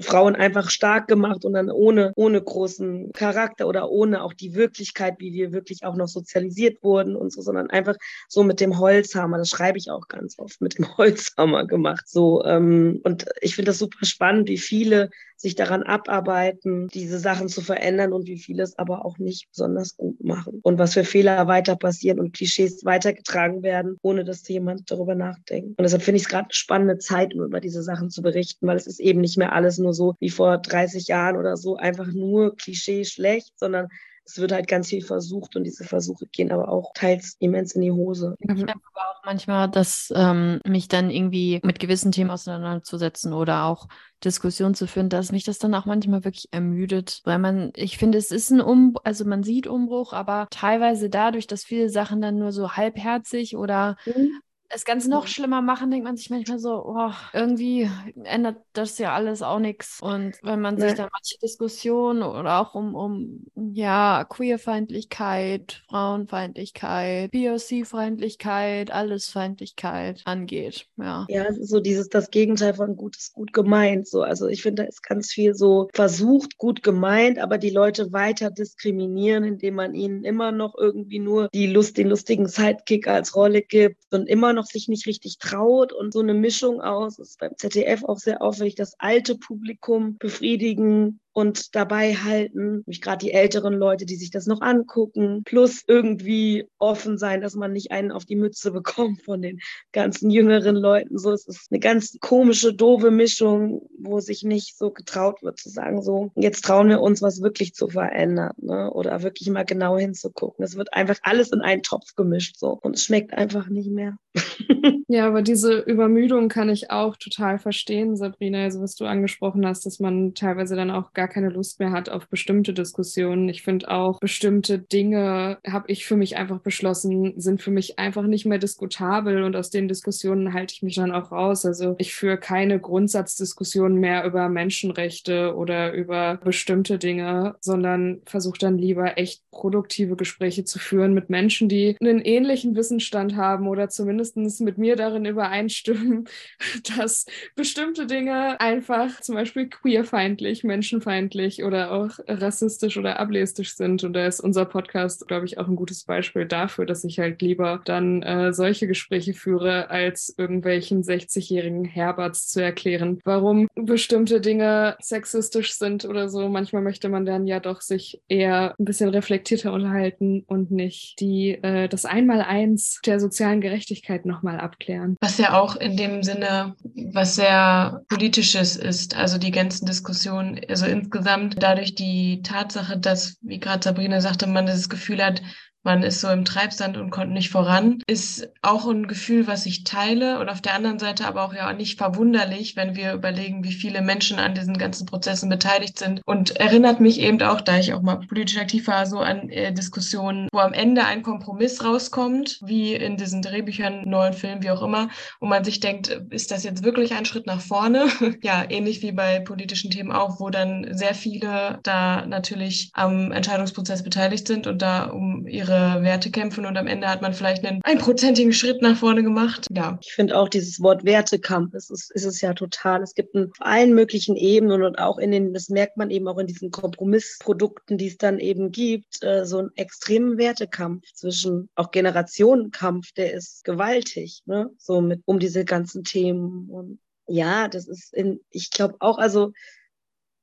Frauen 0.00 0.36
einfach 0.36 0.70
stark 0.70 1.08
gemacht 1.08 1.44
und 1.44 1.54
dann 1.54 1.70
ohne, 1.70 2.12
ohne 2.16 2.40
großen 2.40 3.12
Charakter 3.12 3.66
oder 3.66 3.90
ohne 3.90 4.22
auch 4.22 4.32
die 4.32 4.54
Wirklichkeit, 4.54 5.16
wie 5.18 5.32
wir 5.32 5.52
wirklich 5.52 5.84
auch 5.84 5.96
noch 5.96 6.08
sozialisiert 6.08 6.82
wurden 6.82 7.16
und 7.16 7.32
so, 7.32 7.42
sondern 7.42 7.70
einfach 7.70 7.96
so 8.28 8.42
mit 8.42 8.60
dem 8.60 8.78
Holzhammer, 8.78 9.38
das 9.38 9.50
schreibe 9.50 9.78
ich 9.78 9.90
auch 9.90 10.08
ganz 10.08 10.38
oft, 10.38 10.60
mit 10.60 10.78
dem 10.78 10.86
Holzhammer 10.96 11.66
gemacht. 11.66 12.08
So, 12.08 12.44
ähm, 12.44 13.00
und 13.04 13.26
ich 13.40 13.54
finde 13.54 13.70
das 13.70 13.78
super 13.78 14.04
spannend, 14.04 14.48
wie 14.48 14.58
viele 14.58 15.10
sich 15.42 15.56
daran 15.56 15.82
abarbeiten, 15.82 16.86
diese 16.88 17.18
Sachen 17.18 17.48
zu 17.48 17.60
verändern 17.62 18.12
und 18.12 18.28
wie 18.28 18.38
viele 18.38 18.62
es 18.62 18.78
aber 18.78 19.04
auch 19.04 19.18
nicht 19.18 19.48
besonders 19.50 19.96
gut 19.96 20.22
machen. 20.22 20.60
Und 20.62 20.78
was 20.78 20.94
für 20.94 21.04
Fehler 21.04 21.48
weiter 21.48 21.74
passieren 21.74 22.20
und 22.20 22.32
Klischees 22.32 22.84
weitergetragen 22.84 23.64
werden, 23.64 23.98
ohne 24.02 24.24
dass 24.24 24.46
jemand 24.46 24.90
darüber 24.90 25.16
nachdenkt. 25.16 25.70
Und 25.78 25.82
deshalb 25.82 26.02
finde 26.02 26.18
ich 26.18 26.22
es 26.22 26.28
gerade 26.28 26.44
eine 26.44 26.54
spannende 26.54 26.98
Zeit, 26.98 27.34
um 27.34 27.42
über 27.42 27.60
diese 27.60 27.82
Sachen 27.82 28.08
zu 28.08 28.22
berichten, 28.22 28.66
weil 28.68 28.76
es 28.76 28.86
ist 28.86 29.00
eben 29.00 29.20
nicht 29.20 29.36
mehr 29.36 29.52
alles 29.52 29.78
nur 29.82 29.94
so 29.94 30.14
wie 30.20 30.30
vor 30.30 30.58
30 30.58 31.08
Jahren 31.08 31.36
oder 31.36 31.56
so, 31.56 31.76
einfach 31.76 32.06
nur 32.06 32.56
Klischee 32.56 33.04
schlecht, 33.04 33.52
sondern 33.56 33.88
es 34.24 34.38
wird 34.38 34.52
halt 34.52 34.68
ganz 34.68 34.88
viel 34.88 35.02
versucht 35.02 35.56
und 35.56 35.64
diese 35.64 35.84
Versuche 35.84 36.26
gehen 36.26 36.52
aber 36.52 36.68
auch 36.68 36.92
teils 36.94 37.36
immens 37.40 37.72
in 37.72 37.82
die 37.82 37.90
Hose. 37.90 38.36
Ich 38.38 38.48
habe 38.48 38.72
aber 38.94 39.10
auch 39.10 39.24
manchmal, 39.24 39.68
dass 39.68 40.12
ähm, 40.14 40.60
mich 40.64 40.88
dann 40.88 41.10
irgendwie 41.10 41.60
mit 41.64 41.80
gewissen 41.80 42.12
Themen 42.12 42.30
auseinanderzusetzen 42.30 43.32
oder 43.32 43.64
auch 43.64 43.88
Diskussionen 44.24 44.74
zu 44.74 44.86
führen, 44.86 45.08
dass 45.08 45.32
mich 45.32 45.44
das 45.44 45.58
dann 45.58 45.74
auch 45.74 45.86
manchmal 45.86 46.24
wirklich 46.24 46.48
ermüdet, 46.52 47.20
weil 47.24 47.38
man, 47.38 47.72
ich 47.74 47.98
finde, 47.98 48.18
es 48.18 48.30
ist 48.30 48.50
ein 48.50 48.60
Umbruch, 48.60 49.02
also 49.04 49.24
man 49.24 49.42
sieht 49.42 49.66
Umbruch, 49.66 50.12
aber 50.12 50.46
teilweise 50.50 51.10
dadurch, 51.10 51.48
dass 51.48 51.64
viele 51.64 51.88
Sachen 51.88 52.20
dann 52.20 52.38
nur 52.38 52.52
so 52.52 52.72
halbherzig 52.72 53.56
oder 53.56 53.96
mhm 54.06 54.40
das 54.72 54.84
Ganze 54.86 55.10
noch 55.10 55.26
schlimmer 55.26 55.60
machen, 55.60 55.90
denkt 55.90 56.06
man 56.06 56.16
sich 56.16 56.30
manchmal 56.30 56.58
so, 56.58 56.82
oh, 56.86 57.10
irgendwie 57.34 57.90
ändert 58.24 58.56
das 58.72 58.96
ja 58.98 59.14
alles 59.14 59.42
auch 59.42 59.58
nichts. 59.58 60.00
Und 60.00 60.38
wenn 60.42 60.60
man 60.60 60.78
sich 60.78 60.90
ja. 60.90 60.94
dann 60.94 61.10
manche 61.12 61.38
Diskussionen 61.42 62.22
oder 62.22 62.58
auch 62.58 62.74
um, 62.74 62.94
um 62.94 63.44
ja, 63.54 64.24
Queerfeindlichkeit, 64.24 65.82
Frauenfeindlichkeit, 65.88 67.30
POC-Feindlichkeit, 67.32 68.90
Allesfeindlichkeit 68.90 70.22
angeht, 70.24 70.86
ja. 70.96 71.26
Ja, 71.28 71.46
so 71.52 71.80
dieses, 71.80 72.08
das 72.08 72.30
Gegenteil 72.30 72.72
von 72.72 72.96
gut 72.96 73.16
ist 73.16 73.34
gut 73.34 73.52
gemeint. 73.52 74.08
So, 74.08 74.22
also 74.22 74.48
ich 74.48 74.62
finde, 74.62 74.82
da 74.82 74.88
ist 74.88 75.02
ganz 75.02 75.30
viel 75.30 75.54
so 75.54 75.88
versucht, 75.92 76.56
gut 76.56 76.82
gemeint, 76.82 77.38
aber 77.38 77.58
die 77.58 77.70
Leute 77.70 78.12
weiter 78.12 78.50
diskriminieren, 78.50 79.44
indem 79.44 79.74
man 79.74 79.94
ihnen 79.94 80.24
immer 80.24 80.50
noch 80.50 80.74
irgendwie 80.78 81.18
nur 81.18 81.48
die 81.52 81.66
Lust, 81.66 81.98
den 81.98 82.08
lustigen 82.08 82.48
Sidekick 82.48 83.06
als 83.06 83.36
Rolle 83.36 83.60
gibt 83.60 83.98
und 84.12 84.28
immer 84.28 84.54
noch 84.54 84.61
noch 84.62 84.70
sich 84.70 84.88
nicht 84.88 85.06
richtig 85.06 85.38
traut 85.38 85.92
und 85.92 86.12
so 86.12 86.20
eine 86.20 86.34
Mischung 86.34 86.80
aus, 86.80 87.18
ist 87.18 87.38
beim 87.38 87.56
ZDF 87.56 88.04
auch 88.04 88.18
sehr 88.18 88.42
auffällig, 88.42 88.74
das 88.74 88.94
alte 88.98 89.36
Publikum 89.36 90.16
befriedigen 90.18 91.20
und 91.32 91.74
dabei 91.74 92.14
halten, 92.14 92.82
mich 92.86 93.00
gerade 93.00 93.24
die 93.24 93.32
älteren 93.32 93.74
Leute, 93.74 94.06
die 94.06 94.16
sich 94.16 94.30
das 94.30 94.46
noch 94.46 94.60
angucken, 94.60 95.42
plus 95.44 95.82
irgendwie 95.86 96.66
offen 96.78 97.18
sein, 97.18 97.40
dass 97.40 97.54
man 97.54 97.72
nicht 97.72 97.90
einen 97.90 98.12
auf 98.12 98.24
die 98.24 98.36
Mütze 98.36 98.70
bekommt 98.72 99.22
von 99.22 99.42
den 99.42 99.60
ganzen 99.92 100.30
jüngeren 100.30 100.76
Leuten. 100.76 101.18
So, 101.18 101.32
es 101.32 101.46
ist 101.46 101.68
eine 101.70 101.80
ganz 101.80 102.18
komische, 102.20 102.74
doofe 102.74 103.10
Mischung, 103.10 103.88
wo 103.98 104.20
sich 104.20 104.42
nicht 104.42 104.76
so 104.76 104.90
getraut 104.90 105.42
wird 105.42 105.58
zu 105.58 105.70
sagen, 105.70 106.02
so, 106.02 106.32
jetzt 106.34 106.64
trauen 106.64 106.88
wir 106.88 107.00
uns, 107.00 107.22
was 107.22 107.42
wirklich 107.42 107.74
zu 107.74 107.88
verändern, 107.88 108.52
ne? 108.58 108.90
oder 108.90 109.22
wirklich 109.22 109.48
mal 109.50 109.64
genau 109.64 109.96
hinzugucken. 109.96 110.64
Es 110.64 110.76
wird 110.76 110.92
einfach 110.92 111.18
alles 111.22 111.52
in 111.52 111.60
einen 111.60 111.82
Topf 111.82 112.14
gemischt, 112.14 112.56
so, 112.58 112.78
und 112.82 112.96
es 112.96 113.04
schmeckt 113.04 113.32
einfach 113.32 113.68
nicht 113.68 113.90
mehr. 113.90 114.16
ja, 115.08 115.26
aber 115.26 115.42
diese 115.42 115.78
Übermüdung 115.78 116.48
kann 116.48 116.68
ich 116.68 116.90
auch 116.90 117.16
total 117.16 117.58
verstehen, 117.58 118.16
Sabrina, 118.16 118.64
also 118.64 118.80
was 118.80 118.94
du 118.94 119.04
angesprochen 119.04 119.66
hast, 119.66 119.86
dass 119.86 120.00
man 120.00 120.34
teilweise 120.34 120.76
dann 120.76 120.90
auch 120.90 121.12
gar 121.12 121.21
gar 121.22 121.28
keine 121.28 121.50
Lust 121.50 121.78
mehr 121.78 121.92
hat 121.92 122.08
auf 122.08 122.26
bestimmte 122.26 122.72
Diskussionen. 122.72 123.48
Ich 123.48 123.62
finde 123.62 123.88
auch, 123.92 124.18
bestimmte 124.18 124.80
Dinge 124.80 125.58
habe 125.64 125.84
ich 125.86 126.04
für 126.04 126.16
mich 126.16 126.36
einfach 126.36 126.58
beschlossen, 126.58 127.40
sind 127.40 127.62
für 127.62 127.70
mich 127.70 128.00
einfach 128.00 128.24
nicht 128.24 128.44
mehr 128.44 128.58
diskutabel 128.58 129.44
und 129.44 129.54
aus 129.54 129.70
den 129.70 129.86
Diskussionen 129.86 130.52
halte 130.52 130.74
ich 130.74 130.82
mich 130.82 130.96
dann 130.96 131.12
auch 131.12 131.30
raus. 131.30 131.64
Also 131.64 131.94
ich 131.98 132.12
führe 132.12 132.38
keine 132.38 132.80
Grundsatzdiskussionen 132.80 133.98
mehr 133.98 134.24
über 134.24 134.48
Menschenrechte 134.48 135.54
oder 135.54 135.92
über 135.92 136.40
bestimmte 136.42 136.98
Dinge, 136.98 137.54
sondern 137.60 138.20
versuche 138.26 138.58
dann 138.58 138.76
lieber 138.76 139.16
echt 139.16 139.48
produktive 139.52 140.16
Gespräche 140.16 140.64
zu 140.64 140.80
führen 140.80 141.14
mit 141.14 141.30
Menschen, 141.30 141.68
die 141.68 141.96
einen 142.00 142.20
ähnlichen 142.20 142.74
Wissensstand 142.74 143.36
haben 143.36 143.68
oder 143.68 143.88
zumindest 143.88 144.36
mit 144.60 144.76
mir 144.76 144.96
darin 144.96 145.24
übereinstimmen, 145.24 146.24
dass 146.96 147.26
bestimmte 147.54 148.06
Dinge 148.06 148.60
einfach 148.60 149.20
zum 149.20 149.36
Beispiel 149.36 149.68
queerfeindlich, 149.68 150.64
menschenfeindlich 150.64 151.11
fremdenfeindlich 151.12 151.64
oder 151.64 151.92
auch 151.92 152.10
rassistisch 152.26 152.96
oder 152.96 153.18
ableistisch 153.18 153.76
sind. 153.76 154.04
Und 154.04 154.14
da 154.14 154.26
ist 154.26 154.40
unser 154.40 154.64
Podcast, 154.64 155.26
glaube 155.28 155.46
ich, 155.46 155.58
auch 155.58 155.68
ein 155.68 155.76
gutes 155.76 156.04
Beispiel 156.04 156.46
dafür, 156.46 156.86
dass 156.86 157.04
ich 157.04 157.18
halt 157.18 157.42
lieber 157.42 157.80
dann 157.84 158.22
äh, 158.22 158.52
solche 158.52 158.86
Gespräche 158.86 159.34
führe, 159.34 159.90
als 159.90 160.34
irgendwelchen 160.36 161.02
60-jährigen 161.02 161.84
Herberts 161.84 162.48
zu 162.48 162.62
erklären, 162.62 163.20
warum 163.24 163.68
bestimmte 163.74 164.40
Dinge 164.40 164.96
sexistisch 165.00 165.74
sind 165.74 166.04
oder 166.04 166.28
so. 166.28 166.48
Manchmal 166.48 166.82
möchte 166.82 167.08
man 167.08 167.26
dann 167.26 167.46
ja 167.46 167.60
doch 167.60 167.80
sich 167.80 168.20
eher 168.28 168.74
ein 168.78 168.84
bisschen 168.84 169.10
reflektierter 169.10 169.72
unterhalten 169.72 170.44
und 170.46 170.70
nicht 170.70 171.20
die 171.20 171.50
äh, 171.62 171.88
das 171.88 172.04
Einmaleins 172.04 173.00
der 173.04 173.20
sozialen 173.20 173.60
Gerechtigkeit 173.60 174.24
nochmal 174.26 174.58
abklären. 174.60 175.16
Was 175.20 175.38
ja 175.38 175.60
auch 175.60 175.76
in 175.76 175.96
dem 175.96 176.22
Sinne 176.22 176.74
was 177.12 177.36
sehr 177.36 178.02
politisches 178.08 178.76
ist, 178.76 179.16
also 179.16 179.38
die 179.38 179.50
ganzen 179.50 179.86
Diskussionen, 179.86 180.60
also 180.68 180.86
in 180.86 181.01
insgesamt 181.02 181.62
dadurch 181.62 181.94
die 181.94 182.42
Tatsache, 182.42 182.98
dass, 182.98 183.36
wie 183.42 183.58
gerade 183.58 183.82
Sabrina 183.82 184.20
sagte, 184.20 184.46
man 184.46 184.66
das 184.66 184.88
Gefühl 184.88 185.22
hat, 185.24 185.42
man 185.82 186.02
ist 186.02 186.20
so 186.20 186.28
im 186.28 186.44
Treibsand 186.44 186.96
und 186.96 187.10
kommt 187.10 187.32
nicht 187.32 187.50
voran, 187.50 188.02
ist 188.06 188.48
auch 188.62 188.88
ein 188.88 189.08
Gefühl, 189.08 189.46
was 189.46 189.66
ich 189.66 189.84
teile 189.84 190.38
und 190.38 190.48
auf 190.48 190.60
der 190.60 190.74
anderen 190.74 190.98
Seite 190.98 191.26
aber 191.26 191.42
auch 191.42 191.54
ja 191.54 191.72
nicht 191.72 191.98
verwunderlich, 191.98 192.76
wenn 192.76 192.94
wir 192.94 193.12
überlegen, 193.12 193.64
wie 193.64 193.72
viele 193.72 194.00
Menschen 194.00 194.38
an 194.38 194.54
diesen 194.54 194.78
ganzen 194.78 195.06
Prozessen 195.06 195.48
beteiligt 195.48 195.98
sind 195.98 196.22
und 196.24 196.56
erinnert 196.56 197.00
mich 197.00 197.20
eben 197.20 197.42
auch, 197.42 197.60
da 197.60 197.78
ich 197.78 197.94
auch 197.94 198.02
mal 198.02 198.20
politisch 198.20 198.58
aktiv 198.58 198.86
war, 198.86 199.06
so 199.06 199.18
an 199.18 199.48
äh, 199.48 199.72
Diskussionen, 199.72 200.48
wo 200.52 200.60
am 200.60 200.72
Ende 200.72 201.04
ein 201.04 201.22
Kompromiss 201.22 201.84
rauskommt, 201.84 202.60
wie 202.62 202.94
in 202.94 203.16
diesen 203.16 203.42
Drehbüchern, 203.42 204.02
neuen 204.08 204.34
Filmen, 204.34 204.62
wie 204.62 204.70
auch 204.70 204.82
immer, 204.82 205.08
wo 205.40 205.46
man 205.46 205.64
sich 205.64 205.80
denkt, 205.80 206.08
ist 206.30 206.50
das 206.50 206.62
jetzt 206.62 206.84
wirklich 206.84 207.14
ein 207.14 207.24
Schritt 207.24 207.46
nach 207.46 207.60
vorne? 207.60 208.06
ja, 208.42 208.64
ähnlich 208.68 209.02
wie 209.02 209.12
bei 209.12 209.40
politischen 209.40 209.90
Themen 209.90 210.12
auch, 210.12 210.38
wo 210.38 210.50
dann 210.50 210.86
sehr 210.90 211.14
viele 211.14 211.80
da 211.82 212.24
natürlich 212.26 212.90
am 212.94 213.32
Entscheidungsprozess 213.32 214.04
beteiligt 214.04 214.46
sind 214.46 214.66
und 214.66 214.80
da 214.82 215.04
um 215.04 215.46
ihre 215.46 215.71
Werte 215.72 216.30
kämpfen 216.30 216.66
und 216.66 216.76
am 216.76 216.86
Ende 216.86 217.08
hat 217.08 217.22
man 217.22 217.34
vielleicht 217.34 217.64
einen 217.64 217.80
einprozentigen 217.82 218.52
Schritt 218.52 218.82
nach 218.82 218.96
vorne 218.96 219.22
gemacht. 219.22 219.66
Ja. 219.70 219.98
Ich 220.00 220.12
finde 220.12 220.38
auch 220.38 220.48
dieses 220.48 220.80
Wort 220.80 221.04
Wertekampf, 221.04 221.74
es 221.74 221.90
ist, 221.90 222.10
ist 222.12 222.24
es 222.24 222.40
ja 222.40 222.54
total. 222.54 223.02
Es 223.02 223.14
gibt 223.14 223.34
auf 223.36 223.50
allen 223.60 223.94
möglichen 223.94 224.36
Ebenen 224.36 224.82
und 224.82 224.98
auch 224.98 225.18
in 225.18 225.30
den, 225.30 225.52
das 225.52 225.68
merkt 225.68 225.96
man 225.96 226.10
eben 226.10 226.28
auch 226.28 226.38
in 226.38 226.46
diesen 226.46 226.70
Kompromissprodukten, 226.70 227.98
die 227.98 228.08
es 228.08 228.16
dann 228.16 228.38
eben 228.38 228.70
gibt, 228.72 229.22
äh, 229.22 229.44
so 229.44 229.58
einen 229.58 229.70
extremen 229.76 230.38
Wertekampf 230.38 231.04
zwischen 231.14 231.68
auch 231.74 231.90
Generationenkampf, 231.90 233.12
der 233.12 233.32
ist 233.32 233.64
gewaltig, 233.64 234.42
ne? 234.46 234.70
So 234.78 235.00
mit 235.00 235.22
um 235.24 235.38
diese 235.38 235.64
ganzen 235.64 236.04
Themen. 236.04 236.68
Und 236.70 236.98
ja, 237.26 237.68
das 237.68 237.88
ist 237.88 238.12
in, 238.12 238.40
ich 238.50 238.70
glaube 238.70 238.96
auch, 239.00 239.18
also 239.18 239.52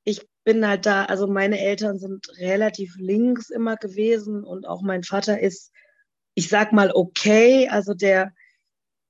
ich 0.04 0.26
bin 0.50 0.66
halt 0.66 0.84
da, 0.84 1.04
also 1.04 1.28
meine 1.28 1.60
Eltern 1.60 2.00
sind 2.00 2.26
relativ 2.40 2.96
links 2.98 3.50
immer 3.50 3.76
gewesen 3.76 4.42
und 4.42 4.66
auch 4.66 4.82
mein 4.82 5.04
Vater 5.04 5.38
ist, 5.38 5.70
ich 6.34 6.48
sag 6.48 6.72
mal, 6.72 6.90
okay, 6.92 7.68
also 7.68 7.94
der 7.94 8.32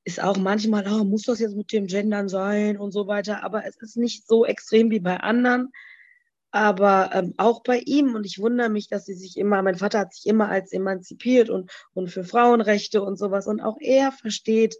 ist 0.04 0.22
auch 0.22 0.36
manchmal, 0.36 0.86
oh, 0.86 1.02
muss 1.02 1.22
das 1.22 1.40
jetzt 1.40 1.56
mit 1.56 1.72
dem 1.72 1.86
Gendern 1.86 2.28
sein 2.28 2.76
und 2.76 2.92
so 2.92 3.06
weiter, 3.06 3.42
aber 3.42 3.64
es 3.64 3.78
ist 3.78 3.96
nicht 3.96 4.26
so 4.26 4.44
extrem 4.44 4.90
wie 4.90 5.00
bei 5.00 5.16
anderen. 5.16 5.72
Aber 6.50 7.10
ähm, 7.14 7.32
auch 7.38 7.62
bei 7.62 7.78
ihm, 7.78 8.14
und 8.14 8.26
ich 8.26 8.38
wundere 8.38 8.68
mich, 8.68 8.88
dass 8.88 9.06
sie 9.06 9.14
sich 9.14 9.38
immer, 9.38 9.62
mein 9.62 9.76
Vater 9.76 10.00
hat 10.00 10.12
sich 10.12 10.26
immer 10.26 10.50
als 10.50 10.72
emanzipiert 10.72 11.48
und, 11.48 11.70
und 11.94 12.10
für 12.10 12.24
Frauenrechte 12.24 13.00
und 13.00 13.16
sowas. 13.16 13.46
Und 13.46 13.62
auch 13.62 13.78
er 13.80 14.12
versteht 14.12 14.76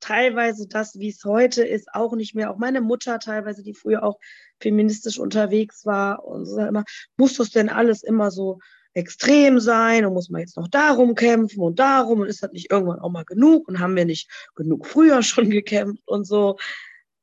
teilweise 0.00 0.68
das, 0.68 0.98
wie 0.98 1.08
es 1.08 1.24
heute 1.24 1.64
ist, 1.64 1.94
auch 1.94 2.14
nicht 2.16 2.34
mehr. 2.34 2.50
Auch 2.50 2.58
meine 2.58 2.82
Mutter 2.82 3.18
teilweise, 3.18 3.62
die 3.62 3.72
früher 3.72 4.02
auch 4.02 4.18
feministisch 4.62 5.18
unterwegs 5.18 5.84
war 5.84 6.24
und 6.24 6.46
so 6.46 6.58
immer, 6.58 6.84
muss 7.16 7.36
das 7.36 7.50
denn 7.50 7.68
alles 7.68 8.02
immer 8.02 8.30
so 8.30 8.58
extrem 8.94 9.58
sein 9.58 10.04
und 10.04 10.12
muss 10.12 10.28
man 10.28 10.40
jetzt 10.40 10.56
noch 10.56 10.68
darum 10.68 11.14
kämpfen 11.14 11.60
und 11.60 11.78
darum 11.78 12.20
und 12.20 12.28
ist 12.28 12.42
das 12.42 12.52
nicht 12.52 12.70
irgendwann 12.70 13.00
auch 13.00 13.10
mal 13.10 13.24
genug 13.24 13.68
und 13.68 13.80
haben 13.80 13.96
wir 13.96 14.04
nicht 14.04 14.30
genug 14.54 14.86
früher 14.86 15.22
schon 15.22 15.50
gekämpft 15.50 16.02
und 16.06 16.26
so. 16.26 16.56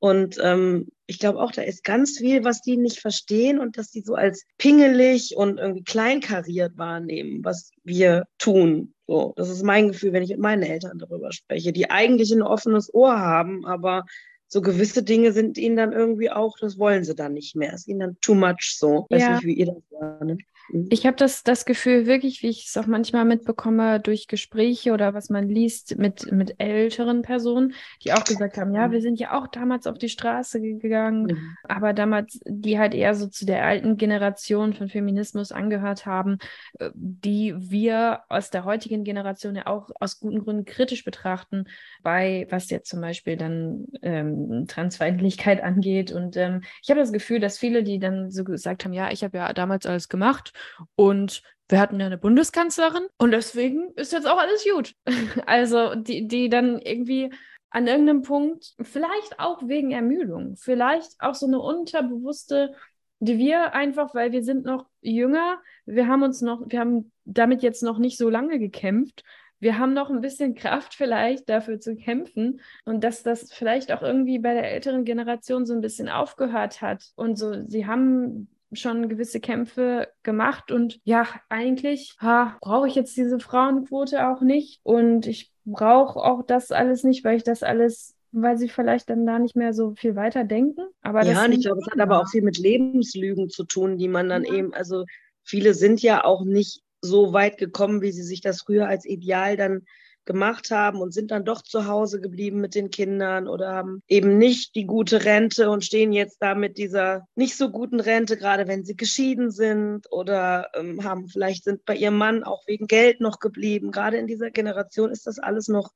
Und 0.01 0.37
ähm, 0.41 0.87
ich 1.07 1.19
glaube 1.19 1.39
auch, 1.39 1.51
da 1.51 1.61
ist 1.61 1.83
ganz 1.83 2.17
viel, 2.17 2.45
was 2.45 2.61
die 2.61 2.77
nicht 2.77 3.01
verstehen 3.01 3.59
und 3.59 3.77
dass 3.77 3.91
die 3.91 4.01
so 4.01 4.15
als 4.15 4.45
pingelig 4.57 5.35
und 5.35 5.59
irgendwie 5.59 5.83
kleinkariert 5.83 6.77
wahrnehmen, 6.77 7.43
was 7.43 7.71
wir 7.83 8.25
tun. 8.37 8.93
So, 9.07 9.33
das 9.35 9.49
ist 9.49 9.63
mein 9.63 9.89
Gefühl, 9.89 10.13
wenn 10.13 10.23
ich 10.23 10.29
mit 10.29 10.39
meinen 10.39 10.63
Eltern 10.63 10.99
darüber 10.99 11.33
spreche, 11.33 11.73
die 11.73 11.89
eigentlich 11.89 12.31
ein 12.31 12.41
offenes 12.41 12.93
Ohr 12.93 13.19
haben, 13.19 13.65
aber 13.65 14.05
so 14.49 14.61
gewisse 14.61 15.03
Dinge 15.03 15.31
sind 15.31 15.57
ihnen 15.57 15.77
dann 15.77 15.93
irgendwie 15.93 16.31
auch, 16.31 16.57
das 16.59 16.77
wollen 16.79 17.03
sie 17.03 17.15
dann 17.15 17.33
nicht 17.33 17.55
mehr. 17.55 17.73
Ist 17.73 17.87
ihnen 17.87 17.99
dann 17.99 18.17
too 18.19 18.35
much 18.35 18.75
so. 18.77 19.05
Weiß 19.09 19.21
Ja. 19.21 19.33
nicht, 19.35 19.45
wie 19.45 19.53
ihr 19.53 19.67
das 19.67 19.77
wahrnimmt. 19.99 20.43
Mhm. 20.69 20.87
Ich 20.89 21.05
habe 21.05 21.15
das, 21.17 21.43
das 21.43 21.65
Gefühl 21.65 22.05
wirklich, 22.05 22.41
wie 22.43 22.49
ich 22.49 22.67
es 22.67 22.77
auch 22.77 22.87
manchmal 22.87 23.25
mitbekomme 23.25 23.99
durch 23.99 24.27
Gespräche 24.27 24.91
oder 24.93 25.13
was 25.13 25.29
man 25.29 25.47
liest 25.47 25.97
mit, 25.97 26.31
mit 26.31 26.55
älteren 26.59 27.21
Personen, 27.21 27.73
die 28.03 28.13
auch 28.13 28.23
gesagt 28.23 28.57
haben, 28.57 28.73
ja, 28.73 28.91
wir 28.91 29.01
sind 29.01 29.19
ja 29.19 29.37
auch 29.39 29.47
damals 29.47 29.87
auf 29.87 29.97
die 29.97 30.09
Straße 30.09 30.61
gegangen, 30.61 31.27
Mhm. 31.29 31.57
aber 31.63 31.93
damals, 31.93 32.39
die 32.45 32.79
halt 32.79 32.93
eher 32.93 33.15
so 33.15 33.27
zu 33.27 33.45
der 33.45 33.65
alten 33.65 33.97
Generation 33.97 34.73
von 34.73 34.89
Feminismus 34.89 35.51
angehört 35.51 36.05
haben, 36.05 36.37
äh, 36.79 36.89
die 36.93 37.53
wir 37.57 38.21
aus 38.29 38.49
der 38.49 38.65
heutigen 38.65 39.03
Generation 39.03 39.55
ja 39.55 39.67
auch 39.67 39.89
aus 39.99 40.19
guten 40.19 40.39
Gründen 40.43 40.65
kritisch 40.65 41.03
betrachten, 41.03 41.65
bei 42.03 42.47
was 42.49 42.69
jetzt 42.69 42.89
zum 42.89 43.01
Beispiel 43.01 43.37
dann 43.37 43.85
ähm, 44.01 44.65
Transfeindlichkeit 44.67 45.61
angeht. 45.63 46.11
Und 46.11 46.37
ähm, 46.37 46.61
ich 46.81 46.89
habe 46.89 46.99
das 46.99 47.11
Gefühl, 47.11 47.39
dass 47.39 47.57
viele, 47.57 47.83
die 47.83 47.99
dann 47.99 48.31
so 48.31 48.43
gesagt 48.43 48.85
haben, 48.85 48.93
ja, 48.93 49.11
ich 49.11 49.23
habe 49.23 49.37
ja 49.37 49.53
damals 49.53 49.85
alles 49.89 50.09
gemacht 50.09 50.53
und 50.95 51.41
wir 51.69 51.79
hatten 51.79 51.99
ja 51.99 52.07
eine 52.07 52.17
Bundeskanzlerin 52.17 53.07
und 53.17 53.31
deswegen 53.31 53.91
ist 53.95 54.11
jetzt 54.11 54.27
auch 54.27 54.39
alles 54.39 54.65
gut. 54.65 54.93
Also 55.45 55.95
die, 55.95 56.27
die 56.27 56.49
dann 56.49 56.79
irgendwie 56.79 57.31
an 57.69 57.87
irgendeinem 57.87 58.23
Punkt, 58.23 58.73
vielleicht 58.81 59.39
auch 59.39 59.67
wegen 59.67 59.91
Ermüdung, 59.91 60.55
vielleicht 60.55 61.11
auch 61.19 61.35
so 61.35 61.45
eine 61.45 61.59
unterbewusste, 61.59 62.73
die 63.19 63.37
wir 63.37 63.73
einfach, 63.73 64.15
weil 64.15 64.31
wir 64.31 64.43
sind 64.43 64.65
noch 64.65 64.87
jünger, 65.01 65.59
wir 65.85 66.07
haben 66.07 66.23
uns 66.23 66.41
noch, 66.41 66.63
wir 66.67 66.79
haben 66.79 67.11
damit 67.25 67.61
jetzt 67.61 67.83
noch 67.83 67.99
nicht 67.99 68.17
so 68.17 68.29
lange 68.29 68.59
gekämpft. 68.59 69.23
Wir 69.59 69.77
haben 69.77 69.93
noch 69.93 70.09
ein 70.09 70.21
bisschen 70.21 70.55
Kraft 70.55 70.95
vielleicht 70.95 71.49
dafür 71.49 71.81
zu 71.81 71.97
kämpfen 71.97 72.61
und 72.85 73.03
dass 73.03 73.23
das 73.23 73.51
vielleicht 73.51 73.91
auch 73.91 74.01
irgendwie 74.01 74.39
bei 74.39 74.53
der 74.53 74.71
älteren 74.71 75.03
Generation 75.03 75.65
so 75.65 75.73
ein 75.73 75.81
bisschen 75.81 76.07
aufgehört 76.07 76.81
hat 76.81 77.03
und 77.15 77.37
so, 77.37 77.67
sie 77.67 77.85
haben 77.85 78.47
schon 78.73 79.09
gewisse 79.09 79.39
Kämpfe 79.39 80.09
gemacht 80.23 80.71
und 80.71 80.99
ja, 81.03 81.27
eigentlich 81.49 82.15
brauche 82.19 82.87
ich 82.87 82.95
jetzt 82.95 83.17
diese 83.17 83.39
Frauenquote 83.39 84.27
auch 84.27 84.41
nicht 84.41 84.79
und 84.83 85.27
ich 85.27 85.51
brauche 85.65 86.19
auch 86.19 86.43
das 86.45 86.71
alles 86.71 87.03
nicht, 87.03 87.23
weil 87.23 87.37
ich 87.37 87.43
das 87.43 87.63
alles, 87.63 88.15
weil 88.31 88.57
sie 88.57 88.69
vielleicht 88.69 89.09
dann 89.09 89.25
da 89.25 89.39
nicht 89.39 89.55
mehr 89.55 89.73
so 89.73 89.93
viel 89.95 90.15
weiter 90.15 90.43
denken. 90.43 90.81
Aber 91.01 91.25
das 91.25 91.37
Ja, 91.37 91.47
ich 91.49 91.61
glaube, 91.61 91.79
es 91.81 91.91
hat 91.91 91.99
aber 91.99 92.19
auch 92.21 92.29
viel 92.29 92.41
mit 92.41 92.57
Lebenslügen 92.57 93.49
zu 93.49 93.65
tun, 93.65 93.97
die 93.97 94.07
man 94.07 94.29
dann 94.29 94.45
Ja. 94.45 94.53
eben, 94.55 94.73
also 94.73 95.05
viele 95.43 95.73
sind 95.73 96.01
ja 96.01 96.23
auch 96.23 96.43
nicht 96.45 96.81
so 97.01 97.33
weit 97.33 97.57
gekommen, 97.57 98.01
wie 98.01 98.11
sie 98.11 98.23
sich 98.23 98.41
das 98.41 98.61
früher 98.61 98.87
als 98.87 99.05
Ideal 99.05 99.57
dann 99.57 99.85
gemacht 100.29 100.69
haben 100.69 101.01
und 101.01 101.11
sind 101.11 101.31
dann 101.31 101.43
doch 101.43 101.63
zu 101.63 101.87
Hause 101.87 102.21
geblieben 102.21 102.61
mit 102.61 102.75
den 102.75 102.91
Kindern 102.91 103.47
oder 103.47 103.73
haben 103.73 104.03
eben 104.07 104.37
nicht 104.37 104.75
die 104.75 104.85
gute 104.85 105.25
Rente 105.25 105.71
und 105.71 105.83
stehen 105.83 106.13
jetzt 106.13 106.37
da 106.39 106.53
mit 106.53 106.77
dieser 106.77 107.25
nicht 107.33 107.57
so 107.57 107.71
guten 107.71 107.99
Rente, 107.99 108.37
gerade 108.37 108.67
wenn 108.67 108.85
sie 108.85 108.95
geschieden 108.95 109.49
sind 109.49 110.05
oder 110.11 110.69
ähm, 110.75 111.03
haben 111.03 111.27
vielleicht 111.27 111.63
sind 111.63 111.83
bei 111.83 111.95
ihrem 111.95 112.15
Mann 112.15 112.43
auch 112.43 112.61
wegen 112.67 112.85
Geld 112.85 113.21
noch 113.21 113.39
geblieben. 113.39 113.89
Gerade 113.91 114.17
in 114.17 114.27
dieser 114.27 114.51
Generation 114.51 115.09
ist 115.09 115.25
das 115.25 115.39
alles 115.39 115.67
noch 115.67 115.89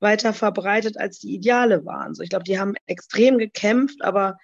weiter 0.00 0.32
verbreitet, 0.32 0.98
als 0.98 1.20
die 1.20 1.32
Ideale 1.32 1.86
waren. 1.86 2.12
So, 2.12 2.24
ich 2.24 2.30
glaube, 2.30 2.44
die 2.44 2.58
haben 2.58 2.74
extrem 2.86 3.38
gekämpft, 3.38 4.02
aber 4.02 4.36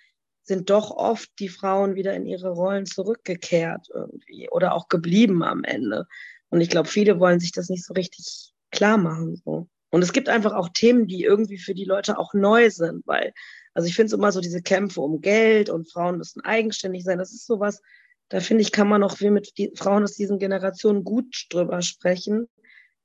sind 0.44 0.70
doch 0.70 0.92
oft 0.92 1.28
die 1.40 1.48
Frauen 1.48 1.96
wieder 1.96 2.14
in 2.14 2.26
ihre 2.26 2.50
Rollen 2.50 2.86
zurückgekehrt 2.86 3.88
irgendwie 3.92 4.48
oder 4.50 4.74
auch 4.74 4.86
geblieben 4.86 5.42
am 5.42 5.64
Ende. 5.64 6.06
Und 6.48 6.60
ich 6.60 6.70
glaube, 6.70 6.88
viele 6.88 7.18
wollen 7.18 7.40
sich 7.40 7.50
das 7.50 7.68
nicht 7.68 7.84
so 7.84 7.92
richtig 7.94 8.51
klar 8.72 8.98
machen. 8.98 9.40
So. 9.44 9.68
Und 9.90 10.02
es 10.02 10.12
gibt 10.12 10.28
einfach 10.28 10.54
auch 10.54 10.70
Themen, 10.70 11.06
die 11.06 11.22
irgendwie 11.22 11.58
für 11.58 11.74
die 11.74 11.84
Leute 11.84 12.18
auch 12.18 12.34
neu 12.34 12.70
sind, 12.70 13.06
weil, 13.06 13.32
also 13.74 13.86
ich 13.86 13.94
finde 13.94 14.06
es 14.06 14.12
immer 14.12 14.32
so 14.32 14.40
diese 14.40 14.62
Kämpfe 14.62 15.00
um 15.00 15.20
Geld 15.20 15.70
und 15.70 15.90
Frauen 15.90 16.18
müssen 16.18 16.40
eigenständig 16.40 17.04
sein. 17.04 17.18
Das 17.18 17.32
ist 17.32 17.46
sowas, 17.46 17.80
da 18.30 18.40
finde 18.40 18.62
ich, 18.62 18.72
kann 18.72 18.88
man 18.88 19.02
auch 19.02 19.16
viel 19.16 19.30
mit 19.30 19.58
die 19.58 19.70
Frauen 19.76 20.02
aus 20.02 20.14
diesen 20.14 20.38
Generationen 20.38 21.04
gut 21.04 21.46
drüber 21.50 21.82
sprechen. 21.82 22.48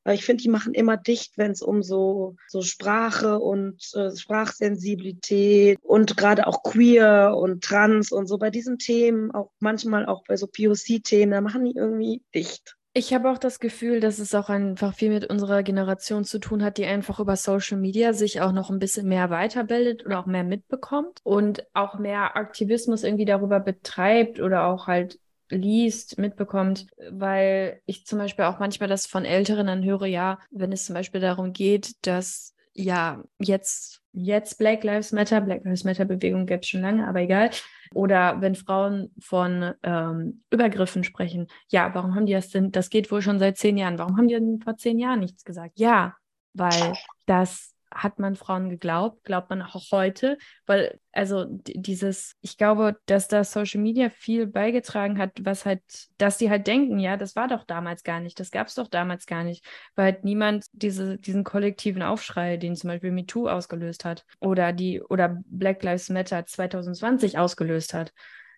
Weil 0.06 0.16
ich 0.16 0.24
finde, 0.24 0.42
die 0.42 0.50
machen 0.50 0.74
immer 0.74 0.96
dicht, 0.96 1.38
wenn 1.38 1.52
es 1.52 1.62
um 1.62 1.84
so, 1.84 2.38
so 2.48 2.62
Sprache 2.62 3.40
und 3.40 3.84
äh, 3.94 4.16
Sprachsensibilität 4.16 5.78
und 5.82 6.16
gerade 6.16 6.48
auch 6.48 6.64
queer 6.64 7.36
und 7.38 7.62
trans 7.62 8.14
und 8.14 8.28
so 8.28 8.38
bei 8.38 8.50
diesen 8.50 8.78
Themen, 8.78 9.32
auch 9.32 9.52
manchmal 9.60 10.06
auch 10.06 10.24
bei 10.26 10.38
so 10.38 10.48
POC-Themen, 10.48 11.32
da 11.32 11.42
machen 11.42 11.66
die 11.66 11.76
irgendwie 11.76 12.24
dicht. 12.34 12.77
Ich 12.98 13.14
habe 13.14 13.30
auch 13.30 13.38
das 13.38 13.60
Gefühl, 13.60 14.00
dass 14.00 14.18
es 14.18 14.34
auch 14.34 14.50
einfach 14.50 14.96
viel 14.96 15.12
mit 15.12 15.30
unserer 15.30 15.62
Generation 15.62 16.24
zu 16.24 16.40
tun 16.40 16.64
hat, 16.64 16.80
die 16.80 16.86
einfach 16.88 17.20
über 17.20 17.36
Social 17.36 17.78
Media 17.78 18.12
sich 18.12 18.42
auch 18.42 18.52
noch 18.52 18.72
ein 18.72 18.80
bisschen 18.80 19.08
mehr 19.08 19.30
weiterbildet 19.30 20.04
oder 20.04 20.18
auch 20.18 20.26
mehr 20.26 20.44
mitbekommt 20.44 21.20
und 21.22 21.64
auch 21.76 22.00
mehr 22.00 22.36
Aktivismus 22.36 23.04
irgendwie 23.04 23.26
darüber 23.26 23.60
betreibt 23.60 24.40
oder 24.40 24.66
auch 24.66 24.88
halt 24.88 25.20
liest, 25.50 26.18
mitbekommt, 26.18 26.88
weil 27.12 27.84
ich 27.86 28.08
zum 28.08 28.18
Beispiel 28.18 28.46
auch 28.46 28.58
manchmal 28.58 28.90
das 28.90 29.06
von 29.06 29.26
Älteren 29.26 29.68
dann 29.68 29.84
höre, 29.84 30.08
ja, 30.08 30.40
wenn 30.50 30.72
es 30.72 30.86
zum 30.86 30.96
Beispiel 30.96 31.22
darum 31.22 31.54
geht, 31.54 31.92
dass 32.02 32.56
ja 32.74 33.24
jetzt, 33.38 34.02
jetzt 34.12 34.58
Black 34.58 34.84
Lives 34.84 35.12
Matter, 35.12 35.40
Black 35.42 35.64
Lives 35.66 35.84
Matter 35.84 36.06
Bewegung 36.06 36.48
gäbe 36.48 36.62
es 36.62 36.68
schon 36.68 36.82
lange, 36.82 37.08
aber 37.08 37.20
egal. 37.20 37.52
Oder 37.94 38.42
wenn 38.42 38.56
Frauen 38.56 39.14
von 39.20 39.74
ähm, 39.84 40.44
Übergriffen 40.50 41.04
sprechen, 41.04 41.48
ja, 41.70 41.94
warum 41.94 42.16
haben 42.16 42.26
die 42.26 42.34
das 42.34 42.50
denn? 42.50 42.72
Das 42.72 42.90
geht 42.90 43.12
wohl 43.12 43.22
schon 43.22 43.40
seit 43.40 43.58
zehn 43.58 43.78
Jahren. 43.78 43.98
Warum 43.98 44.18
haben 44.18 44.28
die 44.28 44.36
denn 44.36 44.60
vor 44.62 44.78
zehn 44.78 45.00
Jahren 45.00 45.20
nichts 45.20 45.44
gesagt? 45.44 45.80
Ja, 45.80 46.16
weil 46.54 46.94
das 47.26 47.77
hat 47.94 48.20
man 48.20 48.36
Frauen 48.36 48.70
geglaubt, 48.70 49.24
glaubt 49.24 49.50
man 49.50 49.62
auch 49.62 49.92
heute, 49.92 50.38
weil 50.66 51.00
also 51.12 51.46
dieses, 51.50 52.36
ich 52.42 52.58
glaube, 52.58 52.98
dass 53.06 53.28
da 53.28 53.44
Social 53.44 53.82
Media 53.82 54.10
viel 54.10 54.48
beigetragen 54.48 55.18
hat, 55.18 55.32
was 55.42 55.66
halt, 55.66 55.82
dass 56.18 56.38
die 56.38 56.50
halt 56.50 56.68
denken, 56.68 57.00
ja, 57.00 57.18
das 57.18 57.36
war 57.36 57.48
doch 57.48 57.64
damals 57.64 58.04
gar 58.04 58.20
nicht, 58.20 58.40
das 58.40 58.52
gab 58.52 58.68
es 58.68 58.76
doch 58.76 58.88
damals 58.88 59.26
gar 59.26 59.44
nicht, 59.44 59.66
weil 59.96 60.06
halt 60.06 60.24
niemand 60.24 60.66
diese, 60.74 61.18
diesen 61.18 61.44
kollektiven 61.44 62.04
Aufschrei, 62.04 62.58
den 62.58 62.76
zum 62.76 62.90
Beispiel 62.90 63.12
MeToo 63.12 63.48
ausgelöst 63.48 64.06
hat 64.06 64.26
oder 64.40 64.74
die 64.74 65.02
oder 65.02 65.42
Black 65.46 65.82
Lives 65.84 66.10
Matter 66.10 66.46
2020 66.46 67.38
ausgelöst 67.38 67.94
hat. 67.94 68.14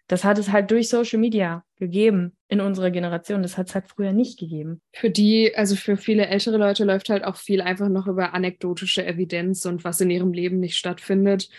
Das 0.07 0.23
hat 0.23 0.39
es 0.39 0.51
halt 0.51 0.71
durch 0.71 0.89
Social 0.89 1.19
Media 1.19 1.63
gegeben 1.77 2.35
in 2.49 2.61
unserer 2.61 2.89
Generation. 2.89 3.43
Das 3.43 3.57
hat 3.57 3.69
es 3.69 3.75
halt 3.75 3.87
früher 3.87 4.11
nicht 4.11 4.39
gegeben. 4.39 4.81
Für 4.91 5.11
die, 5.11 5.55
also 5.55 5.75
für 5.75 5.97
viele 5.97 6.27
ältere 6.27 6.57
Leute 6.57 6.83
läuft 6.83 7.09
halt 7.09 7.23
auch 7.23 7.35
viel 7.35 7.61
einfach 7.61 7.89
noch 7.89 8.07
über 8.07 8.33
anekdotische 8.33 9.05
Evidenz 9.05 9.65
und 9.65 9.83
was 9.83 10.01
in 10.01 10.09
ihrem 10.09 10.33
Leben 10.33 10.59
nicht 10.59 10.75
stattfindet 10.75 11.49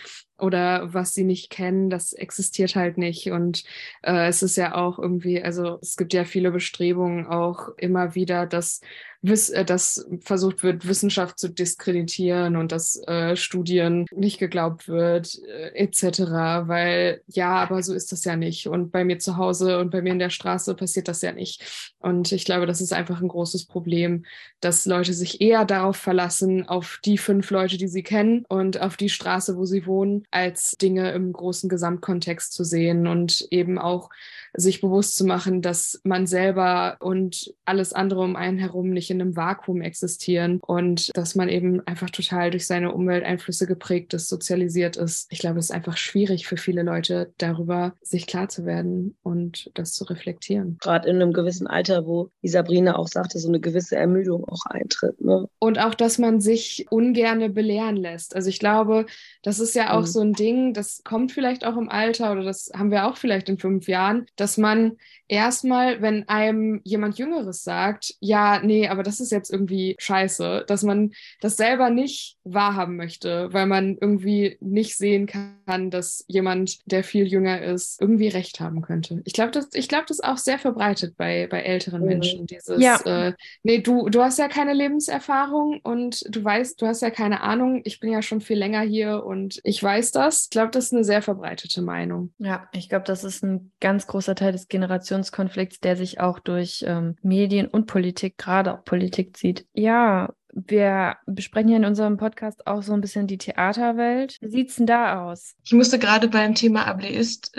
oder 0.41 0.93
was 0.93 1.13
sie 1.13 1.23
nicht 1.23 1.49
kennen, 1.49 1.89
das 1.89 2.13
existiert 2.13 2.75
halt 2.75 2.97
nicht. 2.97 3.31
Und 3.31 3.63
äh, 4.01 4.27
es 4.27 4.41
ist 4.41 4.57
ja 4.57 4.75
auch 4.75 4.97
irgendwie, 4.97 5.41
also 5.41 5.77
es 5.81 5.95
gibt 5.95 6.13
ja 6.13 6.25
viele 6.25 6.51
Bestrebungen 6.51 7.27
auch 7.27 7.69
immer 7.77 8.15
wieder, 8.15 8.47
dass, 8.47 8.81
Wiss, 9.21 9.49
äh, 9.49 9.63
dass 9.63 10.07
versucht 10.21 10.63
wird, 10.63 10.87
Wissenschaft 10.87 11.37
zu 11.37 11.49
diskreditieren 11.49 12.55
und 12.55 12.71
dass 12.71 12.99
äh, 13.07 13.35
Studien 13.35 14.07
nicht 14.11 14.39
geglaubt 14.39 14.87
wird, 14.87 15.39
äh, 15.47 15.75
etc. 15.75 16.21
Weil 16.67 17.21
ja, 17.27 17.51
aber 17.57 17.83
so 17.83 17.93
ist 17.93 18.11
das 18.11 18.25
ja 18.25 18.35
nicht. 18.35 18.67
Und 18.67 18.91
bei 18.91 19.03
mir 19.03 19.19
zu 19.19 19.37
Hause 19.37 19.77
und 19.77 19.91
bei 19.91 20.01
mir 20.01 20.13
in 20.13 20.19
der 20.19 20.31
Straße 20.31 20.73
passiert 20.81 21.07
das 21.07 21.21
ja 21.21 21.31
nicht. 21.31 21.93
Und 21.99 22.31
ich 22.31 22.43
glaube, 22.43 22.65
das 22.65 22.81
ist 22.81 22.91
einfach 22.91 23.21
ein 23.21 23.27
großes 23.27 23.67
Problem, 23.67 24.25
dass 24.61 24.87
Leute 24.87 25.13
sich 25.13 25.39
eher 25.39 25.63
darauf 25.63 25.95
verlassen, 25.95 26.67
auf 26.67 26.99
die 27.05 27.19
fünf 27.19 27.51
Leute, 27.51 27.77
die 27.77 27.87
sie 27.87 28.01
kennen 28.01 28.45
und 28.49 28.81
auf 28.81 28.97
die 28.97 29.09
Straße, 29.09 29.57
wo 29.57 29.65
sie 29.65 29.85
wohnen, 29.85 30.25
als 30.31 30.71
Dinge 30.71 31.11
im 31.11 31.31
großen 31.31 31.69
Gesamtkontext 31.69 32.51
zu 32.51 32.63
sehen 32.63 33.05
und 33.05 33.47
eben 33.51 33.77
auch 33.77 34.09
sich 34.53 34.81
bewusst 34.81 35.15
zu 35.15 35.25
machen, 35.25 35.61
dass 35.61 35.99
man 36.03 36.27
selber 36.27 36.97
und 36.99 37.53
alles 37.65 37.93
andere 37.93 38.21
um 38.21 38.35
einen 38.35 38.57
herum 38.57 38.89
nicht 38.89 39.09
in 39.09 39.21
einem 39.21 39.35
Vakuum 39.35 39.81
existieren 39.81 40.59
und 40.61 41.15
dass 41.15 41.35
man 41.35 41.49
eben 41.49 41.85
einfach 41.87 42.09
total 42.09 42.51
durch 42.51 42.67
seine 42.67 42.93
Umwelteinflüsse 42.93 43.67
geprägt 43.67 44.13
ist, 44.13 44.29
sozialisiert 44.29 44.97
ist. 44.97 45.27
Ich 45.31 45.39
glaube, 45.39 45.59
es 45.59 45.65
ist 45.65 45.71
einfach 45.75 45.97
schwierig 45.97 46.47
für 46.47 46.57
viele 46.57 46.83
Leute, 46.83 47.33
darüber 47.37 47.93
sich 48.01 48.27
klar 48.27 48.49
zu 48.49 48.65
werden 48.65 49.15
und 49.23 49.71
das 49.73 49.93
zu 49.93 50.03
reflektieren. 50.05 50.77
Gerade 50.81 51.09
in 51.09 51.17
einem 51.17 51.33
gewissen 51.33 51.67
Alter, 51.67 52.05
wo 52.05 52.31
die 52.41 52.49
Sabrina 52.49 52.97
auch 52.97 53.07
sagte, 53.07 53.39
so 53.39 53.47
eine 53.47 53.59
gewisse 53.59 53.95
Ermüdung 53.95 54.43
auch 54.45 54.65
eintritt. 54.65 55.21
Ne? 55.21 55.47
Und 55.59 55.79
auch, 55.79 55.95
dass 55.95 56.17
man 56.17 56.41
sich 56.41 56.87
ungerne 56.89 57.49
belehren 57.49 57.95
lässt. 57.95 58.35
Also 58.35 58.49
ich 58.49 58.59
glaube, 58.59 59.05
das 59.43 59.59
ist 59.59 59.75
ja 59.75 59.93
auch 59.93 60.01
mhm. 60.01 60.07
so 60.07 60.19
ein 60.21 60.33
Ding, 60.33 60.73
das 60.73 61.01
kommt 61.03 61.31
vielleicht 61.31 61.65
auch 61.65 61.77
im 61.77 61.89
Alter 61.89 62.31
oder 62.31 62.43
das 62.43 62.69
haben 62.75 62.91
wir 62.91 63.07
auch 63.07 63.17
vielleicht 63.17 63.49
in 63.49 63.57
fünf 63.57 63.87
Jahren, 63.87 64.25
dass 64.41 64.57
man 64.57 64.97
erstmal, 65.27 66.01
wenn 66.01 66.27
einem 66.27 66.81
jemand 66.83 67.17
Jüngeres 67.17 67.63
sagt, 67.63 68.15
ja, 68.19 68.59
nee, 68.61 68.89
aber 68.89 69.01
das 69.01 69.21
ist 69.21 69.31
jetzt 69.31 69.49
irgendwie 69.49 69.95
scheiße, 69.97 70.65
dass 70.67 70.83
man 70.83 71.11
das 71.39 71.55
selber 71.55 71.89
nicht 71.89 72.37
wahrhaben 72.43 72.97
möchte, 72.97 73.47
weil 73.53 73.65
man 73.65 73.97
irgendwie 74.01 74.57
nicht 74.59 74.97
sehen 74.97 75.27
kann, 75.27 75.89
dass 75.89 76.25
jemand, 76.27 76.79
der 76.85 77.03
viel 77.05 77.27
jünger 77.27 77.61
ist, 77.61 78.01
irgendwie 78.01 78.27
recht 78.27 78.59
haben 78.59 78.81
könnte. 78.81 79.21
Ich 79.23 79.33
glaube, 79.33 79.51
das, 79.51 79.69
ich 79.73 79.87
glaube, 79.87 80.05
das 80.07 80.19
ist 80.19 80.25
auch 80.25 80.37
sehr 80.37 80.59
verbreitet 80.59 81.15
bei, 81.15 81.47
bei 81.49 81.61
älteren 81.61 82.01
mhm. 82.01 82.07
Menschen. 82.07 82.45
Dieses, 82.47 82.81
ja. 82.81 82.99
äh, 83.05 83.33
nee, 83.63 83.79
du, 83.79 84.09
du 84.09 84.21
hast 84.21 84.37
ja 84.37 84.49
keine 84.49 84.73
Lebenserfahrung 84.73 85.79
und 85.83 86.25
du 86.29 86.43
weißt, 86.43 86.81
du 86.81 86.87
hast 86.87 87.01
ja 87.01 87.09
keine 87.09 87.41
Ahnung, 87.41 87.81
ich 87.85 88.01
bin 88.01 88.11
ja 88.11 88.21
schon 88.21 88.41
viel 88.41 88.57
länger 88.57 88.81
hier 88.81 89.23
und 89.23 89.61
ich 89.63 89.81
weiß 89.81 90.11
das. 90.11 90.45
Ich 90.45 90.49
glaube, 90.49 90.71
das 90.71 90.85
ist 90.85 90.93
eine 90.93 91.05
sehr 91.05 91.21
verbreitete 91.21 91.81
Meinung. 91.81 92.33
Ja, 92.39 92.67
ich 92.73 92.89
glaube, 92.89 93.05
das 93.05 93.23
ist 93.23 93.43
ein 93.43 93.71
ganz 93.79 94.07
großer 94.07 94.30
Teil 94.35 94.51
des 94.51 94.67
Generationskonflikts, 94.67 95.79
der 95.79 95.95
sich 95.95 96.19
auch 96.19 96.39
durch 96.39 96.83
ähm, 96.87 97.15
Medien 97.21 97.67
und 97.67 97.87
Politik, 97.87 98.37
gerade 98.37 98.73
auch 98.73 98.83
Politik 98.83 99.37
zieht. 99.37 99.65
Ja, 99.73 100.33
wir 100.53 101.17
besprechen 101.25 101.69
hier 101.69 101.77
in 101.77 101.85
unserem 101.85 102.17
Podcast 102.17 102.67
auch 102.67 102.83
so 102.83 102.93
ein 102.93 103.01
bisschen 103.01 103.27
die 103.27 103.37
Theaterwelt. 103.37 104.37
Wie 104.41 104.49
sieht 104.49 104.69
es 104.69 104.75
denn 104.75 104.85
da 104.85 105.23
aus? 105.23 105.55
Ich 105.63 105.73
musste 105.73 105.99
gerade 105.99 106.27
beim 106.27 106.55
Thema 106.55 106.87
Ableistisch, 106.87 107.55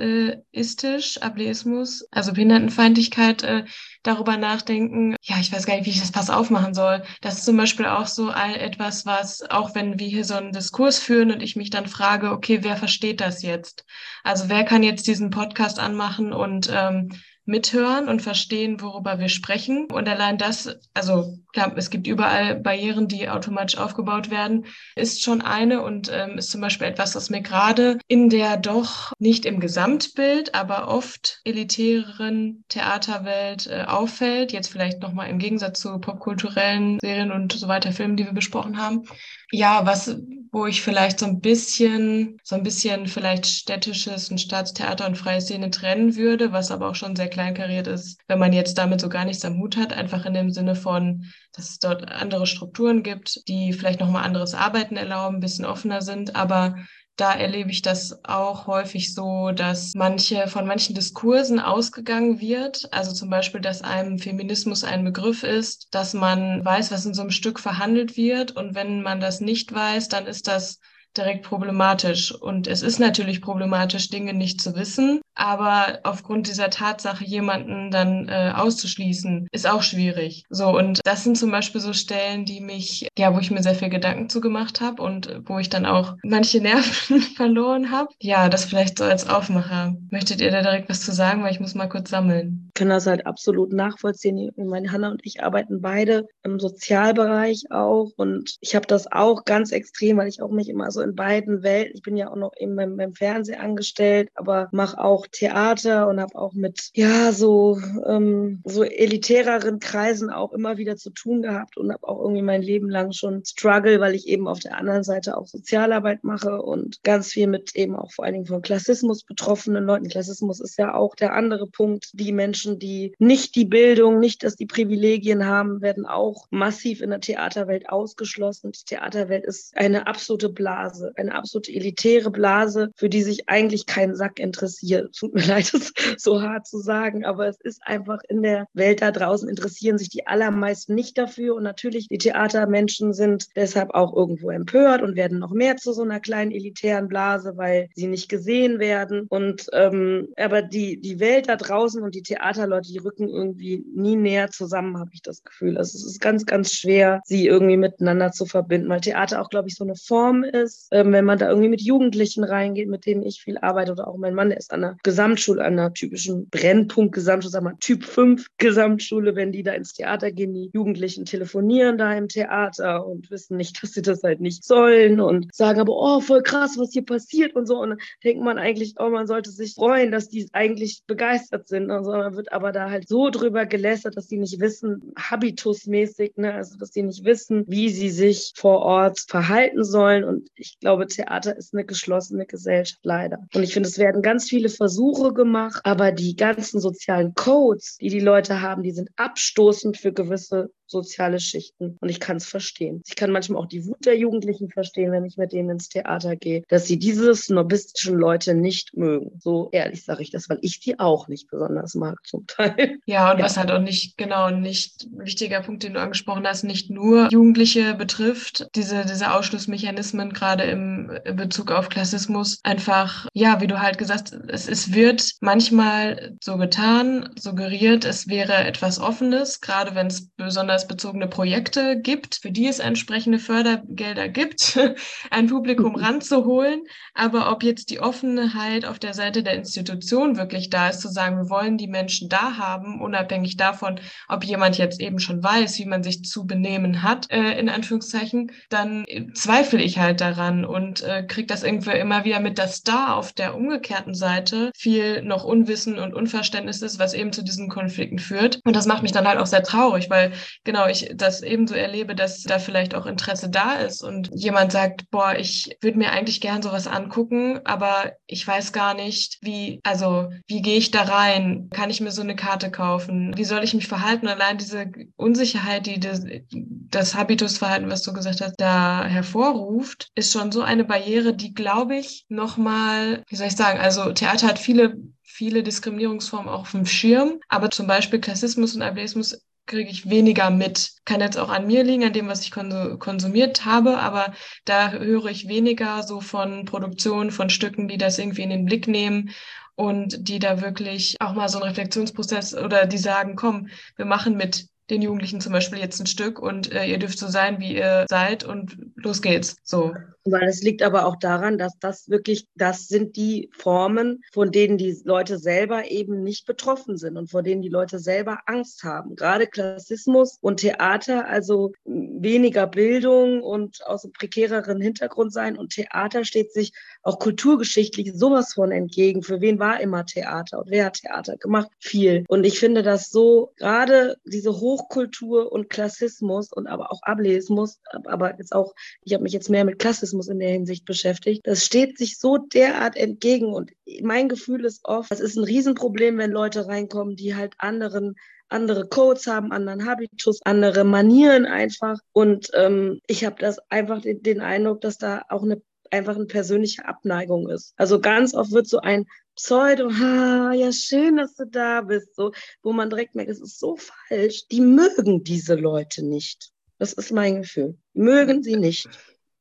äh, 1.17 1.21
Ableismus, 1.21 2.07
also 2.11 2.33
Behindertenfeindlichkeit, 2.33 3.43
äh, 3.43 3.65
darüber 4.03 4.37
nachdenken. 4.37 5.17
Ja, 5.23 5.37
ich 5.41 5.53
weiß 5.53 5.67
gar 5.67 5.77
nicht, 5.77 5.87
wie 5.87 5.91
ich 5.91 6.01
das 6.01 6.13
Pass 6.13 6.31
aufmachen 6.31 6.75
soll. 6.75 7.03
Das 7.21 7.39
ist 7.39 7.45
zum 7.45 7.57
Beispiel 7.57 7.87
auch 7.87 8.07
so 8.07 8.31
all 8.31 8.55
etwas, 8.57 9.07
was, 9.07 9.43
auch 9.51 9.75
wenn 9.75 9.99
wir 9.99 10.07
hier 10.07 10.25
so 10.25 10.35
einen 10.35 10.53
Diskurs 10.53 10.99
führen 10.99 11.31
und 11.31 11.43
ich 11.43 11.57
mich 11.57 11.71
dann 11.71 11.87
frage, 11.87 12.31
okay, 12.31 12.59
wer 12.63 12.77
versteht 12.77 13.21
das 13.21 13.43
jetzt? 13.43 13.85
Also 14.25 14.49
wer 14.49 14.65
kann 14.65 14.83
jetzt 14.83 15.07
diesen 15.07 15.31
Podcast 15.31 15.79
anmachen 15.79 16.33
und 16.33 16.71
ähm, 16.73 17.11
mithören 17.45 18.09
und 18.09 18.23
verstehen, 18.23 18.81
worüber 18.81 19.19
wir 19.19 19.29
sprechen. 19.29 19.87
Und 19.91 20.09
allein 20.09 20.39
das, 20.39 20.79
also 20.95 21.39
klar, 21.53 21.73
es 21.77 21.91
gibt 21.91 22.07
überall 22.07 22.57
Barrieren, 22.57 23.09
die 23.09 23.29
automatisch 23.29 23.79
aufgebaut 23.79 24.31
werden, 24.31 24.67
ist 24.95 25.23
schon 25.23 25.41
eine 25.41 25.83
und 25.83 26.11
ähm, 26.13 26.39
ist 26.39 26.51
zum 26.51 26.61
Beispiel 26.61 26.87
etwas, 26.87 27.15
was 27.15 27.31
mir 27.31 27.41
gerade 27.43 27.99
in 28.07 28.31
der 28.31 28.57
doch 28.57 29.13
nicht 29.19 29.45
im 29.45 29.61
Gesamtbild, 29.61 30.55
aber 30.55 30.89
oft 30.89 31.41
elitäreren 31.45 32.65
Theaterwelt 32.69 33.67
äh, 33.67 33.85
auffällt. 33.87 34.53
Jetzt 34.53 34.69
vielleicht 34.69 35.01
nochmal 35.01 35.29
im 35.29 35.39
Gegensatz 35.39 35.81
zu 35.81 35.99
popkulturellen 35.99 36.99
Serien 37.01 37.33
und 37.33 37.53
so 37.53 37.69
weiter, 37.69 37.93
Filmen, 37.93 38.17
die 38.17 38.25
wir 38.25 38.33
besprochen 38.33 38.79
haben. 38.79 39.03
Ja, 39.51 39.85
was, 39.85 40.17
wo 40.53 40.67
ich 40.67 40.83
vielleicht 40.83 41.19
so 41.19 41.27
ein 41.27 41.41
bisschen, 41.41 42.39
so 42.45 42.55
ein 42.55 42.63
bisschen 42.63 43.07
vielleicht 43.07 43.47
städtisches 43.47 44.31
und 44.31 44.39
Staatstheater 44.39 45.07
und 45.07 45.17
freie 45.17 45.41
Szene 45.41 45.71
trennen 45.71 46.15
würde, 46.15 46.53
was 46.53 46.71
aber 46.71 46.91
auch 46.91 46.95
schon 46.95 47.17
sehr 47.17 47.29
kleinkariert 47.29 47.87
ist, 47.87 48.21
wenn 48.29 48.39
man 48.39 48.53
jetzt 48.53 48.77
damit 48.77 49.01
so 49.01 49.09
gar 49.09 49.25
nichts 49.25 49.47
am 49.47 49.59
Hut 49.59 49.79
hat, 49.79 49.95
einfach 49.95 50.27
in 50.27 50.35
dem 50.35 50.51
Sinne 50.51 50.75
von, 50.75 51.25
dass 51.55 51.71
es 51.71 51.79
dort 51.79 52.07
andere 52.13 52.47
Strukturen 52.47 53.03
gibt, 53.03 53.49
die 53.49 53.73
vielleicht 53.73 54.01
nochmal 54.01 54.25
anderes 54.25 54.53
Arbeiten 54.53 54.97
erlauben, 54.97 55.37
ein 55.37 55.41
bisschen 55.41 55.65
offener 55.65 56.03
sind, 56.03 56.37
aber 56.37 56.77
da 57.17 57.35
erlebe 57.35 57.71
ich 57.71 57.83
das 57.83 58.25
auch 58.25 58.67
häufig 58.67 59.15
so, 59.15 59.53
dass 59.53 59.93
manche 59.95 60.49
von 60.49 60.67
manchen 60.67 60.95
Diskursen 60.95 61.61
ausgegangen 61.61 62.41
wird. 62.41 62.89
Also 62.93 63.13
zum 63.13 63.31
Beispiel, 63.31 63.61
dass 63.61 63.83
einem 63.83 64.19
Feminismus 64.19 64.83
ein 64.85 65.05
Begriff 65.05 65.43
ist, 65.43 65.89
dass 65.93 66.15
man 66.15 66.65
weiß, 66.65 66.91
was 66.91 67.05
in 67.07 67.15
so 67.15 67.23
einem 67.23 67.31
Stück 67.31 67.61
verhandelt 67.61 68.17
wird. 68.17 68.53
Und 68.53 68.75
wenn 68.75 69.03
man 69.03 69.21
das 69.21 69.41
nicht 69.41 69.73
weiß, 69.73 70.09
dann 70.09 70.27
ist 70.27 70.49
das 70.49 70.81
direkt 71.17 71.45
problematisch. 71.45 72.33
Und 72.33 72.67
es 72.67 72.83
ist 72.83 72.99
natürlich 72.99 73.41
problematisch, 73.41 74.09
Dinge 74.11 74.33
nicht 74.33 74.61
zu 74.61 74.75
wissen. 74.75 75.21
Aber 75.35 76.01
aufgrund 76.05 76.49
dieser 76.49 76.71
Tatsache 76.71 77.25
jemanden 77.25 77.91
dann 77.91 78.29
äh, 78.29 78.53
auszuschließen, 78.55 79.49
ist 79.51 79.69
auch 79.69 79.83
schwierig. 79.83 80.45
So, 80.51 80.77
und 80.77 81.01
das 81.05 81.25
sind 81.25 81.39
zum 81.39 81.51
Beispiel 81.51 81.81
so 81.81 81.93
Stellen, 81.93 82.45
die 82.45 82.61
mich, 82.61 83.09
ja, 83.19 83.35
wo 83.35 83.39
ich 83.39 83.51
mir 83.51 83.63
sehr 83.63 83.75
viel 83.75 83.89
Gedanken 83.89 84.29
zugemacht 84.29 84.81
habe 84.81 85.03
und 85.03 85.41
wo 85.45 85.59
ich 85.59 85.71
dann 85.71 85.87
auch 85.87 86.17
manche 86.23 86.61
Nerven 86.61 87.21
verloren 87.37 87.91
habe. 87.91 88.09
Ja, 88.21 88.49
das 88.49 88.65
vielleicht 88.65 88.99
so 88.99 89.05
als 89.05 89.29
Aufmacher. 89.29 89.95
Möchtet 90.11 90.41
ihr 90.41 90.51
da 90.51 90.63
direkt 90.63 90.89
was 90.89 91.01
zu 91.01 91.13
sagen, 91.13 91.43
weil 91.43 91.53
ich 91.53 91.61
muss 91.61 91.75
mal 91.75 91.89
kurz 91.89 92.11
sammeln. 92.11 92.69
Ich 92.69 92.75
kann 92.75 92.89
das 92.89 93.07
halt 93.07 93.27
absolut 93.27 93.73
nachvollziehen. 93.73 94.51
Meine 94.57 94.93
Hanna 94.93 95.11
und 95.11 95.21
ich 95.25 95.43
arbeiten 95.43 95.81
beide 95.81 96.27
im 96.43 96.59
Sozialbereich 96.59 97.65
auch 97.71 98.11
und 98.17 98.57
ich 98.61 98.75
habe 98.75 98.87
das 98.87 99.11
auch 99.11 99.45
ganz 99.45 99.73
extrem, 99.73 100.17
weil 100.17 100.29
ich 100.29 100.43
auch 100.43 100.51
mich 100.51 100.69
immer 100.69 100.91
so 100.91 101.02
in 101.03 101.15
beiden 101.15 101.63
Welten, 101.63 101.97
ich 101.97 102.03
bin 102.03 102.17
ja 102.17 102.31
auch 102.31 102.37
noch 102.37 102.53
eben 102.59 102.77
beim, 102.77 102.97
beim 102.97 103.15
Fernsehen 103.15 103.61
angestellt, 103.61 104.31
aber 104.35 104.69
mache 104.73 104.99
auch 104.99 105.27
Theater 105.27 106.09
und 106.09 106.21
habe 106.21 106.35
auch 106.35 106.53
mit 106.55 106.91
ja 106.95 107.33
so 107.33 107.79
ähm, 108.07 108.63
so 108.65 108.83
elitäreren 108.83 109.79
Kreisen 109.79 110.31
auch 110.31 110.53
immer 110.53 110.77
wieder 110.77 110.97
zu 110.97 111.11
tun 111.11 111.43
gehabt 111.43 111.77
und 111.77 111.93
habe 111.93 112.07
auch 112.09 112.21
irgendwie 112.21 112.43
mein 112.43 112.63
Leben 112.63 112.89
lang 112.89 113.13
schon 113.13 113.45
Struggle, 113.45 114.01
weil 114.01 114.15
ich 114.15 114.29
eben 114.29 114.49
auf 114.49 114.61
der 114.61 114.77
anderen 114.77 115.05
Seite 115.05 115.37
auch 115.37 115.47
Sozialarbeit 115.47 116.25
mache 116.25 116.63
und 116.63 117.03
ganz 117.03 117.29
viel 117.29 117.47
mit 117.47 117.75
eben 117.75 117.97
auch 117.97 118.13
vor 118.13 118.25
allen 118.25 118.35
Dingen 118.35 118.47
von 118.47 118.63
Klassismus 118.63 119.25
betroffenen 119.25 119.85
Leuten. 119.85 120.09
Klassismus 120.09 120.61
ist 120.61 120.79
ja 120.79 120.95
auch 120.95 121.15
der 121.15 121.35
andere 121.35 121.67
Punkt. 121.67 122.11
Die 122.15 122.33
Menschen, 122.33 122.79
die 122.79 123.15
nicht 123.19 123.55
die 123.57 123.65
Bildung, 123.65 124.19
nicht 124.19 124.43
dass 124.45 124.57
die 124.57 124.67
Privilegien 124.67 125.47
haben, 125.47 125.81
werden 125.81 126.07
auch 126.07 126.47
massiv 126.51 127.01
in 127.01 127.11
der 127.11 127.21
Theaterwelt 127.21 127.89
ausgeschlossen. 127.89 128.73
Die 128.73 128.85
Theaterwelt 128.85 129.45
ist 129.45 129.77
eine 129.77 130.07
absolute 130.07 130.49
Blase, 130.49 130.92
eine 131.17 131.35
absolute 131.35 131.73
elitäre 131.73 132.31
Blase, 132.31 132.91
für 132.97 133.09
die 133.09 133.23
sich 133.23 133.49
eigentlich 133.49 133.87
kein 133.87 134.15
Sack 134.15 134.39
interessiert 134.39 135.15
tut 135.17 135.35
mir 135.35 135.45
leid, 135.47 135.73
es 135.75 135.93
so 136.17 136.43
hart 136.43 136.67
zu 136.67 136.79
sagen, 136.79 137.25
aber 137.25 137.49
es 137.49 137.61
ist 137.61 137.81
einfach 137.85 138.21
in 138.29 138.43
der 138.43 138.67
Welt 138.73 139.03
da 139.03 139.11
draußen 139.11 139.49
interessieren 139.49 139.99
sich 139.99 140.09
die 140.09 140.27
allermeisten 140.27 140.95
nicht 140.95 141.19
dafür 141.19 141.55
und 141.55 141.63
natürlich 141.63 142.09
die 142.09 142.19
Theatermenschen 142.19 143.13
sind 143.13 143.47
deshalb 143.57 143.95
auch 143.95 144.15
irgendwo 144.15 144.51
empört 144.51 145.03
und 145.03 145.17
werden 145.17 145.39
noch 145.39 145.53
mehr 145.53 145.77
zu 145.77 145.93
so 145.93 146.03
einer 146.03 146.21
kleinen 146.21 146.53
elitären 146.53 147.09
Blase, 147.09 147.57
weil 147.57 147.89
sie 147.95 148.07
nicht 148.07 148.29
gesehen 148.29 148.79
werden 148.79 149.27
und 149.29 149.67
ähm, 149.73 150.29
aber 150.37 150.63
die 150.63 151.01
die 151.01 151.21
Welt 151.21 151.49
da 151.49 151.57
draußen 151.57 152.03
und 152.03 152.15
die 152.15 152.23
Theater 152.23 152.43
Theaterleute, 152.43 152.93
die 152.93 152.99
rücken 152.99 153.29
irgendwie 153.29 153.85
nie 153.95 154.17
näher 154.17 154.51
zusammen, 154.51 154.99
habe 154.99 155.11
ich 155.13 155.23
das 155.23 155.43
Gefühl. 155.43 155.79
Also 155.79 155.97
es 155.97 156.05
ist 156.05 156.21
ganz, 156.21 156.47
ganz 156.47 156.73
schwer, 156.73 157.21
sie 157.25 157.47
irgendwie 157.47 157.77
miteinander 157.77 158.33
zu 158.33 158.47
verbinden, 158.47 158.89
weil 158.89 159.01
Theater 159.01 159.41
auch, 159.41 159.49
glaube 159.49 159.69
ich, 159.69 159.75
so 159.75 159.85
eine 159.85 159.97
Form 159.97 160.45
ist. 160.45 160.82
Ähm, 160.91 161.13
wenn 161.13 161.25
man 161.25 161.39
da 161.39 161.49
irgendwie 161.49 161.69
mit 161.69 161.83
Jugendlichen 161.83 162.45
reingeht, 162.45 162.89
mit 162.89 163.07
denen 163.07 163.23
ich 163.23 163.43
viel 163.43 163.59
arbeite 163.59 163.93
oder 163.93 164.09
auch 164.09 164.17
mein 164.17 164.35
Mann, 164.35 164.51
der 164.51 164.59
ist 164.59 164.73
an 164.73 164.85
einer 164.85 164.97
Gesamtschule, 165.03 165.65
an 165.65 165.79
einer 165.79 165.93
typischen 165.93 166.49
Brennpunkt-Gesamtschule, 166.51 167.53
sag 167.53 167.63
mal 167.63 167.77
Typ 167.81 168.05
5 168.05 168.47
Gesamtschule, 168.59 169.37
wenn 169.37 169.53
die 169.53 169.63
da 169.63 169.73
ins 169.73 169.93
Theater 169.93 170.33
gehen, 170.33 170.55
die 170.55 170.71
Jugendlichen 170.73 171.25
telefonieren 171.25 171.99
da 171.99 172.15
im 172.15 172.29
Theater 172.29 173.07
und 173.07 173.31
wissen 173.31 173.57
nicht, 173.57 173.73
dass 173.83 173.93
sie 173.93 174.03
das 174.03 174.23
halt 174.23 174.41
nicht 174.41 174.65
sollen 174.65 175.21
und 175.21 175.55
sagen 175.55 175.81
aber, 175.81 175.93
oh, 175.95 176.21
voll 176.21 176.43
krass, 176.43 176.79
was 176.79 176.93
hier 176.93 177.05
passiert 177.05 177.55
und 177.55 177.67
so. 177.67 177.81
Und 177.81 177.91
dann 177.91 177.99
denkt 178.25 178.43
man 178.43 178.59
eigentlich, 178.59 178.95
oh, 178.99 179.11
man 179.11 179.27
sollte 179.27 179.51
sich 179.51 179.75
freuen, 179.75 180.11
dass 180.11 180.29
die 180.29 180.49
eigentlich 180.53 181.03
begeistert 181.07 181.69
sind. 181.69 181.91
Und 181.91 182.05
so. 182.05 182.13
Man 182.13 182.37
wird 182.37 182.53
aber 182.53 182.73
da 182.73 182.91
halt 182.91 183.09
so 183.09 183.31
drüber 183.31 183.67
gelästert, 183.67 184.17
dass 184.17 184.29
die 184.29 184.39
nicht 184.39 184.61
wissen, 184.61 185.13
habitusmäßig, 185.17 186.37
ne, 186.37 186.55
also 186.55 186.77
dass 186.79 186.91
die 186.91 187.03
nicht 187.03 187.25
wissen, 187.25 187.65
wie 187.67 187.89
sie 187.89 188.11
sich 188.11 188.53
vor 188.57 188.81
Ort 188.81 189.21
verhalten 189.29 189.85
sollen. 189.85 190.25
Und 190.25 190.49
ich 190.55 190.72
glaube, 190.81 191.07
Theater 191.07 191.57
ist 191.57 191.75
eine 191.75 191.85
geschlossene 191.85 192.47
Gesellschaft, 192.47 193.01
leider. 193.05 193.39
Und 193.55 193.63
ich 193.63 193.73
finde, 193.73 193.89
es 193.89 193.99
werden 193.99 194.23
ganz 194.23 194.49
viele 194.49 194.69
Versuche 194.69 195.33
gemacht, 195.33 195.81
aber 195.85 196.13
die 196.13 196.37
ganzen 196.37 196.81
sozialen 196.81 197.35
Codes, 197.35 197.97
die 198.01 198.09
die 198.09 198.21
Leute 198.21 198.61
haben, 198.61 198.83
die 198.83 198.93
sind 198.93 199.11
abstoßend 199.17 199.97
für 199.97 200.13
gewisse 200.13 200.71
soziale 200.87 201.41
Schichten. 201.41 201.97
Und 202.01 202.09
ich 202.09 202.21
kann 202.21 202.37
es 202.37 202.47
verstehen. 202.47 203.03
Ich 203.07 203.17
kann 203.17 203.31
manchmal 203.31 203.61
auch 203.61 203.67
die 203.67 203.87
Wut 203.87 204.05
der 204.05 204.17
Jugendlichen 204.17 204.71
verstehen, 204.71 205.13
wenn 205.13 205.25
ich 205.25 205.37
mit 205.37 205.53
denen 205.53 205.71
ins 205.71 205.89
Theater 205.89 206.37
gehe, 206.37 206.63
dass 206.69 206.87
sie 206.87 206.99
diese 206.99 207.35
snobistischen 207.35 208.17
Leute 208.17 208.55
nicht 208.55 208.97
mögen. 208.97 209.39
So 209.41 209.69
ehrlich 209.73 210.05
sage 210.05 210.23
ich 210.23 210.31
das, 210.31 210.49
weil 210.49 210.59
ich 210.63 210.81
die 210.81 210.99
auch 210.99 211.29
nicht 211.29 211.51
besonders 211.51 211.95
mag 211.95 212.19
zum 212.25 212.47
Teil. 212.47 212.73
Ja, 213.07 213.33
und 213.33 213.39
ja. 213.39 213.45
was 213.45 213.57
halt 213.57 213.71
auch 213.71 213.81
nicht, 213.81 214.17
genau, 214.17 214.51
nicht 214.51 215.09
wichtiger 215.17 215.61
Punkt, 215.61 215.83
den 215.83 215.95
du 215.95 216.01
angesprochen 216.01 216.47
hast, 216.47 216.63
nicht 216.63 216.91
nur 216.91 217.29
Jugendliche 217.31 217.95
betrifft, 217.95 218.69
diese, 218.75 219.05
diese 219.05 219.35
Ausschlussmechanismen 219.35 220.33
gerade 220.33 220.65
im 220.65 221.11
Bezug 221.35 221.71
auf 221.71 221.89
Klassismus 221.89 222.61
einfach, 222.63 223.27
ja, 223.35 223.61
wie 223.61 223.67
du 223.67 223.81
halt 223.81 223.99
gesagt 223.99 224.33
hast, 224.33 224.45
es, 224.49 224.69
es 224.69 224.95
wird 224.95 225.33
manchmal 225.41 226.37
so 226.43 226.57
getan, 226.57 227.31
suggeriert, 227.39 228.05
es 228.05 228.29
wäre 228.29 228.55
etwas 228.55 229.01
Offenes, 229.01 229.61
gerade 229.61 229.95
wenn 229.95 230.07
es 230.07 230.31
besonders 230.37 230.82
anlassbezogene 230.83 231.29
Projekte 231.29 232.01
gibt, 232.01 232.37
für 232.37 232.51
die 232.51 232.67
es 232.67 232.79
entsprechende 232.79 233.39
Fördergelder 233.39 234.29
gibt, 234.29 234.79
ein 235.31 235.47
Publikum 235.47 235.95
ranzuholen. 235.95 236.83
Aber 237.15 237.53
ob 237.53 237.63
jetzt 237.63 237.91
die 237.91 238.01
Offenheit 238.01 238.85
auf 238.85 238.99
der 238.99 239.15
Seite 239.15 239.43
der 239.43 239.55
Institution 239.55 240.37
wirklich 240.37 240.71
da 240.71 240.89
ist, 240.89 241.01
zu 241.01 241.09
sagen, 241.09 241.37
wir 241.37 241.51
wollen 241.51 241.79
die 241.79 241.87
Menschen 241.87 242.29
da 242.29 242.57
haben, 242.57 243.01
unabhängig 243.01 243.57
davon, 243.57 244.01
ob 244.29 244.45
jemand 244.45 244.79
jetzt 244.79 245.01
eben 245.01 245.19
schon 245.19 245.43
weiß, 245.43 245.79
wie 245.79 245.87
man 245.87 246.03
sich 246.03 246.25
zu 246.25 246.47
benehmen 246.47 247.03
hat, 247.03 247.31
äh, 247.31 247.59
in 247.59 247.69
Anführungszeichen, 247.69 248.53
dann 248.69 249.05
zweifle 249.35 249.81
ich 249.81 249.99
halt 249.99 250.21
daran 250.21 250.65
und 250.65 251.03
äh, 251.03 251.23
kriege 251.23 251.47
das 251.47 251.63
irgendwie 251.63 251.91
immer 251.93 252.25
wieder 252.25 252.41
mit, 252.41 252.59
dass 252.59 252.83
da 252.83 253.15
auf 253.15 253.33
der 253.33 253.55
umgekehrten 253.55 254.15
Seite 254.15 254.71
viel 254.77 255.23
noch 255.23 255.45
Unwissen 255.45 255.99
und 255.99 256.15
Unverständnis 256.15 256.83
ist, 256.83 256.99
was 256.99 257.15
eben 257.15 257.33
zu 257.33 257.43
diesen 257.43 257.69
Konflikten 257.69 258.19
führt. 258.19 258.61
Und 258.65 258.75
das 258.75 258.87
macht 258.87 259.03
mich 259.03 259.13
dann 259.13 259.29
halt 259.29 259.39
auch 259.39 259.47
sehr 259.47 259.63
traurig, 259.63 260.11
weil 260.11 260.33
genau, 260.65 260.87
ich 260.87 261.13
das 261.15 261.43
ebenso 261.43 261.75
erlebe, 261.75 262.15
dass 262.15 262.43
da 262.43 262.59
vielleicht 262.59 262.95
auch 262.95 263.07
Interesse 263.07 263.49
da 263.49 263.75
ist 263.75 264.03
und 264.03 264.31
jemand 264.35 264.73
sagt, 264.73 265.11
boah, 265.11 265.35
ich 265.37 265.77
würde 265.81 265.99
mir 265.99 266.11
eigentlich 266.13 266.41
gern 266.41 266.63
sowas 266.63 266.87
angucken, 266.87 267.61
aber 267.65 268.13
ich 268.27 268.47
weiß 268.47 268.73
gar 268.73 268.95
nicht, 268.95 269.39
wie, 269.41 269.81
also 269.83 270.31
wie 270.47 270.63
gehe 270.63 270.79
ich 270.79 270.91
da 270.91 271.03
rein? 271.03 271.69
Kann 271.71 271.91
ich 271.91 272.01
mir 272.01 272.13
so 272.13 272.23
eine 272.23 272.37
Karte 272.37 272.71
kaufen? 272.71 273.37
Wie 273.37 273.45
soll 273.45 273.65
ich 273.65 273.75
mich 273.75 273.89
verhalten? 273.89 274.29
Allein 274.29 274.59
diese 274.59 274.91
Unsicherheit, 275.17 275.87
die 275.87 276.01
das, 276.01 276.23
das 276.53 277.15
Habitusverhalten, 277.15 277.91
was 277.91 278.03
du 278.03 278.13
gesagt 278.13 278.41
hast, 278.41 278.55
da 278.59 279.05
hervorruft, 279.05 280.09
ist 280.15 280.33
schon 280.33 280.53
so 280.53 280.63
eine 280.63 280.85
Barriere, 280.85 281.35
die, 281.35 281.55
glaube 281.55 281.97
ich, 281.97 282.25
nochmal, 282.29 283.23
wie 283.29 283.37
soll 283.37 283.49
ich 283.49 283.57
sagen, 283.57 283.81
also 283.81 284.13
Theater 284.13 284.49
hat 284.49 284.59
viele 284.59 284.97
viele 285.33 285.63
Diskriminierungsformen 285.63 286.49
auch 286.49 286.69
dem 286.69 286.85
Schirm, 286.85 287.41
aber 287.49 287.71
zum 287.71 287.87
Beispiel 287.87 288.21
Klassismus 288.21 288.75
und 288.75 288.83
Ableismus 288.83 289.41
kriege 289.67 289.91
ich 289.91 290.11
weniger 290.11 290.51
mit. 290.51 290.93
Kann 291.05 291.21
jetzt 291.21 291.39
auch 291.39 291.49
an 291.49 291.67
mir 291.67 291.85
liegen, 291.85 292.05
an 292.05 292.13
dem, 292.13 292.29
was 292.29 292.43
ich 292.43 292.51
konsumiert 292.51 293.65
habe, 293.65 293.99
aber 293.99 294.35
da 294.65 294.93
höre 294.93 295.27
ich 295.27 295.49
weniger 295.49 296.03
so 296.03 296.21
von 296.21 296.65
Produktionen, 296.65 297.31
von 297.31 297.51
Stücken, 297.51 297.89
die 297.89 297.99
das 297.99 298.19
irgendwie 298.19 298.43
in 298.43 298.51
den 298.51 298.65
Blick 298.65 298.89
nehmen 298.89 299.31
und 299.75 300.29
die 300.29 300.39
da 300.39 300.61
wirklich 300.61 301.17
auch 301.21 301.33
mal 301.35 301.49
so 301.49 301.59
einen 301.59 301.69
Reflexionsprozess 301.69 302.55
oder 302.55 302.87
die 302.87 302.99
sagen, 302.99 303.37
komm, 303.37 303.69
wir 303.97 304.05
machen 304.05 304.37
mit 304.37 304.67
den 304.91 305.03
Jugendlichen 305.03 305.41
zum 305.41 305.53
Beispiel 305.53 305.79
jetzt 305.79 306.01
ein 306.01 306.07
Stück 306.07 306.39
und 306.39 306.71
äh, 306.73 306.87
ihr 306.87 306.99
dürft 306.99 307.19
so 307.19 307.29
sein, 307.29 307.61
wie 307.61 307.77
ihr 307.77 308.05
seid 308.09 308.45
und 308.45 308.77
los 308.97 309.23
geht's. 309.23 309.57
So. 309.63 309.95
Weil 310.25 310.49
es 310.49 310.63
liegt 310.63 310.83
aber 310.83 311.07
auch 311.07 311.17
daran, 311.17 311.59
dass 311.59 311.79
das 311.81 312.09
wirklich, 312.09 312.47
das 312.55 312.87
sind 312.87 313.17
die 313.17 313.51
Formen, 313.53 314.23
von 314.33 314.53
denen 314.53 314.79
die 314.79 314.97
Leute 315.05 315.39
selber 315.39 315.91
eben 315.91 316.23
nicht 316.23 316.47
betroffen 316.47 316.97
sind 316.97 317.17
und 317.17 317.29
vor 317.29 317.43
denen 317.43 317.61
die 317.61 317.69
Leute 317.69 317.99
selber 317.99 318.39
Angst 318.47 318.85
haben. 318.85 319.17
Gerade 319.17 319.49
Klassismus 319.49 320.39
und 320.41 320.59
Theater, 320.59 321.27
also 321.27 321.73
weniger 321.85 322.69
Bildung 322.69 323.43
und 323.43 323.85
aus 323.85 324.05
einem 324.05 324.13
prekäreren 324.13 324.81
Hintergrund 324.81 325.33
sein 325.33 325.59
und 325.59 325.73
Theater 325.73 326.25
steht 326.25 326.53
sich 326.53 326.73
auch 327.03 327.19
kulturgeschichtlich 327.19 328.13
sowas 328.15 328.53
von 328.55 328.71
entgegen. 328.71 329.25
Für 329.25 329.41
wen 329.41 329.59
war 329.59 329.81
immer 329.81 330.07
Theater 330.07 330.61
und 330.61 330.71
wer 330.71 330.87
hat 330.87 331.01
Theater 331.01 331.37
gemacht? 331.37 331.69
Viel. 331.81 332.25
Und 332.29 332.45
ich 332.45 332.61
finde 332.61 332.85
das 332.85 333.11
so, 333.11 333.53
gerade 333.57 334.17
diese 334.25 334.53
Hochkultur 334.53 335.51
und 335.51 335.69
Klassismus 335.69 336.53
und 336.53 336.69
aber 336.69 336.93
auch 336.93 337.03
Ableismus, 337.03 337.81
aber 338.05 338.39
jetzt 338.39 338.55
auch, 338.55 338.73
ich 339.03 339.15
habe 339.15 339.25
mich 339.25 339.33
jetzt 339.33 339.51
mehr 339.51 339.65
mit 339.65 339.81
Klassismus 339.81 340.12
Rassismus 340.13 340.29
in 340.29 340.39
der 340.39 340.51
Hinsicht 340.51 340.85
beschäftigt. 340.85 341.41
Das 341.45 341.65
steht 341.65 341.99
sich 341.99 342.19
so 342.19 342.37
derart 342.37 342.97
entgegen 342.97 343.53
und 343.53 343.71
mein 344.03 344.29
Gefühl 344.29 344.65
ist 344.65 344.85
oft, 344.85 345.11
es 345.11 345.21
ist 345.21 345.37
ein 345.37 345.45
Riesenproblem, 345.45 346.19
wenn 346.19 346.31
Leute 346.31 346.67
reinkommen, 346.67 347.17
die 347.17 347.35
halt 347.35 347.55
anderen 347.59 348.15
andere 348.49 348.87
Codes 348.87 349.27
haben, 349.27 349.51
anderen 349.51 349.87
Habitus, 349.87 350.41
andere 350.45 350.85
Manieren 350.85 351.47
einfach. 351.47 351.99
Und 352.13 352.51
ähm, 352.53 353.01
ich 353.07 353.25
habe 353.25 353.37
das 353.39 353.59
einfach 353.71 354.03
den, 354.03 354.23
den 354.23 354.43
Eindruck, 354.43 354.83
dass 354.83 354.99
da 354.99 355.23
auch 355.31 355.43
eine 355.43 355.63
einfach 355.91 356.17
eine 356.17 356.25
persönliche 356.25 356.87
Abneigung 356.87 357.51
ist. 357.51 357.75
Also 357.77 358.01
ganz 358.01 358.35
oft 358.35 358.53
wird 358.53 358.67
so 358.67 358.79
ein 358.79 359.07
Pseudo, 359.37 359.91
ja 359.91 360.73
schön, 360.73 361.17
dass 361.17 361.35
du 361.35 361.47
da 361.47 361.83
bist, 361.83 362.15
so, 362.15 362.33
wo 362.63 362.73
man 362.73 362.89
direkt 362.89 363.15
merkt, 363.15 363.31
es 363.31 363.41
ist 363.41 363.59
so 363.59 363.77
falsch. 363.77 364.47
Die 364.51 364.63
mögen 364.63 365.23
diese 365.23 365.55
Leute 365.55 366.03
nicht. 366.03 366.51
Das 366.79 366.95
ist 366.95 367.13
mein 367.13 367.43
Gefühl. 367.43 367.77
Mögen 367.93 368.43
sie 368.43 368.57
nicht. 368.57 368.89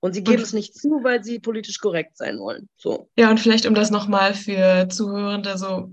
Und 0.02 0.14
sie 0.14 0.24
geben 0.24 0.38
und, 0.38 0.43
es 0.43 0.54
nicht 0.54 0.76
zu, 0.76 1.04
weil 1.04 1.24
sie 1.24 1.39
politisch 1.39 1.80
korrekt 1.80 2.18
sein 2.18 2.39
wollen. 2.39 2.68
So. 2.76 3.10
Ja, 3.16 3.30
und 3.30 3.39
vielleicht, 3.39 3.66
um 3.66 3.76
das 3.76 3.91
nochmal 3.91 4.34
für 4.34 4.89
Zuhörende 4.89 5.58
so 5.58 5.89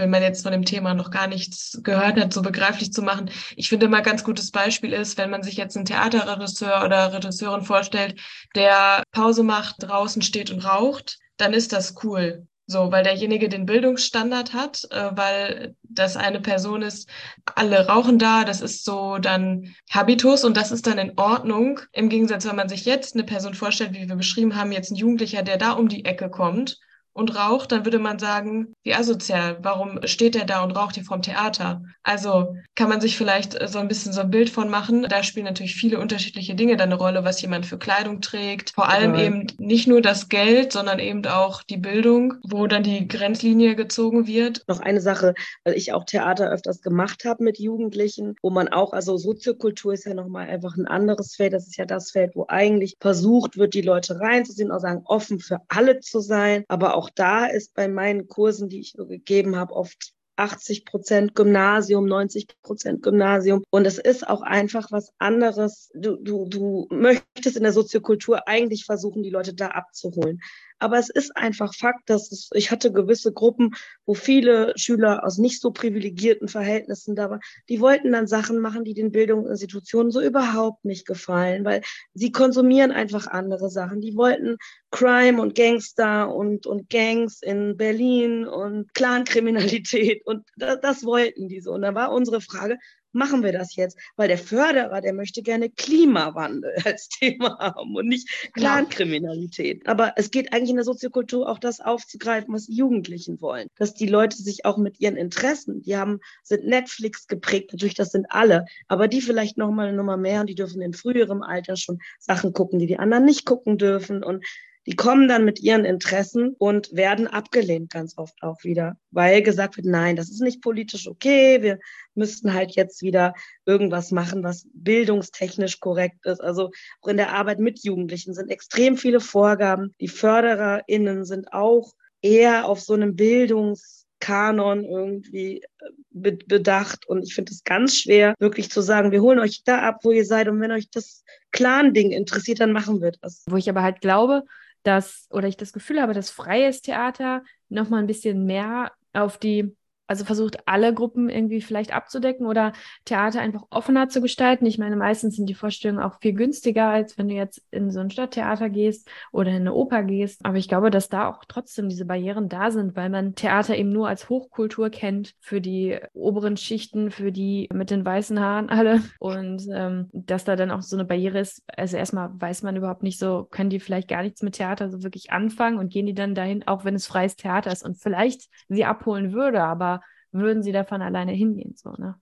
wenn 0.00 0.10
man 0.10 0.22
jetzt 0.22 0.42
von 0.42 0.50
dem 0.50 0.64
Thema 0.64 0.94
noch 0.94 1.12
gar 1.12 1.28
nichts 1.28 1.78
gehört 1.84 2.18
hat, 2.18 2.32
so 2.32 2.42
begreiflich 2.42 2.92
zu 2.92 3.02
machen. 3.02 3.30
Ich 3.54 3.68
finde 3.68 3.86
immer 3.86 4.02
ganz 4.02 4.24
gutes 4.24 4.50
Beispiel 4.50 4.92
ist, 4.92 5.16
wenn 5.18 5.30
man 5.30 5.44
sich 5.44 5.56
jetzt 5.56 5.76
einen 5.76 5.84
Theaterregisseur 5.84 6.84
oder 6.84 7.12
Regisseurin 7.12 7.62
vorstellt, 7.62 8.18
der 8.56 9.04
Pause 9.12 9.44
macht, 9.44 9.76
draußen 9.80 10.22
steht 10.22 10.50
und 10.50 10.64
raucht, 10.64 11.18
dann 11.36 11.52
ist 11.52 11.72
das 11.72 11.94
cool. 12.02 12.46
So, 12.70 12.92
weil 12.92 13.02
derjenige 13.02 13.48
den 13.48 13.66
Bildungsstandard 13.66 14.54
hat, 14.54 14.86
äh, 14.92 15.10
weil 15.16 15.74
das 15.82 16.16
eine 16.16 16.40
Person 16.40 16.82
ist, 16.82 17.08
alle 17.56 17.88
rauchen 17.88 18.20
da, 18.20 18.44
das 18.44 18.60
ist 18.60 18.84
so 18.84 19.18
dann 19.18 19.74
Habitus 19.90 20.44
und 20.44 20.56
das 20.56 20.70
ist 20.70 20.86
dann 20.86 20.98
in 20.98 21.18
Ordnung. 21.18 21.80
Im 21.92 22.08
Gegensatz, 22.08 22.46
wenn 22.46 22.54
man 22.54 22.68
sich 22.68 22.84
jetzt 22.84 23.14
eine 23.14 23.24
Person 23.24 23.54
vorstellt, 23.54 23.94
wie 23.94 24.08
wir 24.08 24.14
beschrieben 24.14 24.54
haben, 24.54 24.70
jetzt 24.70 24.92
ein 24.92 24.96
Jugendlicher, 24.96 25.42
der 25.42 25.56
da 25.56 25.72
um 25.72 25.88
die 25.88 26.04
Ecke 26.04 26.30
kommt 26.30 26.78
und 27.12 27.36
raucht, 27.36 27.72
dann 27.72 27.84
würde 27.84 27.98
man 27.98 28.18
sagen, 28.18 28.74
wie 28.82 28.94
asozial, 28.94 29.58
warum 29.62 30.00
steht 30.04 30.36
er 30.36 30.44
da 30.44 30.62
und 30.62 30.72
raucht 30.72 30.94
hier 30.94 31.04
vorm 31.04 31.22
Theater? 31.22 31.82
Also 32.02 32.54
kann 32.74 32.88
man 32.88 33.00
sich 33.00 33.16
vielleicht 33.16 33.58
so 33.68 33.78
ein 33.78 33.88
bisschen 33.88 34.12
so 34.12 34.20
ein 34.20 34.30
Bild 34.30 34.50
von 34.50 34.70
machen. 34.70 35.06
Da 35.08 35.22
spielen 35.22 35.46
natürlich 35.46 35.74
viele 35.74 35.98
unterschiedliche 35.98 36.54
Dinge 36.54 36.76
dann 36.76 36.90
eine 36.90 36.98
Rolle, 36.98 37.24
was 37.24 37.42
jemand 37.42 37.66
für 37.66 37.78
Kleidung 37.78 38.20
trägt. 38.20 38.70
Vor 38.74 38.88
allem 38.88 39.14
ja. 39.14 39.22
eben 39.22 39.46
nicht 39.58 39.86
nur 39.86 40.00
das 40.00 40.28
Geld, 40.28 40.72
sondern 40.72 40.98
eben 40.98 41.24
auch 41.26 41.62
die 41.62 41.76
Bildung, 41.76 42.34
wo 42.42 42.66
dann 42.66 42.82
die 42.82 43.08
Grenzlinie 43.08 43.74
gezogen 43.74 44.26
wird. 44.26 44.64
Noch 44.68 44.80
eine 44.80 45.00
Sache, 45.00 45.34
weil 45.64 45.74
ich 45.74 45.92
auch 45.92 46.04
Theater 46.04 46.50
öfters 46.50 46.80
gemacht 46.80 47.24
habe 47.24 47.44
mit 47.44 47.58
Jugendlichen, 47.58 48.36
wo 48.42 48.50
man 48.50 48.68
auch, 48.68 48.92
also 48.92 49.16
Soziokultur 49.16 49.92
ist 49.92 50.06
ja 50.06 50.14
nochmal 50.14 50.48
einfach 50.48 50.76
ein 50.76 50.86
anderes 50.86 51.34
Feld. 51.34 51.52
Das 51.52 51.66
ist 51.66 51.76
ja 51.76 51.84
das 51.84 52.10
Feld, 52.10 52.32
wo 52.34 52.46
eigentlich 52.48 52.96
versucht 53.00 53.56
wird, 53.56 53.74
die 53.74 53.82
Leute 53.82 54.20
reinzuziehen, 54.20 54.70
auch 54.70 54.80
sagen, 54.80 55.02
offen 55.04 55.40
für 55.40 55.58
alle 55.68 56.00
zu 56.00 56.20
sein, 56.20 56.64
aber 56.68 56.94
auch 56.94 56.99
auch 57.00 57.08
da 57.08 57.46
ist 57.46 57.72
bei 57.74 57.88
meinen 57.88 58.28
Kursen, 58.28 58.68
die 58.68 58.80
ich 58.80 58.92
gegeben 58.92 59.56
habe, 59.56 59.74
oft 59.74 60.12
80 60.36 60.84
Prozent 60.84 61.34
Gymnasium, 61.34 62.06
90 62.06 62.60
Prozent 62.62 63.02
Gymnasium. 63.02 63.64
Und 63.70 63.86
es 63.86 63.98
ist 63.98 64.28
auch 64.28 64.42
einfach 64.42 64.92
was 64.92 65.12
anderes. 65.18 65.90
Du, 65.94 66.16
du, 66.16 66.46
du 66.46 66.88
möchtest 66.90 67.56
in 67.56 67.62
der 67.62 67.72
Soziokultur 67.72 68.46
eigentlich 68.46 68.84
versuchen, 68.84 69.22
die 69.22 69.30
Leute 69.30 69.54
da 69.54 69.68
abzuholen. 69.68 70.42
Aber 70.80 70.98
es 70.98 71.10
ist 71.10 71.36
einfach 71.36 71.74
Fakt, 71.74 72.08
dass 72.08 72.32
es, 72.32 72.50
ich 72.54 72.70
hatte 72.70 72.90
gewisse 72.92 73.32
Gruppen, 73.32 73.74
wo 74.06 74.14
viele 74.14 74.72
Schüler 74.76 75.24
aus 75.24 75.38
nicht 75.38 75.60
so 75.60 75.70
privilegierten 75.70 76.48
Verhältnissen 76.48 77.14
da 77.14 77.30
waren, 77.30 77.40
die 77.68 77.80
wollten 77.80 78.12
dann 78.12 78.26
Sachen 78.26 78.58
machen, 78.58 78.84
die 78.84 78.94
den 78.94 79.12
Bildungsinstitutionen 79.12 80.10
so 80.10 80.20
überhaupt 80.20 80.84
nicht 80.84 81.06
gefallen, 81.06 81.64
weil 81.64 81.82
sie 82.14 82.32
konsumieren 82.32 82.92
einfach 82.92 83.26
andere 83.26 83.70
Sachen. 83.70 84.00
Die 84.00 84.16
wollten 84.16 84.56
Crime 84.90 85.40
und 85.40 85.54
Gangster 85.54 86.34
und, 86.34 86.66
und 86.66 86.88
Gangs 86.90 87.42
in 87.42 87.76
Berlin 87.76 88.46
und 88.46 88.92
Clankriminalität 88.94 90.26
und 90.26 90.48
das, 90.56 90.80
das 90.80 91.04
wollten 91.04 91.48
die 91.48 91.60
so. 91.60 91.72
Und 91.72 91.82
da 91.82 91.94
war 91.94 92.12
unsere 92.12 92.40
Frage, 92.40 92.78
machen 93.12 93.42
wir 93.42 93.52
das 93.52 93.76
jetzt? 93.76 93.98
Weil 94.16 94.28
der 94.28 94.38
Förderer, 94.38 95.00
der 95.00 95.12
möchte 95.12 95.42
gerne 95.42 95.70
Klimawandel 95.70 96.74
als 96.84 97.08
Thema 97.08 97.58
haben 97.58 97.94
und 97.96 98.08
nicht 98.08 98.28
Clankriminalität. 98.54 99.86
Aber 99.86 100.14
es 100.16 100.30
geht 100.30 100.52
eigentlich 100.52 100.70
in 100.70 100.76
der 100.76 100.84
Soziokultur 100.84 101.48
auch 101.48 101.58
das 101.58 101.80
aufzugreifen, 101.80 102.54
was 102.54 102.66
die 102.66 102.74
Jugendlichen 102.74 103.40
wollen. 103.40 103.68
Dass 103.76 103.94
die 103.94 104.06
Leute 104.06 104.36
sich 104.36 104.64
auch 104.64 104.76
mit 104.76 105.00
ihren 105.00 105.16
Interessen, 105.16 105.82
die 105.82 105.96
haben, 105.96 106.20
sind 106.42 106.66
Netflix 106.66 107.26
geprägt, 107.26 107.72
natürlich, 107.72 107.94
das 107.94 108.10
sind 108.10 108.26
alle, 108.30 108.64
aber 108.88 109.08
die 109.08 109.20
vielleicht 109.20 109.58
noch 109.58 109.70
mal 109.70 109.88
eine 109.88 109.96
Nummer 109.96 110.16
mehr 110.16 110.40
und 110.40 110.48
die 110.48 110.54
dürfen 110.54 110.82
in 110.82 110.92
früherem 110.92 111.42
Alter 111.42 111.76
schon 111.76 111.98
Sachen 112.18 112.52
gucken, 112.52 112.78
die 112.78 112.86
die 112.86 112.98
anderen 112.98 113.24
nicht 113.24 113.44
gucken 113.44 113.78
dürfen 113.78 114.22
und 114.22 114.44
die 114.86 114.96
kommen 114.96 115.28
dann 115.28 115.44
mit 115.44 115.60
ihren 115.60 115.84
Interessen 115.84 116.54
und 116.58 116.94
werden 116.94 117.26
abgelehnt 117.26 117.90
ganz 117.90 118.16
oft 118.16 118.42
auch 118.42 118.64
wieder, 118.64 118.96
weil 119.10 119.42
gesagt 119.42 119.76
wird, 119.76 119.86
nein, 119.86 120.16
das 120.16 120.30
ist 120.30 120.40
nicht 120.40 120.62
politisch 120.62 121.06
okay, 121.06 121.62
wir 121.62 121.78
müssten 122.14 122.54
halt 122.54 122.72
jetzt 122.72 123.02
wieder 123.02 123.34
irgendwas 123.66 124.10
machen, 124.10 124.42
was 124.42 124.66
bildungstechnisch 124.72 125.80
korrekt 125.80 126.24
ist. 126.24 126.40
Also 126.40 126.70
auch 127.02 127.08
in 127.08 127.18
der 127.18 127.32
Arbeit 127.32 127.58
mit 127.58 127.84
Jugendlichen 127.84 128.34
sind 128.34 128.50
extrem 128.50 128.96
viele 128.96 129.20
Vorgaben. 129.20 129.94
Die 130.00 130.08
FördererInnen 130.08 131.24
sind 131.24 131.52
auch 131.52 131.92
eher 132.22 132.66
auf 132.66 132.80
so 132.80 132.94
einem 132.94 133.16
Bildungskanon 133.16 134.84
irgendwie 134.84 135.62
äh, 135.62 136.36
bedacht. 136.46 137.06
Und 137.06 137.22
ich 137.22 137.34
finde 137.34 137.52
es 137.52 137.64
ganz 137.64 137.96
schwer, 137.96 138.34
wirklich 138.38 138.70
zu 138.70 138.80
sagen, 138.80 139.12
wir 139.12 139.22
holen 139.22 139.38
euch 139.38 139.62
da 139.64 139.80
ab, 139.80 140.00
wo 140.02 140.10
ihr 140.10 140.24
seid. 140.24 140.48
Und 140.48 140.60
wenn 140.60 140.72
euch 140.72 140.90
das 140.90 141.22
Clan-Ding 141.52 142.10
interessiert, 142.10 142.60
dann 142.60 142.72
machen 142.72 143.00
wir 143.00 143.12
das. 143.20 143.44
Wo 143.48 143.56
ich 143.56 143.68
aber 143.68 143.82
halt 143.82 144.00
glaube, 144.00 144.44
dass, 144.82 145.26
oder 145.30 145.48
ich 145.48 145.56
das 145.56 145.72
Gefühl 145.72 146.00
habe, 146.00 146.14
dass 146.14 146.30
freies 146.30 146.80
Theater 146.82 147.42
nochmal 147.68 148.00
ein 148.00 148.06
bisschen 148.06 148.44
mehr 148.44 148.92
auf 149.12 149.38
die 149.38 149.76
also 150.10 150.24
versucht 150.24 150.66
alle 150.66 150.92
Gruppen 150.92 151.30
irgendwie 151.30 151.60
vielleicht 151.60 151.94
abzudecken 151.94 152.44
oder 152.48 152.72
Theater 153.04 153.40
einfach 153.40 153.62
offener 153.70 154.08
zu 154.08 154.20
gestalten. 154.20 154.66
Ich 154.66 154.76
meine, 154.76 154.96
meistens 154.96 155.36
sind 155.36 155.46
die 155.46 155.54
Vorstellungen 155.54 156.02
auch 156.02 156.18
viel 156.20 156.32
günstiger, 156.32 156.88
als 156.88 157.16
wenn 157.16 157.28
du 157.28 157.36
jetzt 157.36 157.62
in 157.70 157.92
so 157.92 158.00
ein 158.00 158.10
Stadttheater 158.10 158.70
gehst 158.70 159.08
oder 159.30 159.50
in 159.50 159.58
eine 159.58 159.72
Oper 159.72 160.02
gehst. 160.02 160.44
Aber 160.44 160.56
ich 160.56 160.66
glaube, 160.66 160.90
dass 160.90 161.10
da 161.10 161.28
auch 161.28 161.44
trotzdem 161.46 161.88
diese 161.88 162.06
Barrieren 162.06 162.48
da 162.48 162.72
sind, 162.72 162.96
weil 162.96 163.08
man 163.08 163.36
Theater 163.36 163.76
eben 163.76 163.92
nur 163.92 164.08
als 164.08 164.28
Hochkultur 164.28 164.90
kennt 164.90 165.36
für 165.38 165.60
die 165.60 166.00
oberen 166.12 166.56
Schichten, 166.56 167.12
für 167.12 167.30
die 167.30 167.68
mit 167.72 167.92
den 167.92 168.04
weißen 168.04 168.40
Haaren 168.40 168.68
alle. 168.68 169.02
Und 169.20 169.68
ähm, 169.72 170.08
dass 170.12 170.42
da 170.42 170.56
dann 170.56 170.72
auch 170.72 170.82
so 170.82 170.96
eine 170.96 171.04
Barriere 171.04 171.38
ist. 171.38 171.62
Also 171.76 171.96
erstmal 171.96 172.30
weiß 172.34 172.64
man 172.64 172.74
überhaupt 172.74 173.04
nicht 173.04 173.20
so, 173.20 173.46
können 173.48 173.70
die 173.70 173.78
vielleicht 173.78 174.08
gar 174.08 174.22
nichts 174.22 174.42
mit 174.42 174.56
Theater 174.56 174.90
so 174.90 175.04
wirklich 175.04 175.30
anfangen 175.30 175.78
und 175.78 175.92
gehen 175.92 176.06
die 176.06 176.14
dann 176.14 176.34
dahin, 176.34 176.66
auch 176.66 176.84
wenn 176.84 176.96
es 176.96 177.06
freies 177.06 177.36
Theater 177.36 177.70
ist 177.70 177.84
und 177.84 177.96
vielleicht 177.96 178.48
sie 178.68 178.84
abholen 178.84 179.32
würde, 179.32 179.62
aber 179.62 179.99
würden 180.32 180.62
sie 180.62 180.72
davon 180.72 181.02
alleine 181.02 181.32
hingehen, 181.32 181.74
so, 181.76 181.90
ne? 181.90 182.14